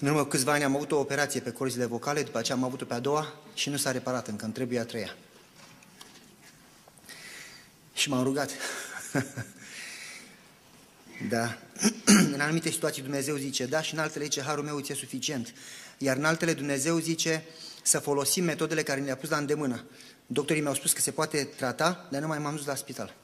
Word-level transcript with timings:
În 0.00 0.08
urmă 0.08 0.26
câțiva 0.26 0.52
ani 0.52 0.64
am 0.64 0.74
avut 0.74 0.92
o 0.92 0.98
operație 0.98 1.40
pe 1.40 1.50
corzile 1.50 1.84
vocale, 1.84 2.22
după 2.22 2.38
aceea 2.38 2.56
am 2.56 2.64
avut-o 2.64 2.84
pe 2.84 2.94
a 2.94 2.98
doua 2.98 3.34
și 3.54 3.68
nu 3.68 3.76
s-a 3.76 3.90
reparat 3.90 4.28
încă, 4.28 4.44
îmi 4.44 4.54
trebuie 4.54 4.78
a 4.78 4.84
treia. 4.84 5.16
Și 7.92 8.08
m-am 8.08 8.22
rugat. 8.22 8.50
da. 11.30 11.58
în 12.34 12.40
anumite 12.40 12.70
situații 12.70 13.02
Dumnezeu 13.02 13.36
zice 13.36 13.66
da 13.66 13.82
și 13.82 13.94
în 13.94 14.00
altele 14.00 14.24
zice 14.24 14.42
harul 14.42 14.64
meu 14.64 14.80
ți-e 14.80 14.94
suficient. 14.94 15.54
Iar 15.98 16.16
în 16.16 16.24
altele 16.24 16.52
Dumnezeu 16.52 16.98
zice 16.98 17.44
să 17.82 17.98
folosim 17.98 18.44
metodele 18.44 18.82
care 18.82 19.00
ne-a 19.00 19.16
pus 19.16 19.28
la 19.28 19.36
îndemână. 19.36 19.84
Doctorii 20.26 20.62
mi-au 20.62 20.74
spus 20.74 20.92
că 20.92 21.00
se 21.00 21.10
poate 21.10 21.44
trata, 21.44 22.08
dar 22.10 22.20
nu 22.20 22.26
mai 22.26 22.38
m-am 22.38 22.56
dus 22.56 22.66
la 22.66 22.74
spital. 22.74 23.14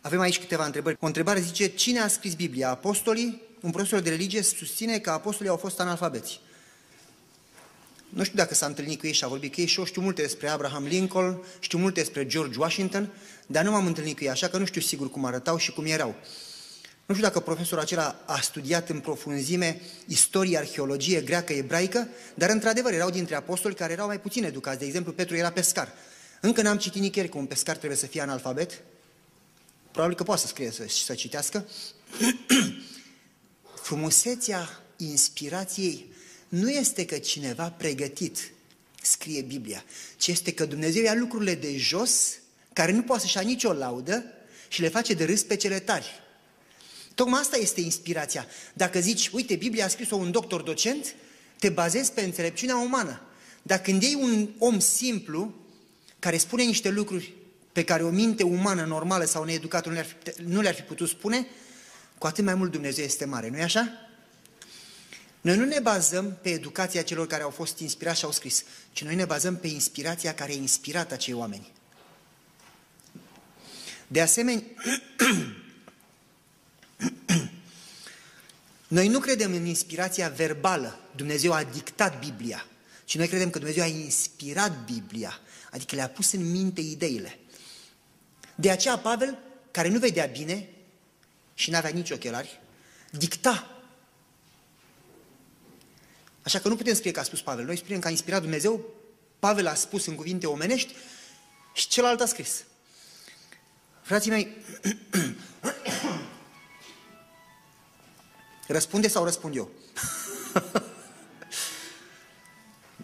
Avem 0.00 0.20
aici 0.20 0.38
câteva 0.38 0.64
întrebări. 0.64 0.96
O 1.00 1.06
întrebare 1.06 1.40
zice, 1.40 1.66
cine 1.66 2.00
a 2.00 2.08
scris 2.08 2.34
Biblia? 2.34 2.70
Apostolii? 2.70 3.42
Un 3.64 3.70
profesor 3.70 4.00
de 4.00 4.10
religie 4.10 4.42
susține 4.42 4.98
că 4.98 5.10
apostolii 5.10 5.50
au 5.50 5.56
fost 5.56 5.80
analfabeți. 5.80 6.40
Nu 8.08 8.24
știu 8.24 8.36
dacă 8.36 8.54
s-a 8.54 8.66
întâlnit 8.66 8.98
cu 8.98 9.06
ei 9.06 9.12
și 9.12 9.24
a 9.24 9.28
vorbit 9.28 9.54
cu 9.54 9.60
ei 9.60 9.66
și 9.66 9.78
eu 9.78 9.84
știu 9.84 10.02
multe 10.02 10.22
despre 10.22 10.48
Abraham 10.48 10.84
Lincoln, 10.84 11.42
știu 11.58 11.78
multe 11.78 12.00
despre 12.00 12.26
George 12.26 12.58
Washington, 12.58 13.12
dar 13.46 13.64
nu 13.64 13.70
m-am 13.70 13.86
întâlnit 13.86 14.16
cu 14.16 14.24
ei, 14.24 14.30
așa 14.30 14.48
că 14.48 14.58
nu 14.58 14.64
știu 14.64 14.80
sigur 14.80 15.10
cum 15.10 15.24
arătau 15.24 15.56
și 15.56 15.72
cum 15.72 15.84
erau. 15.84 16.14
Nu 17.06 17.14
știu 17.14 17.26
dacă 17.26 17.40
profesorul 17.40 17.84
acela 17.84 18.22
a 18.26 18.40
studiat 18.40 18.88
în 18.88 19.00
profunzime 19.00 19.80
istorie, 20.06 20.58
arheologie 20.58 21.20
greacă, 21.20 21.52
ebraică, 21.52 22.08
dar 22.34 22.50
într-adevăr 22.50 22.92
erau 22.92 23.10
dintre 23.10 23.34
apostoli 23.34 23.74
care 23.74 23.92
erau 23.92 24.06
mai 24.06 24.20
puțin 24.20 24.44
educați. 24.44 24.78
De 24.78 24.84
exemplu, 24.84 25.12
Petru 25.12 25.36
era 25.36 25.50
pescar. 25.50 25.92
Încă 26.40 26.62
n-am 26.62 26.76
citit 26.76 27.00
nicăieri 27.00 27.30
că 27.30 27.38
un 27.38 27.46
pescar 27.46 27.76
trebuie 27.76 27.98
să 27.98 28.06
fie 28.06 28.20
analfabet. 28.20 28.82
Probabil 29.90 30.16
că 30.16 30.22
poate 30.22 30.40
să 30.40 30.46
scrie 30.46 30.70
și 30.70 30.76
să, 30.76 30.84
să 31.04 31.14
citească. 31.14 31.66
Frumusețea 33.84 34.82
inspirației 34.96 36.06
nu 36.48 36.70
este 36.70 37.04
că 37.04 37.18
cineva 37.18 37.70
pregătit 37.70 38.52
scrie 39.02 39.42
Biblia, 39.42 39.84
ci 40.16 40.26
este 40.26 40.52
că 40.52 40.64
Dumnezeu 40.64 41.02
ia 41.02 41.14
lucrurile 41.14 41.54
de 41.54 41.76
jos, 41.76 42.38
care 42.72 42.92
nu 42.92 43.02
poate 43.02 43.22
să-și 43.22 43.36
ia 43.36 43.42
nicio 43.42 43.72
laudă 43.72 44.24
și 44.68 44.80
le 44.80 44.88
face 44.88 45.14
de 45.14 45.24
râs 45.24 45.42
pe 45.42 45.56
cele 45.56 45.78
tari. 45.78 46.06
Tocmai 47.14 47.40
asta 47.40 47.56
este 47.56 47.80
inspirația. 47.80 48.46
Dacă 48.74 49.00
zici, 49.00 49.28
uite, 49.28 49.56
Biblia 49.56 49.84
a 49.84 49.88
scris-o 49.88 50.16
un 50.16 50.30
doctor 50.30 50.62
docent, 50.62 51.14
te 51.58 51.68
bazezi 51.68 52.12
pe 52.12 52.20
înțelepciunea 52.20 52.76
umană. 52.76 53.20
Dar 53.62 53.80
când 53.80 54.02
iei 54.02 54.14
un 54.14 54.48
om 54.58 54.78
simplu, 54.78 55.54
care 56.18 56.36
spune 56.36 56.62
niște 56.62 56.90
lucruri 56.90 57.32
pe 57.72 57.84
care 57.84 58.02
o 58.02 58.10
minte 58.10 58.42
umană 58.42 58.84
normală 58.84 59.24
sau 59.24 59.44
needucată 59.44 59.88
nu 59.88 59.94
le-ar 59.94 60.06
fi, 60.06 60.42
nu 60.42 60.60
le-ar 60.60 60.74
fi 60.74 60.82
putut 60.82 61.08
spune, 61.08 61.46
cu 62.18 62.26
atât 62.26 62.44
mai 62.44 62.54
mult 62.54 62.70
Dumnezeu 62.70 63.04
este 63.04 63.24
mare, 63.24 63.48
nu-i 63.48 63.62
așa? 63.62 63.92
Noi 65.40 65.56
nu 65.56 65.64
ne 65.64 65.80
bazăm 65.80 66.38
pe 66.42 66.50
educația 66.50 67.02
celor 67.02 67.26
care 67.26 67.42
au 67.42 67.50
fost 67.50 67.78
inspirați 67.78 68.18
și 68.18 68.24
au 68.24 68.32
scris, 68.32 68.64
ci 68.92 69.04
noi 69.04 69.14
ne 69.14 69.24
bazăm 69.24 69.56
pe 69.56 69.66
inspirația 69.66 70.34
care 70.34 70.52
a 70.52 70.54
inspirat 70.54 71.12
acei 71.12 71.34
oameni. 71.34 71.72
De 74.06 74.20
asemenea, 74.20 74.62
Noi 78.88 79.08
nu 79.08 79.18
credem 79.18 79.54
în 79.54 79.66
inspirația 79.66 80.28
verbală, 80.28 80.98
Dumnezeu 81.16 81.52
a 81.52 81.64
dictat 81.64 82.18
Biblia, 82.18 82.66
ci 83.04 83.16
noi 83.16 83.28
credem 83.28 83.50
că 83.50 83.58
Dumnezeu 83.58 83.82
a 83.82 83.86
inspirat 83.86 84.84
Biblia, 84.84 85.40
adică 85.70 85.94
le-a 85.94 86.08
pus 86.08 86.32
în 86.32 86.50
minte 86.50 86.80
ideile. 86.80 87.38
De 88.54 88.70
aceea 88.70 88.98
Pavel, 88.98 89.38
care 89.70 89.88
nu 89.88 89.98
vedea 89.98 90.26
bine 90.26 90.68
și 91.54 91.70
nu 91.70 91.76
avea 91.76 91.90
nici 91.90 92.10
ochelari, 92.10 92.60
dicta. 93.10 93.68
Așa 96.42 96.58
că 96.58 96.68
nu 96.68 96.76
putem 96.76 96.94
scrie 96.94 97.12
că 97.12 97.20
a 97.20 97.22
spus 97.22 97.40
Pavel, 97.40 97.64
noi 97.64 97.76
spunem 97.76 98.00
că 98.00 98.06
a 98.06 98.10
inspirat 98.10 98.40
Dumnezeu, 98.40 98.84
Pavel 99.38 99.66
a 99.66 99.74
spus 99.74 100.06
în 100.06 100.14
cuvinte 100.14 100.46
omenești 100.46 100.94
și 101.74 101.88
celălalt 101.88 102.20
a 102.20 102.26
scris. 102.26 102.64
Frații 104.02 104.30
mei, 104.30 104.48
Răspunde 108.66 109.08
sau 109.08 109.24
răspund 109.24 109.56
eu? 109.56 109.70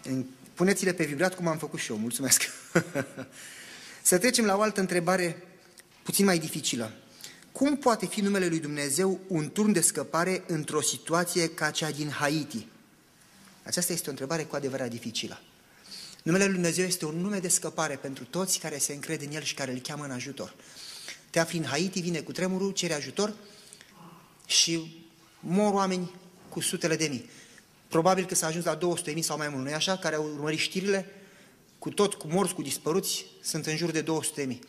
Puneți-le 0.53 0.93
pe 0.93 1.05
vibrat 1.05 1.35
cum 1.35 1.47
am 1.47 1.57
făcut 1.57 1.79
și 1.79 1.91
eu, 1.91 1.97
mulțumesc. 1.97 2.41
Să 4.01 4.17
trecem 4.17 4.45
la 4.45 4.57
o 4.57 4.61
altă 4.61 4.79
întrebare 4.79 5.43
puțin 6.03 6.25
mai 6.25 6.39
dificilă. 6.39 6.91
Cum 7.61 7.77
poate 7.77 8.05
fi 8.05 8.21
numele 8.21 8.47
lui 8.47 8.59
Dumnezeu 8.59 9.19
un 9.27 9.51
turn 9.51 9.71
de 9.71 9.81
scăpare 9.81 10.43
într-o 10.47 10.81
situație 10.81 11.49
ca 11.49 11.69
cea 11.69 11.91
din 11.91 12.09
Haiti? 12.09 12.67
Aceasta 13.63 13.93
este 13.93 14.07
o 14.07 14.09
întrebare 14.09 14.43
cu 14.43 14.55
adevărat 14.55 14.89
dificilă. 14.89 15.41
Numele 16.23 16.43
lui 16.43 16.53
Dumnezeu 16.53 16.85
este 16.85 17.05
un 17.05 17.15
nume 17.15 17.39
de 17.39 17.47
scăpare 17.47 17.95
pentru 17.95 18.25
toți 18.25 18.59
care 18.59 18.77
se 18.77 18.93
încred 18.93 19.21
în 19.21 19.31
El 19.31 19.41
și 19.41 19.53
care 19.53 19.71
îl 19.71 19.79
cheamă 19.79 20.03
în 20.03 20.11
ajutor. 20.11 20.55
Te 21.29 21.39
afli 21.39 21.57
în 21.57 21.65
Haiti, 21.65 22.01
vine 22.01 22.19
cu 22.19 22.31
tremurul, 22.31 22.71
cere 22.71 22.93
ajutor 22.93 23.33
și 24.45 25.03
mor 25.39 25.73
oameni 25.73 26.11
cu 26.49 26.59
sutele 26.59 26.95
de 26.95 27.07
mii. 27.07 27.29
Probabil 27.87 28.25
că 28.25 28.35
s-a 28.35 28.47
ajuns 28.47 28.65
la 28.65 28.75
200 28.75 29.09
de 29.09 29.13
mii 29.13 29.23
sau 29.23 29.37
mai 29.37 29.49
mult, 29.49 29.63
nu-i 29.63 29.73
așa? 29.73 29.97
Care 29.97 30.15
au 30.15 30.23
urmărit 30.23 30.59
știrile, 30.59 31.05
cu 31.79 31.89
tot, 31.89 32.13
cu 32.13 32.27
morți, 32.27 32.53
cu 32.53 32.61
dispăruți, 32.61 33.25
sunt 33.41 33.65
în 33.65 33.77
jur 33.77 33.91
de 33.91 34.01
200 34.01 34.41
de 34.41 34.47
mii. 34.47 34.61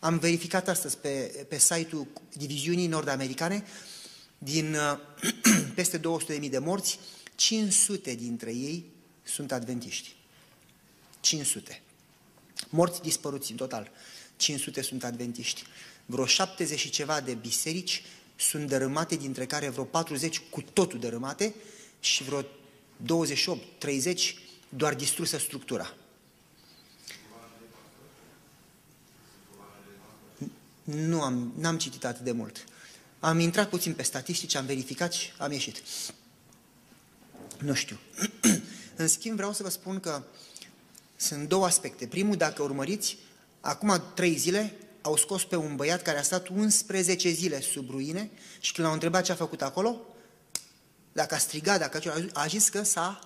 Am 0.00 0.18
verificat 0.18 0.68
astăzi 0.68 0.98
pe, 0.98 1.46
pe 1.48 1.58
site-ul 1.58 2.06
Diviziunii 2.32 2.86
Nord-Americane, 2.86 3.64
din 4.38 4.74
uh, 4.74 4.98
peste 5.74 5.96
200 5.98 6.32
de 6.32 6.38
mii 6.38 6.48
de 6.48 6.58
morți, 6.58 6.98
500 7.34 8.14
dintre 8.14 8.52
ei 8.52 8.84
sunt 9.22 9.52
adventiști. 9.52 10.14
500. 11.20 11.82
Morți 12.68 13.02
dispăruți 13.02 13.50
în 13.50 13.56
total. 13.56 13.90
500 14.36 14.82
sunt 14.82 15.04
adventiști. 15.04 15.64
Vreo 16.06 16.26
70 16.26 16.78
și 16.78 16.90
ceva 16.90 17.20
de 17.20 17.34
biserici 17.34 18.02
sunt 18.36 18.68
dărâmate, 18.68 19.16
dintre 19.16 19.46
care 19.46 19.68
vreo 19.68 19.84
40 19.84 20.38
cu 20.50 20.62
totul 20.62 20.98
dărâmate 20.98 21.54
și 22.00 22.22
vreo 22.22 22.42
28-30 22.42 22.46
doar 24.68 24.94
distrusă 24.94 25.38
structura. 25.38 25.94
Nu 30.94 31.22
am, 31.22 31.52
n-am 31.56 31.78
citit 31.78 32.04
atât 32.04 32.24
de 32.24 32.32
mult. 32.32 32.64
Am 33.20 33.38
intrat 33.38 33.68
puțin 33.68 33.94
pe 33.94 34.02
statistici, 34.02 34.54
am 34.54 34.66
verificat 34.66 35.12
și 35.12 35.32
am 35.38 35.52
ieșit. 35.52 35.82
Nu 37.58 37.74
știu. 37.74 37.98
În 38.96 39.08
schimb, 39.08 39.36
vreau 39.36 39.52
să 39.52 39.62
vă 39.62 39.68
spun 39.68 40.00
că 40.00 40.22
sunt 41.16 41.48
două 41.48 41.64
aspecte. 41.64 42.06
Primul, 42.06 42.36
dacă 42.36 42.62
urmăriți, 42.62 43.18
acum 43.60 44.02
trei 44.14 44.36
zile 44.36 44.76
au 45.02 45.16
scos 45.16 45.44
pe 45.44 45.56
un 45.56 45.76
băiat 45.76 46.02
care 46.02 46.18
a 46.18 46.22
stat 46.22 46.48
11 46.48 47.30
zile 47.30 47.60
sub 47.60 47.90
ruine 47.90 48.30
și 48.60 48.72
când 48.72 48.86
l-au 48.86 48.94
întrebat 48.94 49.24
ce 49.24 49.32
a 49.32 49.34
făcut 49.34 49.62
acolo, 49.62 50.00
dacă 51.12 51.34
a 51.34 51.38
strigat, 51.38 51.78
dacă 51.78 52.30
a 52.32 52.46
zis 52.46 52.68
că 52.68 52.82
s-a 52.82 53.18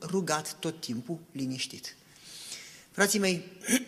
rugat 0.00 0.56
tot 0.58 0.80
timpul 0.80 1.18
liniștit. 1.32 1.96
Frații 2.90 3.18
mei, 3.18 3.44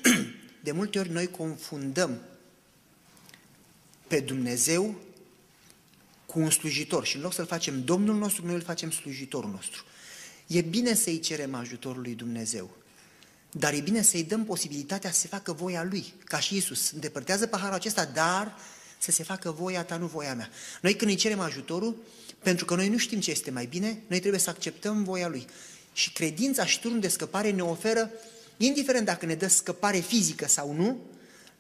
de 0.65 0.73
multe 0.73 0.99
ori 0.99 1.11
noi 1.11 1.31
confundăm 1.31 2.21
pe 4.07 4.21
Dumnezeu 4.21 4.95
cu 6.27 6.39
un 6.39 6.51
slujitor 6.51 7.05
și 7.05 7.17
în 7.17 7.23
loc 7.23 7.33
să-L 7.33 7.47
facem 7.47 7.85
Domnul 7.85 8.17
nostru, 8.17 8.47
noi 8.47 8.55
îl 8.55 8.63
facem 8.63 8.91
slujitorul 8.91 9.51
nostru. 9.51 9.85
E 10.47 10.61
bine 10.61 10.95
să-i 10.95 11.21
cerem 11.21 11.55
ajutorul 11.55 12.03
lui 12.03 12.15
Dumnezeu, 12.15 12.71
dar 13.51 13.73
e 13.73 13.81
bine 13.81 14.03
să-i 14.03 14.25
dăm 14.25 14.45
posibilitatea 14.45 15.11
să 15.13 15.21
se 15.21 15.29
facă 15.29 15.53
voia 15.53 15.85
lui, 15.85 16.13
ca 16.25 16.39
și 16.39 16.57
Isus. 16.57 16.91
Îndepărtează 16.91 17.47
paharul 17.47 17.75
acesta, 17.75 18.05
dar 18.05 18.57
să 18.99 19.11
se 19.11 19.23
facă 19.23 19.51
voia 19.51 19.85
ta, 19.85 19.97
nu 19.97 20.07
voia 20.07 20.35
mea. 20.35 20.51
Noi 20.81 20.97
când 20.97 21.11
îi 21.11 21.17
cerem 21.17 21.41
ajutorul, 21.41 21.97
pentru 22.43 22.65
că 22.65 22.75
noi 22.75 22.89
nu 22.89 22.99
știm 22.99 23.21
ce 23.21 23.31
este 23.31 23.51
mai 23.51 23.67
bine, 23.67 24.03
noi 24.07 24.19
trebuie 24.19 24.41
să 24.41 24.51
acceptăm 24.51 25.05
voia 25.05 25.29
lui. 25.29 25.47
Și 25.93 26.13
credința 26.13 26.67
și 26.67 26.81
turnul 26.81 27.01
de 27.01 27.09
scăpare 27.09 27.51
ne 27.51 27.63
oferă, 27.63 28.11
indiferent 28.57 29.07
dacă 29.07 29.27
ne 29.27 29.35
dă 29.35 29.49
scăpare 29.49 29.99
fizică 29.99 30.47
sau 30.47 30.73
nu, 30.73 30.99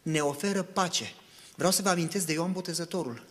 ne 0.02 0.20
oferă 0.20 0.62
pace. 0.62 1.14
Vreau 1.56 1.72
să 1.72 1.82
vă 1.82 1.88
amintesc 1.88 2.26
de 2.26 2.32
Ioan 2.32 2.52
Botezătorul. 2.52 3.24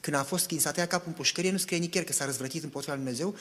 Când 0.00 0.16
a 0.16 0.22
fost, 0.22 0.46
când 0.46 0.60
s-a 0.60 0.70
tăiat 0.70 0.88
capul 0.88 1.08
în 1.08 1.12
pușcărie, 1.12 1.50
nu 1.50 1.58
scrie 1.58 1.78
nicăieri 1.78 2.10
că 2.10 2.16
s-a 2.16 2.24
răzvrătit 2.24 2.62
împotriva 2.62 2.94
lui 2.94 3.02
Dumnezeu, 3.02 3.36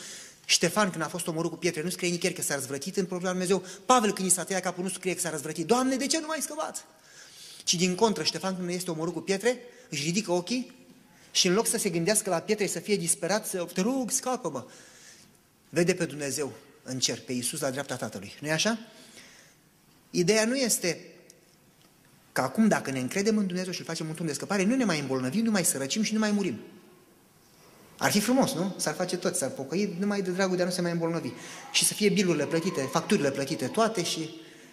Ștefan, 0.45 0.89
când 0.89 1.03
a 1.03 1.07
fost 1.07 1.27
omorât 1.27 1.49
cu 1.49 1.57
pietre, 1.57 1.81
nu 1.81 1.89
scrie 1.89 2.09
nicăieri 2.09 2.39
că 2.39 2.45
s-a 2.45 2.55
răzvrătit 2.55 2.97
în 2.97 3.05
problema 3.05 3.31
Dumnezeu. 3.31 3.63
Pavel, 3.85 4.13
când 4.13 4.27
i 4.27 4.31
s-a 4.31 4.43
tăiat 4.43 4.61
capul, 4.61 4.83
nu 4.83 4.89
scrie 4.89 5.13
că 5.13 5.19
s-a 5.19 5.29
răzvrătit. 5.29 5.65
Doamne, 5.65 5.95
de 5.95 6.07
ce 6.07 6.19
nu 6.19 6.25
mai 6.27 6.39
scăpat? 6.41 6.85
Ci 7.63 7.73
din 7.73 7.95
contră, 7.95 8.23
Ștefan, 8.23 8.55
când 8.55 8.69
este 8.69 8.91
omorât 8.91 9.13
cu 9.13 9.19
pietre, 9.19 9.59
își 9.89 10.03
ridică 10.03 10.31
ochii 10.31 10.73
și 11.31 11.47
în 11.47 11.53
loc 11.53 11.67
să 11.67 11.77
se 11.77 11.89
gândească 11.89 12.29
la 12.29 12.39
pietre, 12.39 12.67
să 12.67 12.79
fie 12.79 12.95
disperat, 12.95 13.47
să 13.47 13.67
te 13.73 13.81
rog, 13.81 14.11
scapă-mă, 14.11 14.65
vede 15.69 15.93
pe 15.93 16.05
Dumnezeu 16.05 16.53
în 16.83 16.99
cer, 16.99 17.21
pe 17.21 17.31
Iisus 17.31 17.59
la 17.59 17.69
dreapta 17.69 17.95
Tatălui. 17.95 18.33
nu 18.41 18.47
e 18.47 18.51
așa? 18.51 18.79
Ideea 20.09 20.45
nu 20.45 20.55
este 20.55 21.12
că 22.33 22.41
acum, 22.41 22.67
dacă 22.67 22.91
ne 22.91 22.99
încredem 22.99 23.37
în 23.37 23.47
Dumnezeu 23.47 23.71
și 23.71 23.79
îl 23.79 23.85
facem 23.85 24.07
un 24.07 24.13
turn 24.13 24.27
de 24.27 24.33
scăpare, 24.33 24.63
nu 24.63 24.75
ne 24.75 24.83
mai 24.83 24.99
îmbolnăvim, 24.99 25.43
nu 25.43 25.51
mai 25.51 25.65
sărăcim 25.65 26.01
și 26.01 26.13
nu 26.13 26.19
mai 26.19 26.31
murim. 26.31 26.59
Ar 27.97 28.11
fi 28.11 28.19
frumos, 28.19 28.53
nu? 28.53 28.75
S-ar 28.77 28.93
face 28.93 29.17
tot, 29.17 29.35
s-ar 29.35 29.49
pocăi 29.49 29.95
numai 29.99 30.21
de 30.21 30.31
dragul 30.31 30.55
de 30.55 30.61
a 30.61 30.65
nu 30.65 30.71
se 30.71 30.81
mai 30.81 30.91
îmbolnăvi. 30.91 31.29
Și 31.71 31.85
să 31.85 31.93
fie 31.93 32.09
bilurile 32.09 32.45
plătite, 32.45 32.89
facturile 32.91 33.31
plătite, 33.31 33.65
toate 33.65 34.03
și 34.03 34.29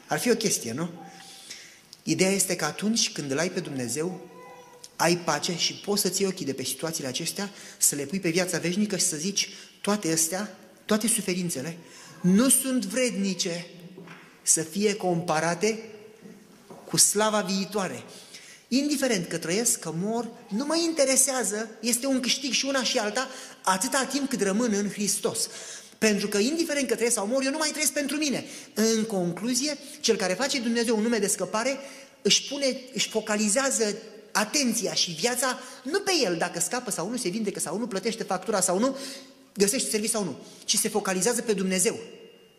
ar 0.07 0.19
fi 0.19 0.31
o 0.31 0.35
chestie, 0.35 0.73
nu? 0.73 0.91
Ideea 2.03 2.31
este 2.31 2.57
că 2.57 2.65
atunci 2.65 3.12
când 3.12 3.31
îl 3.31 3.39
ai 3.39 3.51
pe 3.51 3.61
Dumnezeu, 3.61 4.21
ai 4.97 5.17
pace 5.17 5.57
și 5.57 5.75
poți 5.75 6.03
să-ți 6.03 6.21
iei 6.21 6.31
ochii 6.31 6.47
de 6.47 6.53
pe 6.53 6.65
situațiile 6.65 7.09
acestea, 7.09 7.51
să 7.79 7.95
le 7.95 8.05
pui 8.05 8.21
pe 8.21 8.31
viața 8.31 8.59
veșnică 8.59 8.97
și 8.97 9.05
să 9.05 9.17
zici 9.17 9.49
toate 9.81 10.12
astea, 10.12 10.57
toate 10.85 11.07
suferințele, 11.07 11.77
nu 12.21 12.49
sunt 12.49 12.85
vrednice 12.85 13.67
să 14.43 14.62
fie 14.62 14.95
comparate 14.95 15.79
cu 16.90 16.96
slava 16.96 17.40
viitoare. 17.40 18.04
Indiferent 18.69 19.26
că 19.26 19.38
trăiesc, 19.38 19.78
că 19.78 19.92
mor, 19.94 20.28
nu 20.48 20.64
mă 20.64 20.76
interesează, 20.76 21.69
este 21.81 22.06
un 22.06 22.20
câștig 22.20 22.52
și 22.52 22.64
una 22.64 22.82
și 22.82 22.98
alta, 22.98 23.28
atâta 23.62 24.04
timp 24.04 24.28
cât 24.28 24.42
rămân 24.42 24.72
în 24.72 24.90
Hristos. 24.90 25.48
Pentru 25.98 26.28
că, 26.28 26.38
indiferent 26.38 26.88
că 26.88 26.94
trăiesc 26.94 27.14
sau 27.14 27.26
mor, 27.26 27.44
eu 27.44 27.50
nu 27.50 27.58
mai 27.58 27.69
trăiesc 27.69 27.92
pentru 27.92 28.16
mine. 28.16 28.44
În 28.75 29.04
concluzie, 29.04 29.78
cel 30.00 30.16
care 30.16 30.32
face 30.32 30.60
Dumnezeu 30.60 30.96
un 30.96 31.02
nume 31.02 31.19
de 31.19 31.26
scăpare, 31.26 31.78
își 32.22 32.48
pune, 32.48 32.81
își 32.92 33.08
focalizează 33.08 33.94
atenția 34.32 34.94
și 34.94 35.10
viața 35.10 35.58
nu 35.82 36.00
pe 36.00 36.12
el, 36.25 36.37
dacă 36.37 36.60
scapă 36.60 36.90
sau 36.90 37.10
nu, 37.10 37.16
se 37.16 37.28
vindecă 37.28 37.60
sau 37.60 37.78
nu, 37.78 37.87
plătește 37.87 38.22
factura 38.22 38.60
sau 38.60 38.78
nu, 38.78 38.96
găsește 39.54 39.90
serviciu 39.90 40.12
sau 40.12 40.25
nu, 40.25 40.37
ci 40.64 40.76
se 40.76 40.88
focalizează 40.88 41.40
pe 41.40 41.52
Dumnezeu. 41.52 41.98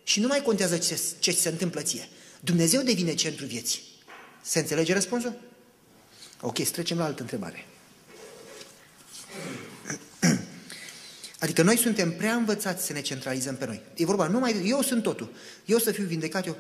Și 0.03 0.19
nu 0.19 0.27
mai 0.27 0.41
contează 0.41 0.77
ce, 0.77 0.99
ce 1.19 1.31
se 1.31 1.49
întâmplă 1.49 1.81
ție. 1.81 2.09
Dumnezeu 2.39 2.81
devine 2.81 3.13
centru 3.13 3.45
vieții. 3.45 3.90
Se 4.41 4.59
înțelege 4.59 4.93
răspunsul? 4.93 5.33
Ok, 6.41 6.57
să 6.57 6.71
trecem 6.71 6.97
la 6.97 7.03
altă 7.03 7.21
întrebare. 7.21 7.65
Adică 11.39 11.61
noi 11.61 11.77
suntem 11.77 12.15
prea 12.15 12.33
învățați 12.33 12.85
să 12.85 12.93
ne 12.93 13.01
centralizăm 13.01 13.55
pe 13.55 13.65
noi. 13.65 13.81
E 13.93 14.05
vorba 14.05 14.27
numai, 14.27 14.67
eu 14.67 14.81
sunt 14.81 15.03
totul. 15.03 15.33
Eu 15.65 15.77
să 15.77 15.91
fiu 15.91 16.03
vindecat, 16.03 16.45
eu... 16.45 16.57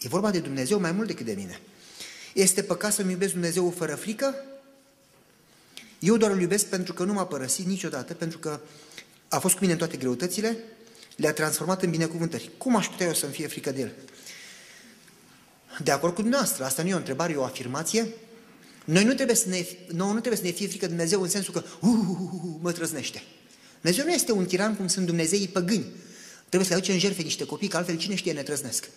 E 0.00 0.08
vorba 0.08 0.30
de 0.30 0.38
Dumnezeu 0.38 0.80
mai 0.80 0.92
mult 0.92 1.06
decât 1.06 1.26
de 1.26 1.32
mine. 1.32 1.60
Este 2.34 2.62
păcat 2.62 2.92
să-mi 2.92 3.12
iubesc 3.12 3.32
Dumnezeu 3.32 3.70
fără 3.70 3.94
frică? 3.94 4.34
Eu 5.98 6.16
doar 6.16 6.30
îl 6.30 6.40
iubesc 6.40 6.66
pentru 6.66 6.92
că 6.92 7.04
nu 7.04 7.12
m-a 7.12 7.26
părăsit 7.26 7.66
niciodată, 7.66 8.14
pentru 8.14 8.38
că 8.38 8.60
a 9.28 9.38
fost 9.38 9.54
cu 9.54 9.60
mine 9.60 9.72
în 9.72 9.78
toate 9.78 9.96
greutățile, 9.96 10.56
le-a 11.16 11.32
transformat 11.32 11.82
în 11.82 11.90
binecuvântări. 11.90 12.50
Cum 12.58 12.76
aș 12.76 12.88
putea 12.88 13.06
eu 13.06 13.14
să-mi 13.14 13.32
fie 13.32 13.46
frică 13.46 13.70
de 13.70 13.80
el? 13.80 13.92
De 15.82 15.90
acord 15.90 16.14
cu 16.14 16.20
dumneavoastră, 16.20 16.64
asta 16.64 16.82
nu 16.82 16.88
e 16.88 16.94
o 16.94 16.96
întrebare, 16.96 17.32
e 17.32 17.36
o 17.36 17.44
afirmație. 17.44 18.08
Noi 18.84 19.04
nu 19.04 19.14
trebuie 19.14 19.36
să 19.36 19.48
ne, 19.48 19.66
nouă 19.92 20.12
nu 20.12 20.20
trebuie 20.20 20.40
să 20.40 20.46
ne 20.46 20.50
fie 20.50 20.66
frică 20.66 20.84
de 20.84 20.92
Dumnezeu 20.92 21.22
în 21.22 21.28
sensul 21.28 21.52
că 21.52 21.62
uh, 21.80 21.90
uh, 21.90 22.06
uh, 22.08 22.30
uh, 22.32 22.56
mă 22.60 22.72
trăznește. 22.72 23.22
Dumnezeu 23.80 24.04
nu 24.04 24.12
este 24.12 24.32
un 24.32 24.46
tiran 24.46 24.76
cum 24.76 24.86
sunt 24.86 25.06
Dumnezeii 25.06 25.48
păgâni. 25.48 25.86
Trebuie 26.48 26.68
să 26.68 26.74
aduce 26.74 26.92
în 26.92 26.98
jertfe 26.98 27.22
niște 27.22 27.44
copii, 27.44 27.68
că 27.68 27.76
altfel 27.76 27.96
cine 27.96 28.14
știe 28.14 28.32
ne 28.32 28.42
trăznesc. 28.42 28.88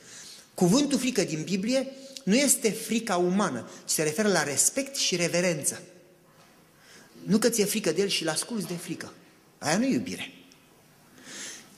Cuvântul 0.53 0.99
frică 0.99 1.23
din 1.23 1.43
Biblie 1.43 1.87
nu 2.23 2.35
este 2.35 2.69
frica 2.69 3.17
umană, 3.17 3.69
ci 3.85 3.89
se 3.89 4.03
referă 4.03 4.27
la 4.27 4.43
respect 4.43 4.95
și 4.95 5.15
reverență. 5.15 5.81
Nu 7.23 7.37
că 7.37 7.49
ți-e 7.49 7.65
frică 7.65 7.91
de 7.91 8.01
el 8.01 8.07
și-l 8.07 8.29
asculți 8.29 8.67
de 8.67 8.73
frică. 8.73 9.13
Aia 9.57 9.77
nu 9.77 9.85
e 9.85 9.93
iubire. 9.93 10.31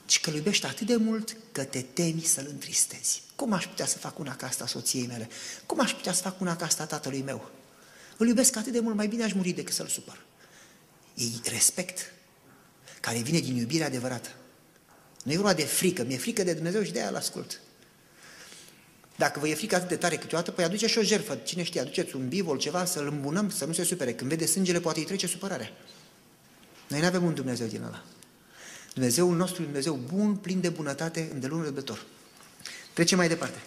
Ci 0.05 0.19
că 0.19 0.29
îl 0.29 0.35
iubești 0.35 0.65
atât 0.65 0.87
de 0.87 0.95
mult 0.95 1.35
că 1.51 1.63
te 1.63 1.81
temi 1.81 2.21
să-l 2.21 2.47
întristezi. 2.49 3.21
Cum 3.35 3.53
aș 3.53 3.67
putea 3.67 3.85
să 3.85 3.97
fac 3.97 4.19
una 4.19 4.35
ca 4.35 4.47
asta 4.47 4.67
soției 4.67 5.07
mele? 5.07 5.29
Cum 5.65 5.79
aș 5.79 5.93
putea 5.93 6.13
să 6.13 6.21
fac 6.21 6.41
una 6.41 6.55
ca 6.55 6.65
asta 6.65 6.85
tatălui 6.85 7.21
meu? 7.21 7.51
Îl 8.17 8.27
iubesc 8.27 8.55
atât 8.55 8.71
de 8.71 8.79
mult, 8.79 8.95
mai 8.95 9.07
bine 9.07 9.23
aș 9.23 9.33
muri 9.33 9.51
decât 9.51 9.73
să-l 9.73 9.87
supăr. 9.87 10.25
E 11.13 11.49
respect 11.49 12.13
care 12.99 13.17
vine 13.17 13.39
din 13.39 13.55
iubirea 13.55 13.85
adevărată. 13.85 14.29
Nu 15.23 15.31
e 15.31 15.35
vorba 15.35 15.53
de 15.53 15.63
frică, 15.63 16.03
mi-e 16.03 16.17
frică 16.17 16.43
de 16.43 16.53
Dumnezeu 16.53 16.83
și 16.83 16.91
de 16.91 16.99
aia 16.99 17.09
îl 17.09 17.15
ascult. 17.15 17.59
Dacă 19.15 19.39
vă 19.39 19.47
e 19.47 19.55
frică 19.55 19.75
atât 19.75 19.87
de 19.87 19.95
tare 19.95 20.17
câteodată, 20.17 20.51
păi 20.51 20.63
aduce 20.63 20.87
și 20.87 20.97
o 20.97 21.01
jertfă. 21.01 21.35
Cine 21.35 21.63
știe, 21.63 21.81
aduceți 21.81 22.15
un 22.15 22.27
bivol, 22.27 22.57
ceva, 22.57 22.85
să-l 22.85 23.07
îmbunăm, 23.07 23.49
să 23.49 23.65
nu 23.65 23.73
se 23.73 23.83
supere. 23.83 24.13
Când 24.13 24.29
vede 24.29 24.45
sângele, 24.45 24.79
poate 24.79 24.99
îi 24.99 25.05
trece 25.05 25.27
supărarea. 25.27 25.71
Noi 26.87 26.99
nu 26.99 27.05
avem 27.05 27.23
un 27.23 27.33
Dumnezeu 27.33 27.67
din 27.67 27.81
ăla. 27.83 28.03
Dumnezeul 28.93 29.35
nostru 29.35 29.61
e 29.61 29.65
un 29.65 29.71
Dumnezeu 29.71 29.99
bun, 30.13 30.35
plin 30.35 30.61
de 30.61 30.69
bunătate, 30.69 31.29
îndelung 31.33 31.63
răbdător. 31.63 32.05
Trecem 32.93 33.17
mai 33.17 33.27
departe. 33.27 33.57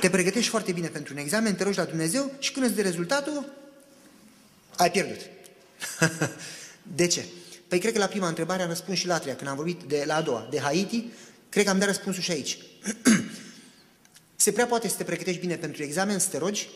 Te 0.00 0.10
pregătești 0.10 0.50
foarte 0.50 0.72
bine 0.72 0.88
pentru 0.88 1.14
un 1.14 1.20
examen, 1.20 1.54
te 1.54 1.64
rogi 1.64 1.78
la 1.78 1.84
Dumnezeu 1.84 2.32
și 2.38 2.52
când 2.52 2.66
îți 2.66 2.74
de 2.74 2.82
rezultatul, 2.82 3.52
ai 4.76 4.90
pierdut. 4.90 5.20
de 6.96 7.06
ce? 7.06 7.24
Păi 7.68 7.78
cred 7.78 7.92
că 7.92 7.98
la 7.98 8.06
prima 8.06 8.28
întrebare 8.28 8.62
am 8.62 8.68
răspuns 8.68 8.98
și 8.98 9.06
la 9.06 9.14
a 9.14 9.18
treia, 9.18 9.36
când 9.36 9.48
am 9.48 9.56
vorbit 9.56 9.82
de 9.82 10.04
la 10.06 10.14
a 10.14 10.22
doua, 10.22 10.48
de 10.50 10.60
Haiti, 10.60 11.04
cred 11.48 11.64
că 11.64 11.70
am 11.70 11.78
dat 11.78 11.88
răspunsul 11.88 12.22
și 12.22 12.30
aici. 12.30 12.58
Se 14.36 14.52
prea 14.52 14.66
poate 14.66 14.88
să 14.88 14.96
te 14.96 15.04
pregătești 15.04 15.40
bine 15.40 15.56
pentru 15.56 15.82
examen, 15.82 16.18
să 16.18 16.28
te 16.28 16.38
rogi 16.38 16.68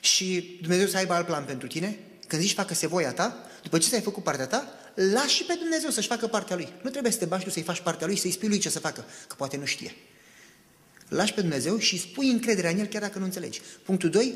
și 0.00 0.58
Dumnezeu 0.60 0.86
să 0.86 0.96
aibă 0.96 1.12
alt 1.12 1.26
plan 1.26 1.44
pentru 1.44 1.66
tine. 1.66 1.98
Când 2.26 2.42
zici 2.42 2.54
facă-se 2.54 2.86
voia 2.86 3.12
ta, 3.12 3.46
după 3.62 3.78
ce 3.78 3.88
ți-ai 3.88 4.00
făcut 4.00 4.22
partea 4.22 4.46
ta, 4.46 4.72
lași 5.12 5.34
și 5.34 5.44
pe 5.44 5.54
Dumnezeu 5.54 5.90
să-și 5.90 6.08
facă 6.08 6.26
partea 6.26 6.56
lui. 6.56 6.68
Nu 6.82 6.90
trebuie 6.90 7.12
să 7.12 7.18
te 7.18 7.24
bași 7.24 7.44
tu 7.44 7.50
să-i 7.50 7.62
faci 7.62 7.80
partea 7.80 8.06
lui, 8.06 8.16
să-i 8.16 8.30
spui 8.30 8.48
lui 8.48 8.58
ce 8.58 8.68
să 8.68 8.78
facă, 8.78 9.04
că 9.26 9.34
poate 9.34 9.56
nu 9.56 9.64
știe. 9.64 9.94
Lași 11.08 11.32
pe 11.32 11.40
Dumnezeu 11.40 11.78
și 11.78 11.98
spui 11.98 12.30
încrederea 12.30 12.70
în 12.70 12.78
El 12.78 12.86
chiar 12.86 13.02
dacă 13.02 13.18
nu 13.18 13.24
înțelegi. 13.24 13.60
Punctul 13.82 14.10
2. 14.10 14.34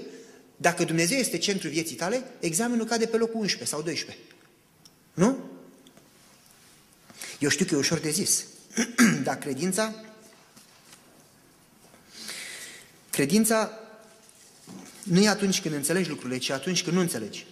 Dacă 0.57 0.85
Dumnezeu 0.85 1.19
este 1.19 1.39
centrul 1.39 1.71
vieții 1.71 1.97
tale, 1.97 2.25
examenul 2.41 2.87
cade 2.87 3.07
pe 3.07 3.17
locul 3.17 3.41
11 3.41 3.71
sau 3.71 3.83
12. 3.83 4.25
Nu? 5.15 5.51
Eu 7.39 7.49
știu 7.49 7.65
că 7.65 7.75
e 7.75 7.79
ușor 7.79 7.99
de 7.99 8.11
zis. 8.11 8.45
Dar 9.25 9.39
credința 9.39 9.95
Credința 13.11 13.79
nu 15.03 15.21
e 15.21 15.29
atunci 15.29 15.61
când 15.61 15.75
înțelegi 15.75 16.09
lucrurile, 16.09 16.39
ci 16.39 16.51
atunci 16.51 16.83
când 16.83 16.97
nu 16.97 17.03
înțelegi. 17.03 17.47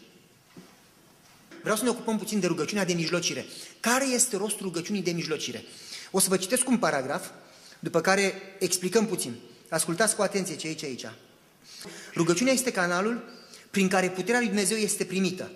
Vreau 1.60 1.76
să 1.76 1.84
ne 1.84 1.90
ocupăm 1.90 2.18
puțin 2.18 2.40
de 2.40 2.46
rugăciunea 2.46 2.84
de 2.84 2.92
mijlocire. 2.92 3.46
Care 3.80 4.06
este 4.06 4.36
rostul 4.36 4.66
rugăciunii 4.66 5.02
de 5.02 5.10
mijlocire? 5.10 5.64
O 6.10 6.18
să 6.18 6.28
vă 6.28 6.36
citesc 6.36 6.68
un 6.68 6.78
paragraf, 6.78 7.26
după 7.78 8.00
care 8.00 8.34
explicăm 8.58 9.06
puțin. 9.06 9.34
Ascultați 9.68 10.16
cu 10.16 10.22
atenție 10.22 10.56
ce 10.56 10.66
e 10.66 10.68
aici, 10.68 10.84
aici. 10.84 11.06
Rugăciunea 12.14 12.52
este 12.52 12.72
canalul 12.72 13.24
prin 13.70 13.88
care 13.88 14.10
puterea 14.10 14.38
lui 14.38 14.48
Dumnezeu 14.48 14.76
este 14.76 15.04
primită. 15.04 15.50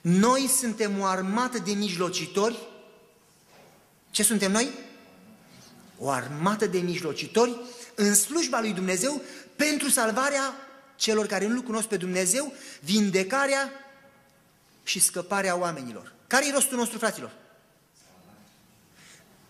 Noi 0.00 0.50
suntem 0.58 1.00
o 1.00 1.04
armată 1.04 1.58
de 1.58 1.72
mijlocitori. 1.72 2.58
Ce 4.10 4.22
suntem 4.22 4.52
noi? 4.52 4.68
O 5.98 6.10
armată 6.10 6.66
de 6.66 6.78
mijlocitori 6.78 7.56
în 7.94 8.14
slujba 8.14 8.60
lui 8.60 8.72
Dumnezeu 8.72 9.22
pentru 9.56 9.88
salvarea 9.88 10.54
celor 10.96 11.26
care 11.26 11.46
nu-L 11.46 11.60
cunosc 11.60 11.86
pe 11.86 11.96
Dumnezeu, 11.96 12.52
vindecarea 12.80 13.72
și 14.82 15.00
scăparea 15.00 15.56
oamenilor. 15.56 16.12
Care 16.26 16.46
e 16.46 16.52
rostul 16.52 16.76
nostru, 16.76 16.98
fraților? 16.98 17.30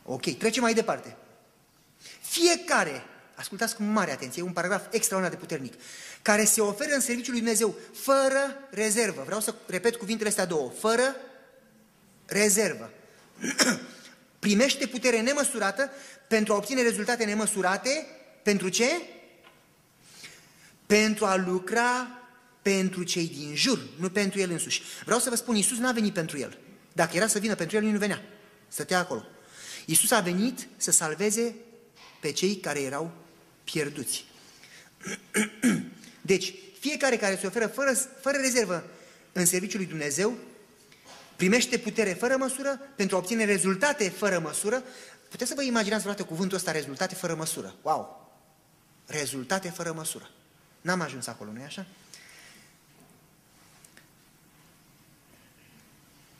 Ok, 0.04 0.36
trecem 0.36 0.62
mai 0.62 0.74
departe. 0.74 1.16
Fiecare, 2.20 3.04
ascultați 3.34 3.76
cu 3.76 3.82
mare 3.82 4.10
atenție, 4.10 4.42
e 4.42 4.46
un 4.46 4.52
paragraf 4.52 4.86
extraordinar 4.90 5.38
de 5.38 5.46
puternic, 5.46 5.74
care 6.22 6.44
se 6.44 6.60
oferă 6.60 6.94
în 6.94 7.00
serviciul 7.00 7.32
lui 7.32 7.40
Dumnezeu 7.40 7.74
fără 7.94 8.68
rezervă. 8.70 9.22
Vreau 9.24 9.40
să 9.40 9.54
repet 9.66 9.96
cuvintele 9.96 10.28
astea 10.28 10.44
două. 10.44 10.70
Fără 10.78 11.16
rezervă. 12.26 12.90
Primește 14.38 14.86
putere 14.86 15.20
nemăsurată 15.20 15.90
pentru 16.28 16.52
a 16.52 16.56
obține 16.56 16.82
rezultate 16.82 17.24
nemăsurate. 17.24 18.06
Pentru 18.42 18.68
ce? 18.68 18.88
Pentru 20.86 21.24
a 21.24 21.36
lucra 21.36 22.21
pentru 22.62 23.02
cei 23.02 23.28
din 23.28 23.54
jur, 23.54 23.78
nu 23.98 24.10
pentru 24.10 24.40
el 24.40 24.50
însuși. 24.50 24.82
Vreau 25.04 25.18
să 25.18 25.30
vă 25.30 25.36
spun, 25.36 25.54
Iisus 25.54 25.78
n-a 25.78 25.92
venit 25.92 26.12
pentru 26.12 26.38
el. 26.38 26.58
Dacă 26.92 27.16
era 27.16 27.26
să 27.26 27.38
vină 27.38 27.54
pentru 27.54 27.76
el, 27.76 27.82
nu 27.82 27.98
venea. 27.98 28.22
Stătea 28.68 28.98
acolo. 28.98 29.24
Iisus 29.86 30.10
a 30.10 30.20
venit 30.20 30.66
să 30.76 30.90
salveze 30.90 31.54
pe 32.20 32.32
cei 32.32 32.56
care 32.56 32.80
erau 32.80 33.12
pierduți. 33.64 34.24
Deci, 36.20 36.54
fiecare 36.80 37.16
care 37.16 37.38
se 37.40 37.46
oferă 37.46 37.66
fără, 37.66 37.92
fără 38.20 38.36
rezervă 38.36 38.84
în 39.32 39.46
serviciul 39.46 39.78
lui 39.78 39.88
Dumnezeu, 39.88 40.36
primește 41.36 41.78
putere 41.78 42.12
fără 42.12 42.36
măsură 42.36 42.80
pentru 42.96 43.16
a 43.16 43.18
obține 43.18 43.44
rezultate 43.44 44.08
fără 44.08 44.38
măsură. 44.38 44.82
Puteți 45.28 45.50
să 45.50 45.56
vă 45.56 45.62
imaginați 45.62 46.02
vreodată 46.02 46.28
cuvântul 46.28 46.56
ăsta, 46.56 46.70
rezultate 46.70 47.14
fără 47.14 47.34
măsură. 47.34 47.74
Wow! 47.82 48.30
Rezultate 49.06 49.68
fără 49.68 49.92
măsură. 49.92 50.30
N-am 50.80 51.00
ajuns 51.00 51.26
acolo, 51.26 51.52
nu-i 51.52 51.64
așa? 51.64 51.86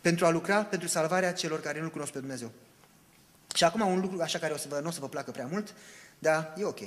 Pentru 0.02 0.26
a 0.26 0.30
lucra 0.30 0.64
pentru 0.64 0.88
salvarea 0.88 1.32
celor 1.32 1.60
care 1.60 1.80
nu-L 1.80 1.90
cunosc 1.90 2.12
pe 2.12 2.18
Dumnezeu. 2.18 2.52
Și 3.54 3.64
acum 3.64 3.80
un 3.80 4.00
lucru 4.00 4.20
așa 4.20 4.38
care 4.38 4.52
o 4.52 4.56
să 4.56 4.68
vă, 4.68 4.80
nu 4.80 4.88
o 4.88 4.90
să 4.90 5.00
vă 5.00 5.08
placă 5.08 5.30
prea 5.30 5.46
mult, 5.46 5.74
dar 6.18 6.54
e 6.58 6.64
ok. 6.64 6.80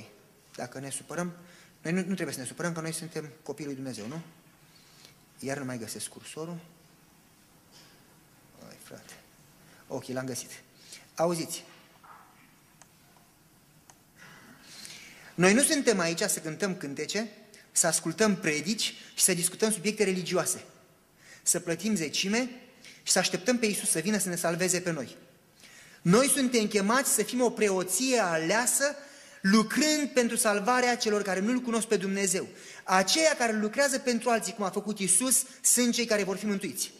Dacă 0.56 0.78
ne 0.78 0.90
supărăm, 0.90 1.32
noi 1.82 1.92
nu, 1.92 1.98
nu 1.98 2.14
trebuie 2.14 2.34
să 2.34 2.40
ne 2.40 2.46
supărăm, 2.46 2.72
că 2.72 2.80
noi 2.80 2.92
suntem 2.92 3.30
copiii 3.42 3.66
lui 3.66 3.76
Dumnezeu, 3.76 4.06
nu? 4.06 4.20
Iar 5.38 5.58
nu 5.58 5.64
mai 5.64 5.78
găsesc 5.78 6.08
cursorul. 6.08 6.58
frate. 8.82 9.12
Ok, 9.88 10.06
l-am 10.06 10.26
găsit. 10.26 10.50
Auziți. 11.14 11.64
Noi 15.34 15.54
nu 15.54 15.62
suntem 15.62 15.98
aici 15.98 16.20
să 16.20 16.40
cântăm 16.40 16.76
cântece, 16.76 17.28
să 17.72 17.86
ascultăm 17.86 18.36
predici 18.36 18.94
și 19.14 19.24
să 19.24 19.34
discutăm 19.34 19.70
subiecte 19.70 20.04
religioase. 20.04 20.64
Să 21.42 21.60
plătim 21.60 21.94
zecime 21.94 22.50
și 23.06 23.12
să 23.12 23.18
așteptăm 23.18 23.58
pe 23.58 23.66
Iisus 23.66 23.90
să 23.90 23.98
vină 23.98 24.18
să 24.18 24.28
ne 24.28 24.36
salveze 24.36 24.80
pe 24.80 24.92
noi. 24.92 25.16
Noi 26.02 26.28
suntem 26.28 26.66
chemați 26.66 27.14
să 27.14 27.22
fim 27.22 27.40
o 27.40 27.50
preoție 27.50 28.18
aleasă, 28.18 28.96
lucrând 29.40 30.08
pentru 30.14 30.36
salvarea 30.36 30.96
celor 30.96 31.22
care 31.22 31.40
nu-L 31.40 31.58
cunosc 31.58 31.86
pe 31.86 31.96
Dumnezeu. 31.96 32.46
Aceia 32.84 33.34
care 33.38 33.58
lucrează 33.58 33.98
pentru 33.98 34.30
alții, 34.30 34.52
cum 34.52 34.64
a 34.64 34.70
făcut 34.70 34.98
Iisus, 34.98 35.42
sunt 35.62 35.92
cei 35.92 36.04
care 36.04 36.22
vor 36.22 36.36
fi 36.36 36.46
mântuiți. 36.46 36.92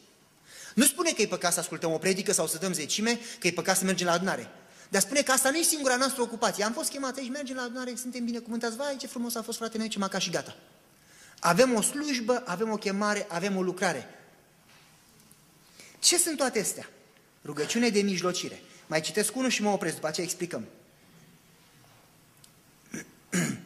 Nu 0.75 0.85
spune 0.85 1.11
că 1.11 1.23
e 1.23 1.27
păcat 1.27 1.53
să 1.53 1.61
ascultăm 1.61 1.93
o 1.93 1.99
predică 1.99 2.33
sau 2.33 2.47
să 2.47 2.59
dăm 2.59 2.73
zecime, 2.73 3.19
că 3.39 3.47
e 3.47 3.51
păcat 3.51 3.77
să 3.77 3.85
mergem 3.85 4.07
la 4.07 4.13
adunare. 4.13 4.51
Dar 4.89 5.01
spune 5.01 5.23
că 5.23 5.33
asta 5.33 5.51
nu 5.51 5.57
e 5.57 5.63
singura 5.63 5.97
noastră 5.97 6.23
ocupație. 6.23 6.65
Am 6.65 6.73
fost 6.73 6.91
chemat 6.91 7.17
aici, 7.17 7.31
mergem 7.31 7.57
la 7.57 7.63
adunare, 7.63 7.95
suntem 7.97 8.25
binecuvântați. 8.25 8.77
Vai, 8.77 8.97
ce 8.97 9.07
frumos 9.07 9.35
a 9.35 9.43
fost 9.43 9.59
fratele 9.59 9.79
meu, 9.79 9.89
ce 9.89 9.99
m-a 9.99 10.09
ca 10.09 10.19
și 10.19 10.31
gata. 10.31 10.57
Avem 11.41 11.75
o 11.75 11.81
slujbă, 11.81 12.43
avem 12.47 12.71
o 12.71 12.77
chemare, 12.77 13.27
avem 13.29 13.57
o 13.57 13.63
lucrare. 13.63 14.07
Ce 15.99 16.19
sunt 16.19 16.37
toate 16.37 16.61
astea? 16.61 16.91
Rugăciune 17.45 17.89
de 17.89 18.01
mijlocire. 18.01 18.61
Mai 18.87 19.01
citesc 19.01 19.37
unul 19.37 19.51
și 19.51 19.63
mă 19.63 19.71
opresc, 19.71 19.95
după 19.95 20.07
aceea 20.07 20.27
explicăm. 20.27 20.65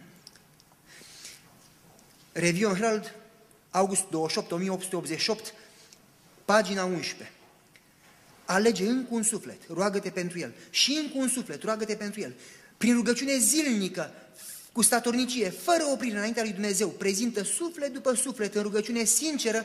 Review 2.32 2.74
Herald, 2.74 3.14
august 3.70 4.08
28, 4.10 4.52
1888, 4.52 5.54
pagina 6.44 6.84
11. 6.84 7.32
Alege 8.44 8.86
încă 8.86 9.08
un 9.10 9.22
suflet, 9.22 9.60
roagă-te 9.68 10.10
pentru 10.10 10.38
el. 10.38 10.52
Și 10.70 10.92
încă 11.02 11.12
un 11.18 11.28
suflet, 11.28 11.62
roagă-te 11.62 11.94
pentru 11.94 12.20
el. 12.20 12.34
Prin 12.76 12.94
rugăciune 12.94 13.38
zilnică, 13.38 14.12
cu 14.72 14.82
statornicie, 14.82 15.50
fără 15.50 15.84
oprire 15.92 16.16
înaintea 16.16 16.42
lui 16.42 16.52
Dumnezeu, 16.52 16.88
prezintă 16.88 17.42
suflet 17.42 17.92
după 17.92 18.14
suflet 18.14 18.54
în 18.54 18.62
rugăciune 18.62 19.04
sinceră, 19.04 19.64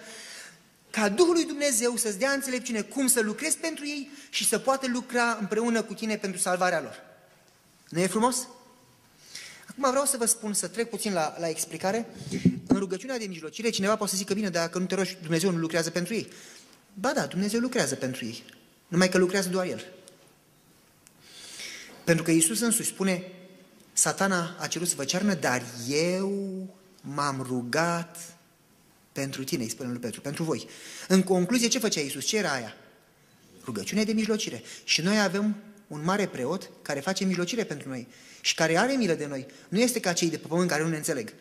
ca 0.95 1.09
Duhul 1.09 1.33
lui 1.33 1.45
Dumnezeu 1.45 1.95
să-ți 1.95 2.17
dea 2.17 2.31
înțelepciune 2.31 2.81
cum 2.81 3.07
să 3.07 3.21
lucrezi 3.21 3.57
pentru 3.57 3.85
ei 3.85 4.09
și 4.29 4.47
să 4.47 4.59
poată 4.59 4.87
lucra 4.87 5.37
împreună 5.39 5.81
cu 5.81 5.93
tine 5.93 6.17
pentru 6.17 6.39
salvarea 6.39 6.81
lor. 6.81 7.03
Nu 7.89 7.99
e 7.99 8.07
frumos? 8.07 8.47
Acum 9.67 9.89
vreau 9.89 10.05
să 10.05 10.17
vă 10.17 10.25
spun, 10.25 10.53
să 10.53 10.67
trec 10.67 10.89
puțin 10.89 11.13
la, 11.13 11.35
la 11.39 11.49
explicare. 11.49 12.07
În 12.67 12.77
rugăciunea 12.77 13.17
de 13.17 13.25
mijlocire, 13.25 13.69
cineva 13.69 13.95
poate 13.95 14.11
să 14.11 14.17
zică, 14.17 14.33
bine, 14.33 14.49
dacă 14.49 14.79
nu 14.79 14.85
te 14.85 14.95
rogi, 14.95 15.17
Dumnezeu 15.21 15.51
nu 15.51 15.57
lucrează 15.57 15.89
pentru 15.89 16.13
ei. 16.13 16.27
Ba 16.93 17.11
da, 17.13 17.25
Dumnezeu 17.25 17.59
lucrează 17.59 17.95
pentru 17.95 18.25
ei. 18.25 18.43
Numai 18.87 19.09
că 19.09 19.17
lucrează 19.17 19.49
doar 19.49 19.65
El. 19.65 19.85
Pentru 22.03 22.23
că 22.23 22.31
Iisus 22.31 22.59
însuși 22.59 22.89
spune, 22.89 23.23
satana 23.93 24.55
a 24.59 24.67
cerut 24.67 24.87
să 24.87 24.95
vă 24.97 25.03
cearnă, 25.03 25.33
dar 25.33 25.63
eu 25.87 26.67
m-am 27.01 27.41
rugat 27.47 28.34
pentru 29.15 29.43
tine, 29.43 29.63
îi 29.63 29.69
spune 29.69 29.89
lui 29.89 29.99
Petru, 29.99 30.21
pentru 30.21 30.43
voi. 30.43 30.67
În 31.07 31.23
concluzie, 31.23 31.67
ce 31.67 31.79
făcea 31.79 31.99
Iisus? 32.01 32.25
Ce 32.25 32.37
era 32.37 32.51
aia? 32.51 32.75
Rugăciune 33.65 34.03
de 34.03 34.11
mijlocire. 34.11 34.63
Și 34.83 35.01
noi 35.01 35.19
avem 35.19 35.55
un 35.87 36.03
mare 36.03 36.27
preot 36.27 36.69
care 36.81 36.99
face 36.99 37.25
mijlocire 37.25 37.63
pentru 37.63 37.89
noi 37.89 38.07
și 38.41 38.55
care 38.55 38.77
are 38.77 38.93
milă 38.93 39.13
de 39.13 39.25
noi. 39.25 39.45
Nu 39.69 39.79
este 39.79 39.99
ca 39.99 40.13
cei 40.13 40.29
de 40.29 40.37
pe 40.37 40.47
pământ 40.47 40.69
care 40.69 40.83
nu 40.83 40.89
ne 40.89 40.95
înțeleg. 40.95 41.33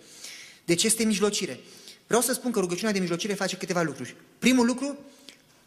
Deci 0.64 0.82
este 0.82 1.04
mijlocire. 1.04 1.58
Vreau 2.06 2.22
să 2.22 2.32
spun 2.32 2.50
că 2.50 2.60
rugăciunea 2.60 2.92
de 2.92 2.98
mijlocire 2.98 3.34
face 3.34 3.56
câteva 3.56 3.82
lucruri. 3.82 4.16
Primul 4.38 4.66
lucru, 4.66 4.98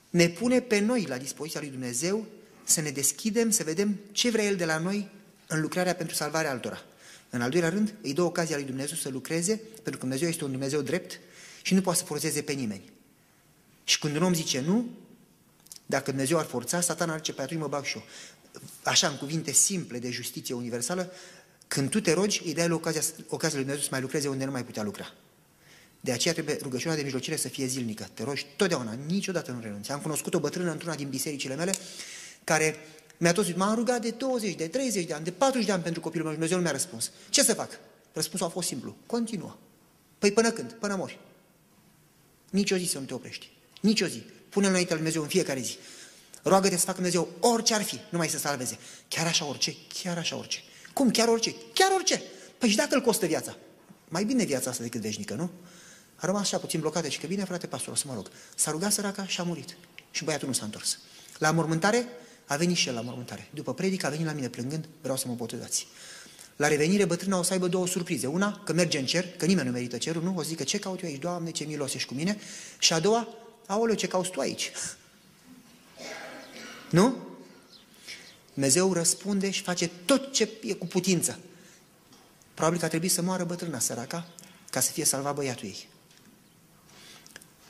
ne 0.09 0.29
pune 0.29 0.61
pe 0.61 0.79
noi 0.79 1.05
la 1.07 1.17
dispoziția 1.17 1.59
lui 1.59 1.69
Dumnezeu 1.69 2.25
să 2.63 2.81
ne 2.81 2.89
deschidem, 2.89 3.49
să 3.49 3.63
vedem 3.63 3.99
ce 4.11 4.29
vrea 4.29 4.43
El 4.43 4.55
de 4.55 4.65
la 4.65 4.77
noi 4.77 5.09
în 5.47 5.61
lucrarea 5.61 5.95
pentru 5.95 6.15
salvarea 6.15 6.51
altora. 6.51 6.83
În 7.29 7.41
al 7.41 7.49
doilea 7.49 7.69
rând, 7.69 7.93
îi 8.01 8.13
dă 8.13 8.21
ocazia 8.21 8.55
lui 8.55 8.65
Dumnezeu 8.65 8.97
să 8.97 9.09
lucreze, 9.09 9.55
pentru 9.55 9.91
că 9.91 9.97
Dumnezeu 9.97 10.27
este 10.27 10.43
un 10.43 10.51
Dumnezeu 10.51 10.81
drept 10.81 11.19
și 11.67 11.73
nu 11.73 11.81
poate 11.81 11.99
să 11.99 12.05
forțeze 12.05 12.41
pe 12.41 12.51
nimeni. 12.51 12.91
Și 13.83 13.99
când 13.99 14.15
un 14.15 14.23
om 14.23 14.33
zice 14.33 14.59
nu, 14.59 14.85
dacă 15.85 16.11
Dumnezeu 16.11 16.37
ar 16.37 16.45
forța, 16.45 16.81
satana 16.81 17.11
ar 17.11 17.17
zice, 17.17 17.33
pe 17.33 17.41
atunci 17.41 17.59
mă 17.59 17.67
bag 17.67 17.83
și 17.83 17.97
eu. 17.97 18.03
Așa, 18.83 19.07
în 19.07 19.17
cuvinte 19.17 19.51
simple 19.51 19.99
de 19.99 20.09
justiție 20.09 20.55
universală, 20.55 21.11
când 21.67 21.89
tu 21.89 22.01
te 22.01 22.13
rogi, 22.13 22.41
îi 22.45 22.53
dai 22.53 22.71
ocazia, 22.71 23.01
ocazia 23.27 23.55
lui 23.55 23.65
Dumnezeu 23.65 23.83
să 23.83 23.87
mai 23.91 24.01
lucreze 24.01 24.27
unde 24.27 24.45
nu 24.45 24.51
mai 24.51 24.65
putea 24.65 24.83
lucra. 24.83 25.13
De 25.99 26.11
aceea 26.11 26.33
trebuie 26.33 26.57
rugăciunea 26.61 26.97
de 26.97 27.03
mijlocire 27.03 27.35
să 27.35 27.47
fie 27.47 27.65
zilnică. 27.65 28.09
Te 28.13 28.23
rogi 28.23 28.45
totdeauna, 28.55 28.97
niciodată 29.05 29.51
nu 29.51 29.59
renunți. 29.59 29.91
Am 29.91 29.99
cunoscut 29.99 30.33
o 30.33 30.39
bătrână 30.39 30.71
într-una 30.71 30.95
din 30.95 31.09
bisericile 31.09 31.55
mele 31.55 31.73
care 32.43 32.75
mi-a 33.17 33.31
tot 33.31 33.45
zis, 33.45 33.55
m-am 33.55 33.75
rugat 33.75 34.01
de 34.01 34.09
20, 34.09 34.55
de 34.55 34.67
30 34.67 35.05
de 35.05 35.13
ani, 35.13 35.23
de 35.23 35.31
40 35.31 35.65
de 35.65 35.71
ani 35.71 35.83
pentru 35.83 36.01
copilul 36.01 36.25
meu 36.25 36.33
și 36.33 36.39
Dumnezeu 36.39 36.57
nu 36.57 36.63
mi-a 36.63 36.81
răspuns. 36.81 37.11
Ce 37.29 37.43
să 37.43 37.53
fac? 37.53 37.79
Răspunsul 38.13 38.47
a 38.47 38.49
fost 38.49 38.67
simplu. 38.67 38.95
Continuă. 39.05 39.57
Păi 40.19 40.31
până 40.31 40.51
când? 40.51 40.71
Până 40.71 40.95
mori. 40.95 41.19
Nici 42.49 42.71
o 42.71 42.77
zi 42.77 42.85
să 42.85 42.99
nu 42.99 43.05
te 43.05 43.13
oprești. 43.13 43.49
Nici 43.81 44.01
o 44.01 44.05
zi. 44.05 44.23
Pune-l 44.49 44.69
înainte 44.69 44.93
lui 44.93 45.01
Dumnezeu 45.01 45.21
în 45.21 45.27
fiecare 45.27 45.59
zi. 45.59 45.77
Roagă-te 46.43 46.77
să 46.77 46.85
facă 46.85 46.95
Dumnezeu 46.95 47.29
orice 47.39 47.73
ar 47.73 47.83
fi, 47.83 47.99
numai 48.09 48.27
să 48.27 48.37
salveze. 48.37 48.77
Chiar 49.07 49.25
așa 49.25 49.45
orice, 49.45 49.75
chiar 50.01 50.17
așa 50.17 50.35
orice. 50.35 50.59
Cum? 50.93 51.11
Chiar 51.11 51.27
orice? 51.27 51.55
Chiar 51.73 51.91
orice. 51.91 52.21
Păi 52.57 52.69
și 52.69 52.75
dacă 52.75 52.95
îl 52.95 53.01
costă 53.01 53.25
viața? 53.25 53.57
Mai 54.07 54.23
bine 54.23 54.43
viața 54.43 54.69
asta 54.69 54.83
decât 54.83 55.01
veșnică, 55.01 55.33
nu? 55.33 55.49
A 56.15 56.25
rămas 56.25 56.41
așa 56.41 56.57
puțin 56.57 56.79
blocată 56.79 57.07
și 57.07 57.19
că 57.19 57.27
bine, 57.27 57.43
frate 57.43 57.67
pastor, 57.67 57.93
o 57.93 57.95
să 57.95 58.03
mă 58.07 58.13
rog. 58.13 58.31
S-a 58.55 58.71
rugat 58.71 58.91
săraca 58.91 59.27
și 59.27 59.39
a 59.39 59.43
murit. 59.43 59.77
Și 60.11 60.23
băiatul 60.23 60.47
nu 60.47 60.53
s-a 60.53 60.65
întors. 60.65 60.99
La 61.37 61.51
mormântare 61.51 62.07
a 62.45 62.55
venit 62.55 62.77
și 62.77 62.87
el 62.87 62.93
la 62.93 63.01
mormântare. 63.01 63.47
După 63.53 63.73
predică 63.73 64.05
a 64.05 64.09
venit 64.09 64.25
la 64.25 64.31
mine 64.31 64.49
plângând, 64.49 64.87
vreau 65.01 65.17
să 65.17 65.27
mă 65.27 65.33
botezați. 65.33 65.87
La 66.57 66.67
revenire, 66.67 67.05
bătrâna 67.05 67.37
o 67.37 67.43
să 67.43 67.53
aibă 67.53 67.67
două 67.67 67.87
surprize. 67.87 68.27
Una, 68.27 68.61
că 68.65 68.73
merge 68.73 68.99
în 68.99 69.05
cer, 69.05 69.27
că 69.37 69.45
nimeni 69.45 69.67
nu 69.67 69.73
merită 69.73 69.97
cerul, 69.97 70.23
nu? 70.23 70.33
O 70.35 70.41
să 70.41 70.47
zică, 70.47 70.63
ce 70.63 70.79
caut 70.79 71.01
eu 71.01 71.09
aici, 71.09 71.21
Doamne, 71.21 71.51
ce 71.51 71.63
milos 71.63 71.93
ești 71.93 72.07
cu 72.07 72.13
mine? 72.13 72.37
Și 72.79 72.93
a 72.93 72.99
doua, 72.99 73.27
aoleu, 73.65 73.95
ce 73.95 74.07
cauți 74.07 74.29
tu 74.29 74.39
aici? 74.39 74.71
Nu? 76.89 77.15
Dumnezeu 78.53 78.93
răspunde 78.93 79.49
și 79.49 79.61
face 79.61 79.89
tot 80.05 80.33
ce 80.33 80.49
e 80.61 80.73
cu 80.73 80.85
putință. 80.85 81.39
Probabil 82.53 82.79
că 82.79 82.85
a 82.85 82.87
trebuit 82.87 83.11
să 83.11 83.21
moară 83.21 83.43
bătrâna 83.43 83.79
săraca 83.79 84.27
ca 84.69 84.79
să 84.79 84.91
fie 84.91 85.05
salvat 85.05 85.35
băiatul 85.35 85.67
ei. 85.67 85.87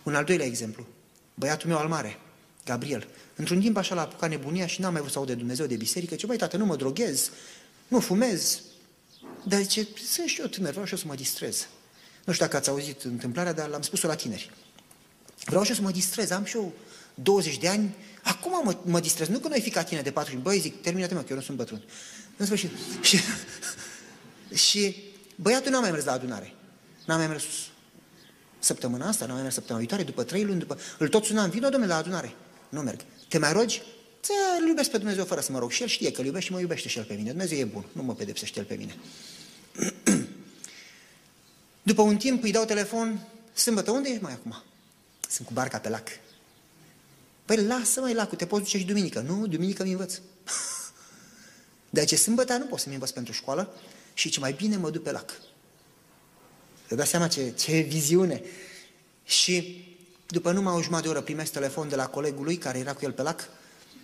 Un 0.04 0.16
al 0.16 0.24
doilea 0.24 0.46
exemplu. 0.46 0.88
Băiatul 1.34 1.70
meu 1.70 1.78
al 1.78 1.88
mare, 1.88 2.20
Gabriel. 2.66 3.08
Într-un 3.36 3.60
timp 3.60 3.78
așa 3.78 3.96
l-a 3.96 4.02
apucat 4.02 4.30
nebunia 4.30 4.68
și 4.68 4.82
n-am 4.82 4.92
mai 4.92 5.02
vrut 5.02 5.14
să 5.14 5.18
aud 5.18 5.28
de 5.28 5.36
Dumnezeu 5.36 5.66
de 5.66 5.76
biserică. 5.76 6.16
Ce, 6.16 6.26
băi, 6.26 6.38
tată, 6.38 6.58
nu 6.58 6.66
mă 6.66 6.76
droghez, 6.76 7.32
nu 7.88 8.00
fumez. 8.00 8.62
Dar 9.48 9.62
zice, 9.62 9.88
sunt 10.12 10.28
și 10.28 10.40
eu 10.40 10.48
tânăr, 10.48 10.72
vreau 10.72 10.86
și 10.86 10.92
eu 10.92 11.00
să 11.00 11.06
mă 11.08 11.16
distrez. 11.16 11.68
Nu 12.26 12.34
știu 12.34 12.46
dacă 12.46 12.58
ați 12.58 12.70
auzit 12.70 13.02
întâmplarea, 13.02 13.54
dar 13.54 13.68
l-am 13.68 13.82
spus-o 13.82 14.08
la 14.08 14.16
tineri. 14.16 14.52
Vreau 15.46 15.64
și 15.64 15.70
eu 15.70 15.76
să 15.76 15.82
mă 15.82 15.92
distrez, 15.92 16.30
am 16.30 16.44
și 16.44 16.56
eu 16.56 16.74
20 17.14 17.58
de 17.58 17.68
ani, 17.68 17.96
acum 18.24 18.62
mă, 18.64 18.78
mă 18.84 19.00
distrez, 19.00 19.28
nu 19.28 19.40
că 19.40 19.48
noi 19.48 19.62
fi 19.62 19.70
ca 19.70 19.84
tine 19.84 20.02
de 20.02 20.12
40, 20.12 20.42
băi, 20.42 20.60
zic, 20.60 20.82
termină-te 20.82 21.14
mă, 21.14 21.20
că 21.20 21.28
eu 21.30 21.36
nu 21.36 21.42
sunt 21.42 21.58
bătrân. 21.58 21.84
În 22.38 22.46
sfârșit. 22.46 22.72
Și, 23.08 23.20
și 24.54 24.96
băiatul 25.36 25.72
nu 25.72 25.78
a 25.78 25.80
mai 25.80 25.92
mers 25.92 26.06
la 26.06 26.12
adunare. 26.12 26.54
N-a 27.06 27.18
mai 27.18 27.28
mers 27.28 27.44
săptămâna 28.60 29.08
asta, 29.08 29.26
n-a 29.26 29.34
mai 29.34 29.42
mers 29.42 29.54
săptămâna 29.54 29.80
viitoare, 29.86 30.04
după 30.04 30.24
trei 30.24 30.44
luni, 30.44 30.60
după... 30.60 30.80
Îl 30.98 31.08
tot 31.08 31.26
sunam, 31.26 31.50
vină, 31.50 31.70
domnule, 31.70 31.92
la 31.92 31.98
adunare. 31.98 32.36
Nu 32.70 32.82
merg. 32.82 33.00
Te 33.28 33.38
mai 33.38 33.52
rogi? 33.52 33.82
Ți 34.22 34.32
îl 34.62 34.68
iubesc 34.68 34.90
pe 34.90 34.98
Dumnezeu 34.98 35.26
fără 35.26 35.42
să 35.42 35.52
mă 35.52 35.60
rog. 35.60 35.72
Și 35.72 35.82
el 35.82 35.88
știe 35.88 36.12
că 36.12 36.20
îl 36.20 36.26
iubește 36.26 36.48
și 36.48 36.54
mă 36.54 36.60
iubește 36.60 36.88
și 36.88 36.98
el 36.98 37.04
pe 37.04 37.14
mine. 37.14 37.30
Dumnezeu 37.30 37.58
e 37.58 37.64
bun, 37.64 37.86
nu 37.92 38.04
mă 38.04 38.16
pedepsește 38.16 38.60
el 38.60 38.66
pe 38.66 38.76
mine. 38.76 38.96
După 41.88 42.02
un 42.02 42.18
timp 42.18 42.44
îi 42.44 42.52
dau 42.52 42.66
telefon, 42.66 43.28
sâmbătă, 43.54 43.92
unde 43.92 44.10
ești 44.10 44.24
mai 44.24 44.32
acum? 44.32 44.64
Sunt 45.30 45.48
cu 45.48 45.54
barca 45.54 45.80
pe 45.80 45.90
lac. 45.90 46.08
Păi 47.46 47.66
lasă 47.66 48.00
mai 48.00 48.14
lacul, 48.14 48.38
te 48.38 48.46
poți 48.46 48.64
duce 48.64 48.78
și 48.78 48.84
duminică. 48.84 49.20
Nu, 49.20 49.48
duminică 49.48 49.84
mi 49.84 49.92
învăț. 49.92 50.20
De 51.90 52.06
ce 52.06 52.16
sâmbătă 52.16 52.58
nu 52.58 52.66
pot 52.66 52.80
să-mi 52.80 52.94
învăț 52.94 53.10
pentru 53.10 53.34
școală 53.34 53.74
și 54.14 54.30
ce 54.30 54.40
mai 54.40 54.54
bine 54.54 54.78
mă 54.78 54.90
duc 54.90 55.04
pe 55.04 55.12
lac. 55.12 55.32
Vă 56.88 56.96
dați 56.96 57.10
seama 57.10 57.28
ce, 57.28 57.52
ce 57.52 57.80
viziune. 57.80 58.42
Și 59.26 59.86
după 60.28 60.52
numai 60.52 60.74
o 60.74 60.82
jumătate 60.82 61.08
de 61.08 61.14
oră 61.14 61.22
primesc 61.22 61.52
telefon 61.52 61.90
de 61.90 61.96
la 61.96 62.08
colegul 62.08 62.44
lui 62.44 62.58
care 62.58 62.80
era 62.80 62.94
cu 62.94 63.06
el 63.06 63.12
pe 63.12 63.22
lac. 63.22 63.50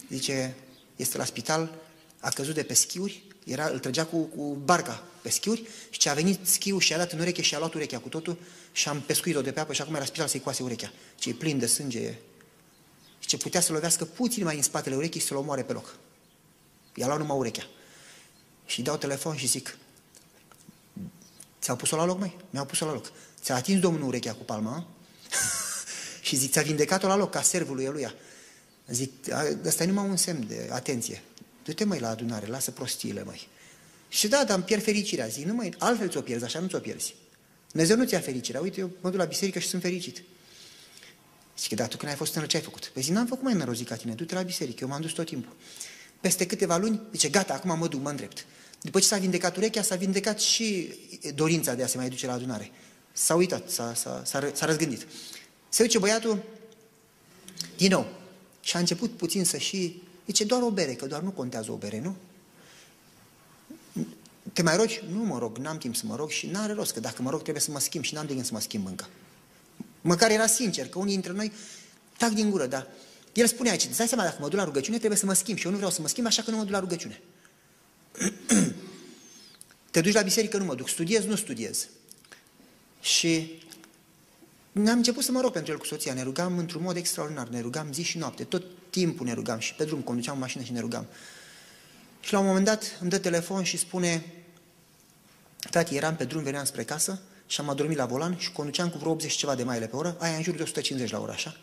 Zice, 0.10 0.56
este 0.96 1.18
la 1.18 1.26
spital, 1.26 1.76
a 2.20 2.30
căzut 2.30 2.54
de 2.54 2.64
pe 2.64 2.74
schiuri, 2.74 3.24
era, 3.46 3.68
îl 3.68 3.80
trăgea 3.80 4.06
cu, 4.06 4.18
cu 4.18 4.58
barca 4.64 5.04
pe 5.24 5.30
schiuri 5.30 5.68
și 5.90 6.00
ce 6.00 6.10
a 6.10 6.14
venit 6.14 6.48
schiul 6.48 6.80
și 6.80 6.94
a 6.94 6.98
dat 6.98 7.12
în 7.12 7.20
ureche 7.20 7.42
și 7.42 7.56
a 7.56 7.58
luat 7.58 7.74
urechea 7.74 8.00
cu 8.00 8.10
totul 8.10 8.38
și 8.72 8.90
am 8.90 9.02
pescuit-o 9.02 9.42
de 9.42 9.52
pe 9.52 9.60
apă 9.60 9.74
și 9.74 9.82
acum 9.82 9.94
era 9.94 10.02
la 10.02 10.08
spital 10.08 10.28
să-i 10.28 10.40
coase 10.40 10.64
urechea. 10.64 10.94
Ce 11.16 11.30
e 11.30 11.34
plin 11.34 11.60
de 11.60 11.66
sânge. 11.66 12.14
Și 13.20 13.28
ce 13.28 13.38
putea 13.38 13.62
să 13.62 13.72
lovească 13.72 14.06
puțin 14.06 14.44
mai 14.44 14.56
în 14.56 14.62
spatele 14.62 14.96
urechii 14.96 15.20
și 15.20 15.28
să-l 15.28 15.38
omoare 15.38 15.64
pe 15.64 15.74
loc. 15.74 15.96
I-a 16.96 17.06
luat 17.06 17.20
numai 17.20 17.38
urechea. 17.38 17.68
Și 18.66 18.82
dau 18.82 18.98
telefon 18.98 19.36
și 19.36 19.48
zic, 19.48 19.78
ți-au 21.62 21.76
pus-o 21.76 21.96
la 21.96 22.06
loc, 22.06 22.20
mai? 22.20 22.38
Mi-au 22.50 22.66
pus-o 22.66 22.86
la 22.86 22.94
loc. 22.94 23.12
Ți-a 23.42 23.56
atins 23.56 23.80
Domnul 23.80 24.08
urechea 24.08 24.34
cu 24.34 24.44
palma? 24.44 24.88
și 26.22 26.36
zic, 26.36 26.52
ți-a 26.52 26.62
vindecat-o 26.62 27.08
la 27.08 27.16
loc, 27.16 27.32
ca 27.32 27.42
servul 27.42 27.76
lui 27.76 27.86
Eluia. 27.86 28.14
Zic, 28.88 29.12
ăsta 29.66 29.84
e 29.84 29.86
numai 29.86 30.10
un 30.10 30.18
semn 30.18 30.48
de 30.48 30.70
atenție. 30.72 31.24
Du-te 31.64 31.84
mai 31.84 32.00
la 32.00 32.10
adunare, 32.10 32.46
lasă 32.46 32.72
prostiile, 32.72 33.24
mai. 33.24 33.48
Și 34.14 34.28
da, 34.28 34.44
dar 34.44 34.56
îmi 34.56 34.66
pierd 34.66 34.84
fericirea. 34.84 35.28
Zic, 35.28 35.46
nu 35.46 35.54
mai, 35.54 35.74
altfel 35.78 36.10
ți-o 36.10 36.22
pierzi, 36.22 36.44
așa 36.44 36.60
nu 36.60 36.68
ți-o 36.68 36.80
pierzi. 36.80 37.16
Dumnezeu 37.72 37.98
nu 37.98 38.06
ți-a 38.06 38.20
fericirea. 38.20 38.62
Uite, 38.62 38.80
eu 38.80 38.90
mă 39.02 39.10
duc 39.10 39.20
la 39.20 39.26
biserică 39.26 39.60
și 39.60 39.68
sunt 39.68 39.82
fericit. 39.82 40.24
Zic, 41.58 41.76
da, 41.76 41.88
tu 41.88 41.98
când 41.98 42.12
ai 42.12 42.18
fost 42.18 42.34
tânăr, 42.34 42.48
ce 42.48 42.58
ai 42.58 42.64
făcut? 42.64 42.86
Păi 42.94 43.02
zic, 43.02 43.14
n-am 43.14 43.26
făcut 43.26 43.44
mai 43.44 43.54
nărozit 43.54 43.88
ca 43.88 43.96
tine, 43.96 44.14
du-te 44.14 44.34
la 44.34 44.42
biserică, 44.42 44.78
eu 44.82 44.88
m-am 44.88 45.02
dus 45.02 45.12
tot 45.12 45.26
timpul. 45.26 45.56
Peste 46.22 46.46
câteva 46.46 46.78
luni, 46.78 47.02
zice, 47.12 47.30
gata, 47.30 47.54
acum 47.54 47.78
mă 47.78 47.88
duc, 47.88 48.02
mă 48.02 48.10
îndrept. 48.10 48.46
După 48.82 49.00
ce 49.00 49.06
s-a 49.06 49.18
vindecat 49.18 49.58
urechea, 49.58 49.82
s-a 49.82 49.96
vindecat 49.96 50.40
și 50.40 50.94
dorința 51.36 51.74
de 51.74 51.84
a 51.84 51.88
se 51.88 51.98
mai 51.98 52.10
duce 52.10 52.26
la 52.26 52.34
adunare. 52.34 52.72
S-a 53.14 53.36
uitat, 53.36 53.70
s-a, 53.70 53.94
s-a, 53.94 54.22
s-a, 54.26 54.52
s-a 54.54 54.66
răzgândit. 54.66 55.08
Se 55.70 55.84
duce 55.84 56.00
băiatul, 56.00 56.44
din 57.78 57.90
nou, 57.90 58.08
și 58.62 58.76
a 58.76 58.80
început 58.80 59.12
puțin 59.12 59.46
să 59.46 59.58
și... 59.58 60.02
Zice, 60.26 60.44
doar 60.44 60.62
o 60.62 60.70
bere, 60.70 60.94
că 60.94 61.06
doar 61.06 61.22
nu 61.22 61.32
contează 61.32 61.72
o 61.72 61.76
bere, 61.76 62.00
nu? 62.00 62.16
Te 64.54 64.62
mai 64.62 64.76
rogi? 64.76 65.04
Nu 65.10 65.24
mă 65.24 65.38
rog, 65.38 65.58
n-am 65.58 65.78
timp 65.78 65.96
să 65.96 66.06
mă 66.06 66.16
rog 66.16 66.30
și 66.30 66.48
n-are 66.48 66.74
rost, 66.74 66.94
că 66.94 67.00
dacă 67.00 67.22
mă 67.22 67.30
rog 67.30 67.42
trebuie 67.42 67.64
să 67.64 67.72
mă 67.72 67.80
schimb 67.80 68.04
și 68.04 68.14
n-am 68.14 68.26
de 68.26 68.34
gând 68.34 68.46
să 68.46 68.54
mă 68.54 68.60
schimb 68.60 68.88
încă. 68.88 69.08
Măcar 70.02 70.30
era 70.30 70.48
sincer, 70.48 70.88
că 70.88 71.00
unii 71.00 71.14
dintre 71.14 71.32
noi 71.32 71.52
tac 72.18 72.30
din 72.30 72.50
gură, 72.50 72.66
dar 72.66 72.88
el 73.34 73.48
spune 73.48 73.70
aici, 73.70 73.84
îți 73.84 73.98
dai 73.98 74.08
seama, 74.08 74.24
dacă 74.24 74.38
mă 74.40 74.48
duc 74.48 74.58
la 74.58 74.64
rugăciune, 74.64 74.98
trebuie 74.98 75.20
să 75.20 75.26
mă 75.26 75.34
schimb 75.34 75.58
și 75.58 75.66
eu 75.66 75.72
nu 75.72 75.78
vreau 75.78 75.92
să 75.92 76.02
mă 76.02 76.08
schimb, 76.08 76.28
așa 76.28 76.42
că 76.42 76.52
nu 76.52 76.58
mă 76.58 76.64
duc 76.64 76.72
la 76.72 76.80
rugăciune. 76.80 77.22
Te 79.92 80.02
duci 80.02 80.14
la 80.14 80.22
biserică, 80.22 80.58
nu 80.58 80.66
mă 80.66 80.76
duc, 80.76 80.90
studiez, 80.90 81.26
nu 81.26 81.36
studiez. 81.36 81.88
Și 83.02 83.62
ne-am 84.72 84.98
început 84.98 85.24
să 85.24 85.32
mă 85.32 85.42
rog 85.42 85.52
pentru 85.52 85.72
el 85.72 85.78
cu 85.78 85.86
soția, 85.86 86.14
ne 86.14 86.24
rugam 86.24 86.58
într-un 86.58 86.82
mod 86.84 86.96
extraordinar, 86.96 87.48
ne 87.48 87.62
rugam 87.62 87.94
zi 87.94 88.02
și 88.02 88.18
noapte, 88.18 88.44
tot 88.44 88.64
timpul 88.90 89.26
ne 89.26 89.34
rugam 89.34 89.60
și 89.60 89.74
pe 89.74 89.84
drum 89.84 90.00
conduceam 90.00 90.38
mașină 90.38 90.64
și 90.64 90.72
ne 90.72 90.80
rugam. 90.80 91.06
Și 92.20 92.34
la 92.34 92.40
un 92.40 92.46
moment 92.46 92.66
dat 92.66 92.98
îmi 93.00 93.10
dă 93.10 93.18
telefon 93.18 93.64
și 93.64 93.78
spune, 93.78 94.43
tati, 95.70 95.96
eram 95.96 96.16
pe 96.16 96.24
drum, 96.24 96.44
veneam 96.44 96.66
spre 96.66 96.84
casă 96.84 97.22
și 97.48 97.60
am 97.60 97.70
adormit 97.70 97.98
la 97.98 98.06
volan 98.06 98.38
și 98.38 98.52
conduceam 98.52 98.90
cu 98.90 98.98
vreo 98.98 99.12
80 99.12 99.34
ceva 99.34 99.56
de 99.56 99.64
maile 99.64 99.88
pe 99.88 99.96
oră, 99.96 100.16
aia 100.20 100.36
în 100.36 100.44
jur 100.44 100.56
de 100.56 100.62
150 100.62 101.12
la 101.12 101.20
oră, 101.20 101.32
așa, 101.32 101.58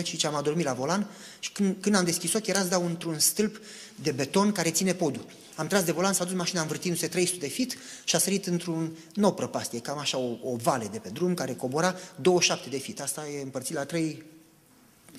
140-150 0.00 0.04
și 0.04 0.26
am 0.26 0.34
adormit 0.34 0.64
la 0.64 0.72
volan 0.72 1.10
și 1.38 1.52
când, 1.52 1.76
când 1.80 1.94
am 1.94 2.04
deschis 2.04 2.32
ochi 2.32 2.46
era 2.46 2.60
să 2.60 2.68
dau 2.68 2.86
într-un 2.86 3.18
stâlp 3.18 3.60
de 3.94 4.10
beton 4.10 4.52
care 4.52 4.70
ține 4.70 4.94
podul. 4.94 5.26
Am 5.54 5.66
tras 5.66 5.84
de 5.84 5.92
volan, 5.92 6.12
s-a 6.12 6.24
dus 6.24 6.34
mașina 6.34 6.60
învârtindu-se 6.60 7.06
300 7.06 7.38
de 7.38 7.46
fit 7.46 7.78
și 8.04 8.16
a 8.16 8.18
sărit 8.18 8.46
într-un 8.46 8.96
nou 9.14 9.34
prăpastie, 9.34 9.80
cam 9.80 9.98
așa 9.98 10.18
o, 10.18 10.36
o 10.42 10.56
vale 10.56 10.88
de 10.92 10.98
pe 10.98 11.08
drum 11.08 11.34
care 11.34 11.54
cobora 11.54 11.96
27 12.20 12.68
de 12.68 12.78
fit. 12.78 13.00
Asta 13.00 13.28
e 13.38 13.42
împărțit 13.42 13.74
la 13.74 13.84
3, 13.84 14.22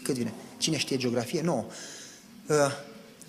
cât 0.03 0.15
vine? 0.15 0.34
Cine 0.58 0.77
știe 0.77 0.98
geografie? 0.98 1.41
9. 1.41 1.65
Uh, 2.48 2.55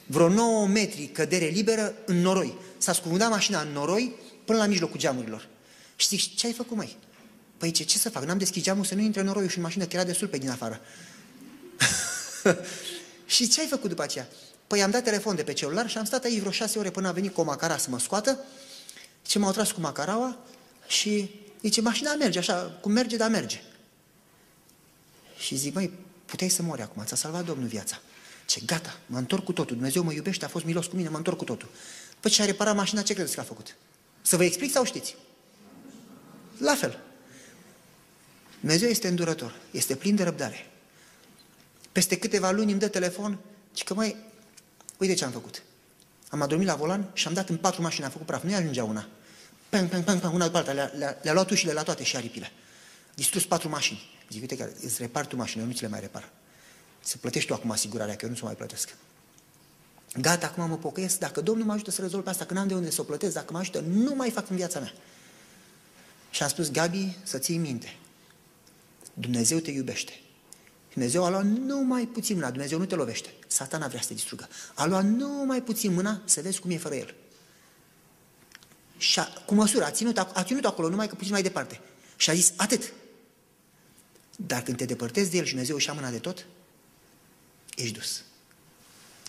vreo 0.06 0.28
9 0.28 0.66
metri 0.66 1.06
cădere 1.12 1.46
liberă 1.46 1.94
în 2.06 2.20
noroi. 2.20 2.54
S-a 2.84 2.92
scufundat 2.92 3.30
mașina 3.30 3.60
în 3.60 3.72
noroi 3.72 4.14
până 4.44 4.58
la 4.58 4.66
mijlocul 4.66 4.98
geamurilor. 4.98 5.48
Și 5.96 6.06
zic, 6.06 6.36
ce 6.36 6.46
ai 6.46 6.52
făcut, 6.52 6.76
mai? 6.76 6.96
Păi 7.56 7.70
ce, 7.70 7.84
ce 7.84 7.98
să 7.98 8.10
fac? 8.10 8.24
N-am 8.24 8.38
deschis 8.38 8.62
geamul 8.62 8.84
să 8.84 8.94
nu 8.94 9.00
intre 9.00 9.22
noroiul 9.22 9.50
și 9.50 9.56
în 9.56 9.62
mașină, 9.62 9.84
că 9.84 9.96
era 9.96 10.04
destul 10.04 10.28
pe 10.28 10.38
din 10.38 10.50
afară. 10.50 10.80
și 13.34 13.48
ce 13.48 13.60
ai 13.60 13.66
făcut 13.66 13.88
după 13.88 14.02
aceea? 14.02 14.28
Păi 14.66 14.82
am 14.82 14.90
dat 14.90 15.04
telefon 15.04 15.36
de 15.36 15.42
pe 15.42 15.52
celular 15.52 15.88
și 15.88 15.98
am 15.98 16.04
stat 16.04 16.24
aici 16.24 16.38
vreo 16.38 16.50
șase 16.50 16.78
ore 16.78 16.90
până 16.90 17.08
a 17.08 17.12
venit 17.12 17.34
cu 17.34 17.40
o 17.40 17.44
macara 17.44 17.76
să 17.76 17.90
mă 17.90 17.98
scoată. 17.98 18.38
Ce 19.22 19.38
m-au 19.38 19.52
tras 19.52 19.70
cu 19.70 19.80
macaraua 19.80 20.38
și 20.86 21.30
zice, 21.62 21.80
mașina 21.80 22.14
merge 22.14 22.38
așa, 22.38 22.78
cum 22.80 22.92
merge, 22.92 23.16
dar 23.16 23.30
merge. 23.30 23.62
Și 25.38 25.56
zic, 25.56 25.74
măi, 25.74 25.90
puteai 26.24 26.50
să 26.50 26.62
mori 26.62 26.82
acum, 26.82 27.04
ți-a 27.04 27.16
salvat 27.16 27.44
Domnul 27.44 27.68
viața. 27.68 28.00
Ce 28.46 28.60
gata, 28.66 28.98
mă 29.06 29.18
întorc 29.18 29.44
cu 29.44 29.52
totul, 29.52 29.76
Dumnezeu 29.76 30.02
mă 30.02 30.12
iubește, 30.12 30.44
a 30.44 30.48
fost 30.48 30.64
milos 30.64 30.86
cu 30.86 30.96
mine, 30.96 31.08
mă 31.08 31.16
întorc 31.16 31.36
cu 31.36 31.44
totul. 31.44 31.68
Păi 32.24 32.32
ce 32.32 32.42
a 32.42 32.44
reparat 32.44 32.74
mașina, 32.74 33.02
ce 33.02 33.12
credeți 33.12 33.34
că 33.34 33.40
a 33.40 33.44
făcut? 33.44 33.76
Să 34.22 34.36
vă 34.36 34.44
explic 34.44 34.70
sau 34.70 34.84
știți? 34.84 35.16
La 36.58 36.74
fel. 36.74 36.98
Dumnezeu 38.60 38.88
este 38.88 39.08
îndurător, 39.08 39.54
este 39.70 39.96
plin 39.96 40.16
de 40.16 40.22
răbdare. 40.22 40.70
Peste 41.92 42.18
câteva 42.18 42.50
luni 42.50 42.70
îmi 42.70 42.80
dă 42.80 42.88
telefon 42.88 43.38
și 43.74 43.84
că 43.84 43.94
mai, 43.94 44.16
uite 44.96 45.14
ce 45.14 45.24
am 45.24 45.30
făcut. 45.30 45.62
Am 46.28 46.42
adormit 46.42 46.66
la 46.66 46.74
volan 46.74 47.10
și 47.12 47.26
am 47.26 47.34
dat 47.34 47.48
în 47.48 47.56
patru 47.56 47.82
mașini, 47.82 48.04
am 48.04 48.10
făcut 48.10 48.26
praf, 48.26 48.42
nu-i 48.42 48.54
ajungea 48.54 48.84
una. 48.84 49.08
Pang, 49.68 49.88
pang, 49.88 50.04
pang, 50.04 50.20
pang, 50.20 50.34
una 50.34 50.44
după 50.44 50.58
alta, 50.58 50.72
le-a, 50.72 50.90
le 50.96 51.18
le 51.22 51.32
luat 51.32 51.50
ușile 51.50 51.72
la 51.72 51.82
toate 51.82 52.04
și 52.04 52.16
aripile. 52.16 52.52
Distrus 53.14 53.44
patru 53.46 53.68
mașini. 53.68 54.00
Zic, 54.30 54.40
uite 54.40 54.56
că 54.56 54.70
îți 54.80 55.00
repar 55.00 55.26
tu 55.26 55.36
mașinile, 55.36 55.68
nu 55.68 55.74
ți 55.74 55.82
le 55.82 55.88
mai 55.88 56.00
repar. 56.00 56.30
Să 57.00 57.16
plătești 57.16 57.48
tu 57.48 57.54
acum 57.54 57.70
asigurarea, 57.70 58.16
că 58.16 58.24
eu 58.24 58.30
nu 58.30 58.36
ți-o 58.36 58.46
mai 58.46 58.54
plătesc. 58.54 58.94
Gata, 60.20 60.46
acum 60.46 60.68
mă 60.68 60.76
pocăiesc, 60.76 61.18
dacă 61.18 61.40
Domnul 61.40 61.66
mă 61.66 61.72
ajută 61.72 61.90
să 61.90 62.00
rezolv 62.00 62.24
pe 62.24 62.30
asta, 62.30 62.44
că 62.44 62.54
n-am 62.54 62.68
de 62.68 62.74
unde 62.74 62.90
să 62.90 63.00
o 63.00 63.04
plătesc, 63.04 63.34
dacă 63.34 63.52
mă 63.52 63.58
ajută, 63.58 63.80
nu 63.80 64.14
mai 64.14 64.30
fac 64.30 64.50
în 64.50 64.56
viața 64.56 64.80
mea. 64.80 64.92
Și 66.30 66.42
am 66.42 66.48
spus, 66.48 66.70
Gabi, 66.70 67.16
să 67.22 67.38
ții 67.38 67.56
minte, 67.56 67.96
Dumnezeu 69.14 69.58
te 69.58 69.70
iubește. 69.70 70.20
Dumnezeu 70.92 71.24
a 71.24 71.28
luat 71.28 71.44
numai 71.44 72.06
puțin 72.06 72.34
mâna, 72.34 72.50
Dumnezeu 72.50 72.78
nu 72.78 72.84
te 72.84 72.94
lovește. 72.94 73.34
Satana 73.46 73.86
vrea 73.86 74.00
să 74.00 74.08
te 74.08 74.14
distrugă. 74.14 74.48
A 74.74 74.86
luat 74.86 75.04
numai 75.04 75.62
puțin 75.62 75.92
mâna 75.92 76.22
să 76.24 76.40
vezi 76.40 76.60
cum 76.60 76.70
e 76.70 76.78
fără 76.78 76.94
el. 76.94 77.14
Și 78.96 79.18
a, 79.18 79.24
cu 79.46 79.54
măsură, 79.54 79.84
a 79.84 79.90
ținut, 79.90 80.18
a, 80.18 80.30
a 80.34 80.44
ținut 80.44 80.64
acolo 80.64 80.88
numai 80.88 81.08
că 81.08 81.14
puțin 81.14 81.32
mai 81.32 81.42
departe. 81.42 81.80
Și 82.16 82.30
a 82.30 82.34
zis, 82.34 82.52
atât. 82.56 82.92
Dar 84.36 84.62
când 84.62 84.76
te 84.76 84.84
depărtezi 84.84 85.30
de 85.30 85.36
el 85.36 85.44
și 85.44 85.50
Dumnezeu 85.50 85.76
își 85.76 85.86
ia 85.86 85.92
mâna 85.92 86.10
de 86.10 86.18
tot, 86.18 86.46
ești 87.76 87.94
dus. 87.94 88.22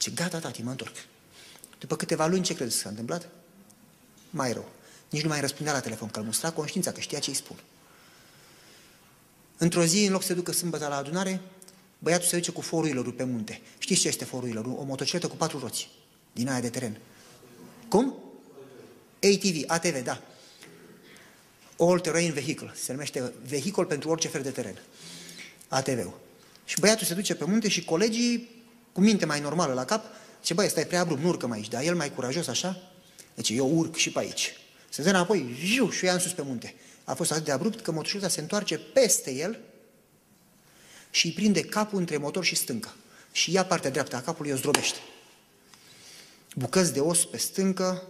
Ce 0.05 0.11
gata, 0.11 0.39
tati, 0.39 0.61
mă 0.61 0.69
întorc. 0.69 0.95
După 1.79 1.95
câteva 1.95 2.27
luni, 2.27 2.43
ce 2.43 2.53
credeți 2.53 2.75
că 2.75 2.81
s-a 2.81 2.89
întâmplat? 2.89 3.29
Mai 4.29 4.53
rău. 4.53 4.69
Nici 5.09 5.21
nu 5.21 5.29
mai 5.29 5.39
răspundea 5.39 5.73
la 5.73 5.79
telefon, 5.79 6.09
că 6.09 6.19
îl 6.19 6.25
mustra 6.25 6.51
conștiința, 6.51 6.91
că 6.91 6.99
știa 6.99 7.19
ce 7.19 7.29
îi 7.29 7.35
spun. 7.35 7.55
Într-o 9.57 9.85
zi, 9.85 10.05
în 10.05 10.11
loc 10.11 10.21
să 10.21 10.27
se 10.27 10.33
ducă 10.33 10.51
sâmbătă 10.51 10.87
la 10.87 10.95
adunare, 10.95 11.41
băiatul 11.99 12.27
se 12.27 12.35
duce 12.35 12.51
cu 12.51 12.61
foruilerul 12.61 13.11
pe 13.11 13.23
munte. 13.23 13.61
Știți 13.77 14.01
ce 14.01 14.07
este 14.07 14.25
foruilerul? 14.25 14.75
O 14.77 14.83
motocicletă 14.83 15.27
cu 15.27 15.35
patru 15.35 15.59
roți, 15.59 15.89
din 16.31 16.49
aia 16.49 16.61
de 16.61 16.69
teren. 16.69 16.97
Cum? 17.87 18.15
ATV, 19.23 19.63
ATV, 19.67 20.03
da. 20.03 20.21
All 21.77 21.99
Terrain 21.99 22.33
Vehicle, 22.33 22.71
se 22.75 22.91
numește 22.91 23.33
vehicul 23.45 23.85
pentru 23.85 24.09
orice 24.09 24.27
fel 24.27 24.41
de 24.41 24.51
teren. 24.51 24.79
ATV-ul. 25.67 26.19
Și 26.65 26.79
băiatul 26.79 27.05
se 27.05 27.13
duce 27.13 27.35
pe 27.35 27.45
munte 27.45 27.67
și 27.67 27.83
colegii, 27.83 28.54
cu 28.95 29.01
minte 29.01 29.25
mai 29.25 29.39
normală 29.39 29.73
la 29.73 29.85
cap, 29.85 30.05
ce 30.41 30.53
băi, 30.53 30.69
stai 30.69 30.85
prea 30.85 30.99
abrupt, 30.99 31.21
nu 31.21 31.27
urcă 31.27 31.47
mai 31.47 31.57
aici, 31.57 31.67
dar 31.67 31.83
el 31.83 31.95
mai 31.95 32.13
curajos 32.13 32.47
așa, 32.47 32.91
deci 33.33 33.49
eu 33.49 33.77
urc 33.77 33.95
și 33.95 34.11
pe 34.11 34.19
aici. 34.19 34.53
Se 34.89 35.01
dă 35.01 35.09
înapoi, 35.09 35.55
jiu, 35.59 35.89
și 35.89 36.03
o 36.03 36.07
ia 36.07 36.13
în 36.13 36.19
sus 36.19 36.31
pe 36.31 36.41
munte. 36.41 36.75
A 37.03 37.13
fost 37.13 37.31
atât 37.31 37.43
de 37.43 37.51
abrupt 37.51 37.81
că 37.81 37.91
motocicleta 37.91 38.27
se 38.27 38.41
întoarce 38.41 38.77
peste 38.77 39.33
el 39.33 39.59
și 41.11 41.25
îi 41.25 41.31
prinde 41.31 41.61
capul 41.61 41.99
între 41.99 42.17
motor 42.17 42.43
și 42.43 42.55
stâncă. 42.55 42.95
Și 43.31 43.51
ia 43.51 43.65
partea 43.65 43.89
dreaptă 43.89 44.15
a 44.15 44.21
capului, 44.21 44.51
o 44.51 44.55
zdrobește. 44.55 44.99
Bucăți 46.55 46.93
de 46.93 46.99
os 46.99 47.25
pe 47.25 47.37
stâncă, 47.37 48.03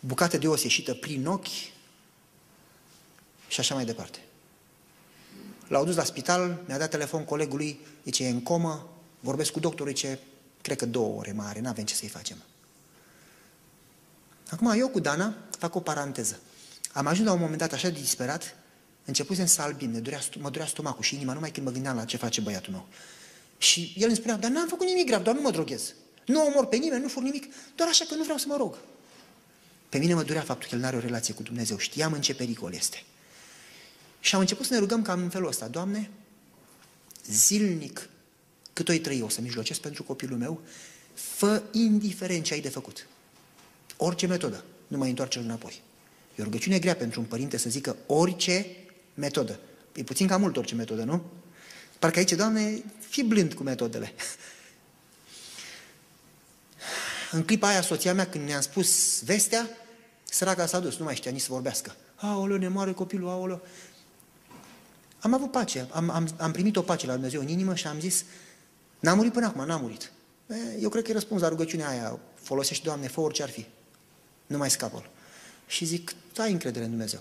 bucate 0.00 0.38
de 0.38 0.48
os 0.48 0.62
ieșită 0.62 0.94
prin 0.94 1.26
ochi 1.26 1.46
și 3.48 3.60
așa 3.60 3.74
mai 3.74 3.84
departe. 3.84 4.18
L-au 5.68 5.84
dus 5.84 5.96
la 5.96 6.04
spital, 6.04 6.62
mi-a 6.66 6.78
dat 6.78 6.90
telefon 6.90 7.24
colegului, 7.24 7.80
zice, 8.04 8.24
e 8.24 8.28
în 8.28 8.42
comă, 8.42 8.97
vorbesc 9.20 9.50
cu 9.50 9.60
doctorul, 9.60 9.92
zice, 9.94 10.18
cred 10.62 10.76
că 10.76 10.86
două 10.86 11.18
ore 11.18 11.32
mai 11.32 11.46
are, 11.46 11.60
n-avem 11.60 11.84
ce 11.84 11.94
să-i 11.94 12.08
facem. 12.08 12.36
Acum 14.50 14.70
eu 14.78 14.88
cu 14.88 15.00
Dana 15.00 15.34
fac 15.58 15.74
o 15.74 15.80
paranteză. 15.80 16.40
Am 16.92 17.06
ajuns 17.06 17.26
la 17.26 17.32
un 17.32 17.40
moment 17.40 17.58
dat 17.58 17.72
așa 17.72 17.88
de 17.88 18.00
disperat, 18.00 18.56
începusem 19.04 19.46
să 19.46 19.62
albim, 19.62 19.90
ne 19.90 19.98
durea, 19.98 20.20
mă 20.38 20.50
durea 20.50 20.66
stomacul 20.66 21.02
și 21.02 21.14
inima 21.14 21.32
numai 21.32 21.50
când 21.50 21.66
mă 21.66 21.72
gândeam 21.72 21.96
la 21.96 22.04
ce 22.04 22.16
face 22.16 22.40
băiatul 22.40 22.72
meu. 22.72 22.86
Și 23.58 23.94
el 23.96 24.08
îmi 24.08 24.16
spunea, 24.16 24.36
dar 24.36 24.50
n-am 24.50 24.68
făcut 24.68 24.86
nimic 24.86 25.06
grav, 25.06 25.22
doar 25.22 25.36
nu 25.36 25.42
mă 25.42 25.50
droghez. 25.50 25.94
Nu 26.26 26.46
omor 26.46 26.66
pe 26.66 26.76
nimeni, 26.76 27.02
nu 27.02 27.08
fur 27.08 27.22
nimic, 27.22 27.54
doar 27.74 27.88
așa 27.88 28.04
că 28.04 28.14
nu 28.14 28.22
vreau 28.22 28.38
să 28.38 28.44
mă 28.48 28.56
rog. 28.56 28.78
Pe 29.88 29.98
mine 29.98 30.14
mă 30.14 30.22
durea 30.22 30.42
faptul 30.42 30.68
că 30.68 30.74
el 30.74 30.80
nu 30.80 30.86
are 30.86 30.96
o 30.96 31.00
relație 31.00 31.34
cu 31.34 31.42
Dumnezeu. 31.42 31.78
Știam 31.78 32.12
în 32.12 32.20
ce 32.20 32.34
pericol 32.34 32.74
este. 32.74 33.02
Și 34.20 34.34
am 34.34 34.40
început 34.40 34.66
să 34.66 34.72
ne 34.72 34.78
rugăm 34.78 35.02
cam 35.02 35.20
în 35.22 35.28
felul 35.28 35.48
ăsta. 35.48 35.68
Doamne, 35.68 36.10
zilnic, 37.26 38.08
cât 38.78 38.88
o 38.88 38.98
trăi, 38.98 39.22
o 39.22 39.28
să 39.28 39.40
mijlocesc 39.40 39.80
pentru 39.80 40.02
copilul 40.02 40.38
meu, 40.38 40.60
fă 41.14 41.62
indiferent 41.72 42.44
ce 42.44 42.54
ai 42.54 42.60
de 42.60 42.68
făcut. 42.68 43.06
Orice 43.96 44.26
metodă, 44.26 44.64
nu 44.86 44.98
mai 44.98 45.08
întoarce 45.08 45.38
înapoi. 45.38 45.82
E 46.34 46.40
o 46.40 46.44
rugăciune 46.44 46.78
grea 46.78 46.94
pentru 46.94 47.20
un 47.20 47.26
părinte 47.26 47.56
să 47.56 47.70
zică 47.70 47.96
orice 48.06 48.66
metodă. 49.14 49.60
E 49.94 50.02
puțin 50.02 50.26
cam 50.26 50.40
mult 50.40 50.56
orice 50.56 50.74
metodă, 50.74 51.02
nu? 51.02 51.22
Parcă 51.98 52.18
aici, 52.18 52.32
Doamne, 52.32 52.82
fi 53.08 53.22
blând 53.22 53.54
cu 53.54 53.62
metodele. 53.62 54.12
În 57.32 57.42
clipa 57.42 57.68
aia, 57.68 57.82
soția 57.82 58.14
mea, 58.14 58.28
când 58.28 58.44
ne-am 58.44 58.60
spus 58.60 59.22
vestea, 59.24 59.68
săraca 60.24 60.66
s-a 60.66 60.80
dus, 60.80 60.96
nu 60.96 61.04
mai 61.04 61.14
știa 61.14 61.30
nici 61.30 61.40
să 61.40 61.48
vorbească. 61.50 61.96
Aoleu, 62.14 62.56
ne 62.56 62.68
moare 62.68 62.92
copilul, 62.92 63.28
aoleu. 63.28 63.66
Am 65.18 65.34
avut 65.34 65.50
pace, 65.50 65.88
am, 65.90 66.10
am, 66.10 66.28
am 66.36 66.52
primit 66.52 66.76
o 66.76 66.82
pace 66.82 67.06
la 67.06 67.12
Dumnezeu 67.12 67.40
în 67.40 67.48
inimă 67.48 67.74
și 67.74 67.86
am 67.86 68.00
zis, 68.00 68.24
N-a 68.98 69.14
murit 69.14 69.32
până 69.32 69.46
acum, 69.46 69.66
n-a 69.66 69.76
murit. 69.76 70.12
Eu 70.80 70.88
cred 70.88 71.02
că 71.02 71.10
e 71.10 71.14
răspuns 71.14 71.40
la 71.40 71.48
rugăciunea 71.48 71.88
aia, 71.88 72.18
folosește, 72.34 72.84
Doamne, 72.84 73.08
fă 73.08 73.20
orice 73.20 73.42
ar 73.42 73.48
fi. 73.48 73.66
Nu 74.46 74.56
mai 74.56 74.70
scapă 74.70 75.04
Și 75.66 75.84
zic, 75.84 76.14
ai 76.36 76.52
încredere 76.52 76.84
în 76.84 76.90
Dumnezeu. 76.90 77.20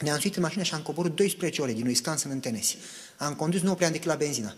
Ne-am 0.00 0.18
suit 0.18 0.36
în 0.36 0.42
mașină 0.42 0.62
și 0.62 0.74
am 0.74 0.82
coborât 0.82 1.14
12 1.14 1.62
ore 1.62 1.72
din 1.72 1.86
Wisconsin 1.86 2.30
în 2.30 2.40
Tennessee. 2.40 2.78
Am 3.16 3.34
condus, 3.34 3.60
nu 3.60 3.70
opream 3.70 3.92
decât 3.92 4.06
la 4.06 4.14
benzină. 4.14 4.56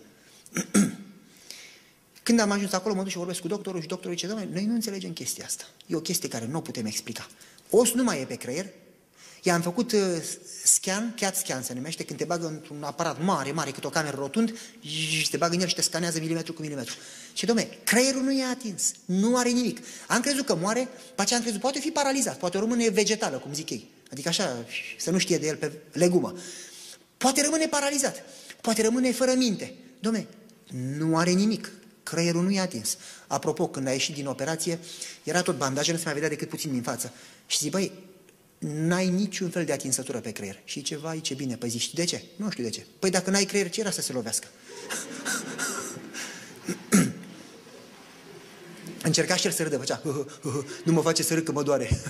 Când 2.23 2.41
am 2.41 2.51
ajuns 2.51 2.73
acolo, 2.73 2.95
mă 2.95 3.03
duc 3.03 3.11
și 3.11 3.17
vorbesc 3.17 3.41
cu 3.41 3.49
doctorul 3.49 3.81
și 3.81 3.87
doctorul 3.87 4.15
zice, 4.15 4.27
doamne, 4.27 4.49
noi 4.53 4.65
nu 4.65 4.75
înțelegem 4.75 5.13
chestia 5.13 5.45
asta. 5.45 5.65
E 5.87 5.97
o 5.97 6.01
chestie 6.01 6.29
care 6.29 6.47
nu 6.47 6.59
o 6.59 6.61
putem 6.61 6.87
explica. 6.87 7.27
Os 7.71 7.93
nu 7.93 8.03
mai 8.03 8.21
e 8.21 8.25
pe 8.25 8.35
creier. 8.35 8.67
I-am 9.43 9.61
făcut 9.61 9.93
uh, 9.93 10.01
scan, 10.65 11.15
CAT 11.21 11.37
scan 11.37 11.63
se 11.63 11.73
numește, 11.75 12.05
când 12.05 12.19
te 12.19 12.25
bagă 12.25 12.47
într-un 12.47 12.83
aparat 12.83 13.23
mare, 13.23 13.53
mare, 13.53 13.71
cât 13.71 13.85
o 13.85 13.89
cameră 13.89 14.17
rotund, 14.19 14.59
și 14.81 15.31
te 15.31 15.37
bagă 15.37 15.55
în 15.55 15.61
el 15.61 15.67
și 15.67 15.75
te 15.75 15.83
scanează 15.83 16.19
milimetru 16.19 16.53
cu 16.53 16.63
milimetru. 16.63 16.95
Și 17.33 17.47
domne, 17.47 17.69
creierul 17.85 18.23
nu 18.23 18.33
e 18.33 18.45
atins, 18.45 18.93
nu 19.05 19.37
are 19.37 19.49
nimic. 19.49 19.79
Am 20.07 20.21
crezut 20.21 20.47
că 20.47 20.55
moare, 20.55 20.89
pe 21.15 21.23
aceea 21.23 21.39
am 21.39 21.45
crezut, 21.45 21.61
poate 21.61 21.79
fi 21.79 21.91
paralizat, 21.91 22.39
poate 22.39 22.59
rămâne 22.59 22.89
vegetală, 22.89 23.37
cum 23.37 23.55
zic 23.55 23.71
ei. 23.71 23.91
Adică 24.13 24.29
așa, 24.29 24.65
să 24.99 25.11
nu 25.11 25.19
știe 25.19 25.39
de 25.39 25.47
el 25.47 25.57
pe 25.57 25.73
legumă. 25.93 26.35
Poate 27.17 27.43
rămâne 27.43 27.67
paralizat, 27.67 28.25
poate 28.61 28.83
rămâne 28.83 29.13
fără 29.13 29.33
minte. 29.37 29.75
Domne, 30.01 30.27
nu 30.99 31.17
are 31.17 31.31
nimic 31.31 31.71
creierul 32.11 32.43
nu 32.43 32.51
i-a 32.51 32.63
atins. 32.63 32.97
Apropo, 33.27 33.69
când 33.69 33.87
a 33.87 33.93
ieșit 33.93 34.15
din 34.15 34.27
operație, 34.27 34.79
era 35.23 35.43
tot 35.43 35.57
bandajul, 35.57 35.93
nu 35.93 35.99
se 35.99 36.05
mai 36.05 36.15
vedea 36.15 36.29
decât 36.29 36.49
puțin 36.49 36.73
din 36.73 36.83
față. 36.83 37.13
Și 37.47 37.59
zic, 37.59 37.71
băi, 37.71 37.93
n-ai 38.61 39.09
niciun 39.09 39.51
fel 39.51 39.65
de 39.65 39.73
atinsătură 39.73 40.21
pe 40.21 40.31
creier. 40.31 40.61
Și 40.65 40.83
ceva, 40.83 41.17
ce 41.17 41.35
bine, 41.35 41.57
păi 41.57 41.69
zici, 41.69 41.95
de 41.95 42.05
ce? 42.05 42.23
Nu 42.37 42.51
știu 42.51 42.65
de 42.65 42.71
ce. 42.71 42.87
Păi 42.99 43.11
dacă 43.11 43.31
n-ai 43.31 43.45
creier, 43.45 43.71
ce 43.71 43.81
era 43.81 43.91
să 43.91 44.01
se 44.01 44.13
lovească? 44.13 44.47
Încerca 49.03 49.37
și 49.37 49.47
el 49.47 49.53
să 49.53 49.63
râdă, 49.63 49.79
făcea, 49.79 50.03
nu 50.85 50.93
mă 50.93 51.03
face 51.03 51.23
să 51.23 51.35
râd 51.35 51.45
că 51.45 51.53
mă 51.53 51.63
doare. 51.63 51.89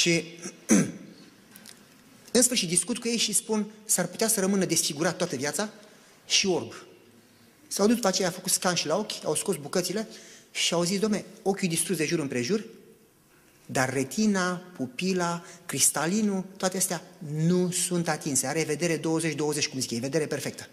și 0.00 0.24
în 2.32 2.42
sfârșit 2.42 2.68
discut 2.68 2.98
cu 2.98 3.08
ei 3.08 3.16
și 3.16 3.32
spun, 3.32 3.70
s-ar 3.84 4.06
putea 4.06 4.28
să 4.28 4.40
rămână 4.40 4.64
desfigurat 4.64 5.16
toată 5.16 5.36
viața 5.36 5.72
și 6.26 6.46
orb. 6.46 6.74
S-au 7.68 7.86
dus 7.86 7.94
după 7.94 8.08
aceea, 8.08 8.28
a 8.28 8.30
făcut 8.30 8.52
scan 8.52 8.74
și 8.74 8.86
la 8.86 8.96
ochi, 8.96 9.24
au 9.24 9.34
scos 9.34 9.56
bucățile 9.56 10.08
și 10.50 10.74
au 10.74 10.84
zis, 10.84 10.98
domne, 10.98 11.24
ochiul 11.42 11.68
distrus 11.68 11.96
de 11.96 12.04
jur 12.04 12.18
împrejur, 12.18 12.64
dar 13.66 13.92
retina, 13.92 14.62
pupila, 14.76 15.44
cristalinul, 15.66 16.44
toate 16.56 16.76
astea 16.76 17.02
nu 17.34 17.70
sunt 17.70 18.08
atinse. 18.08 18.46
Are 18.46 18.64
vedere 18.64 18.98
20-20, 18.98 19.00
cum 19.70 19.80
zic 19.80 19.90
ei, 19.90 20.00
vedere 20.00 20.26
perfectă. 20.26 20.68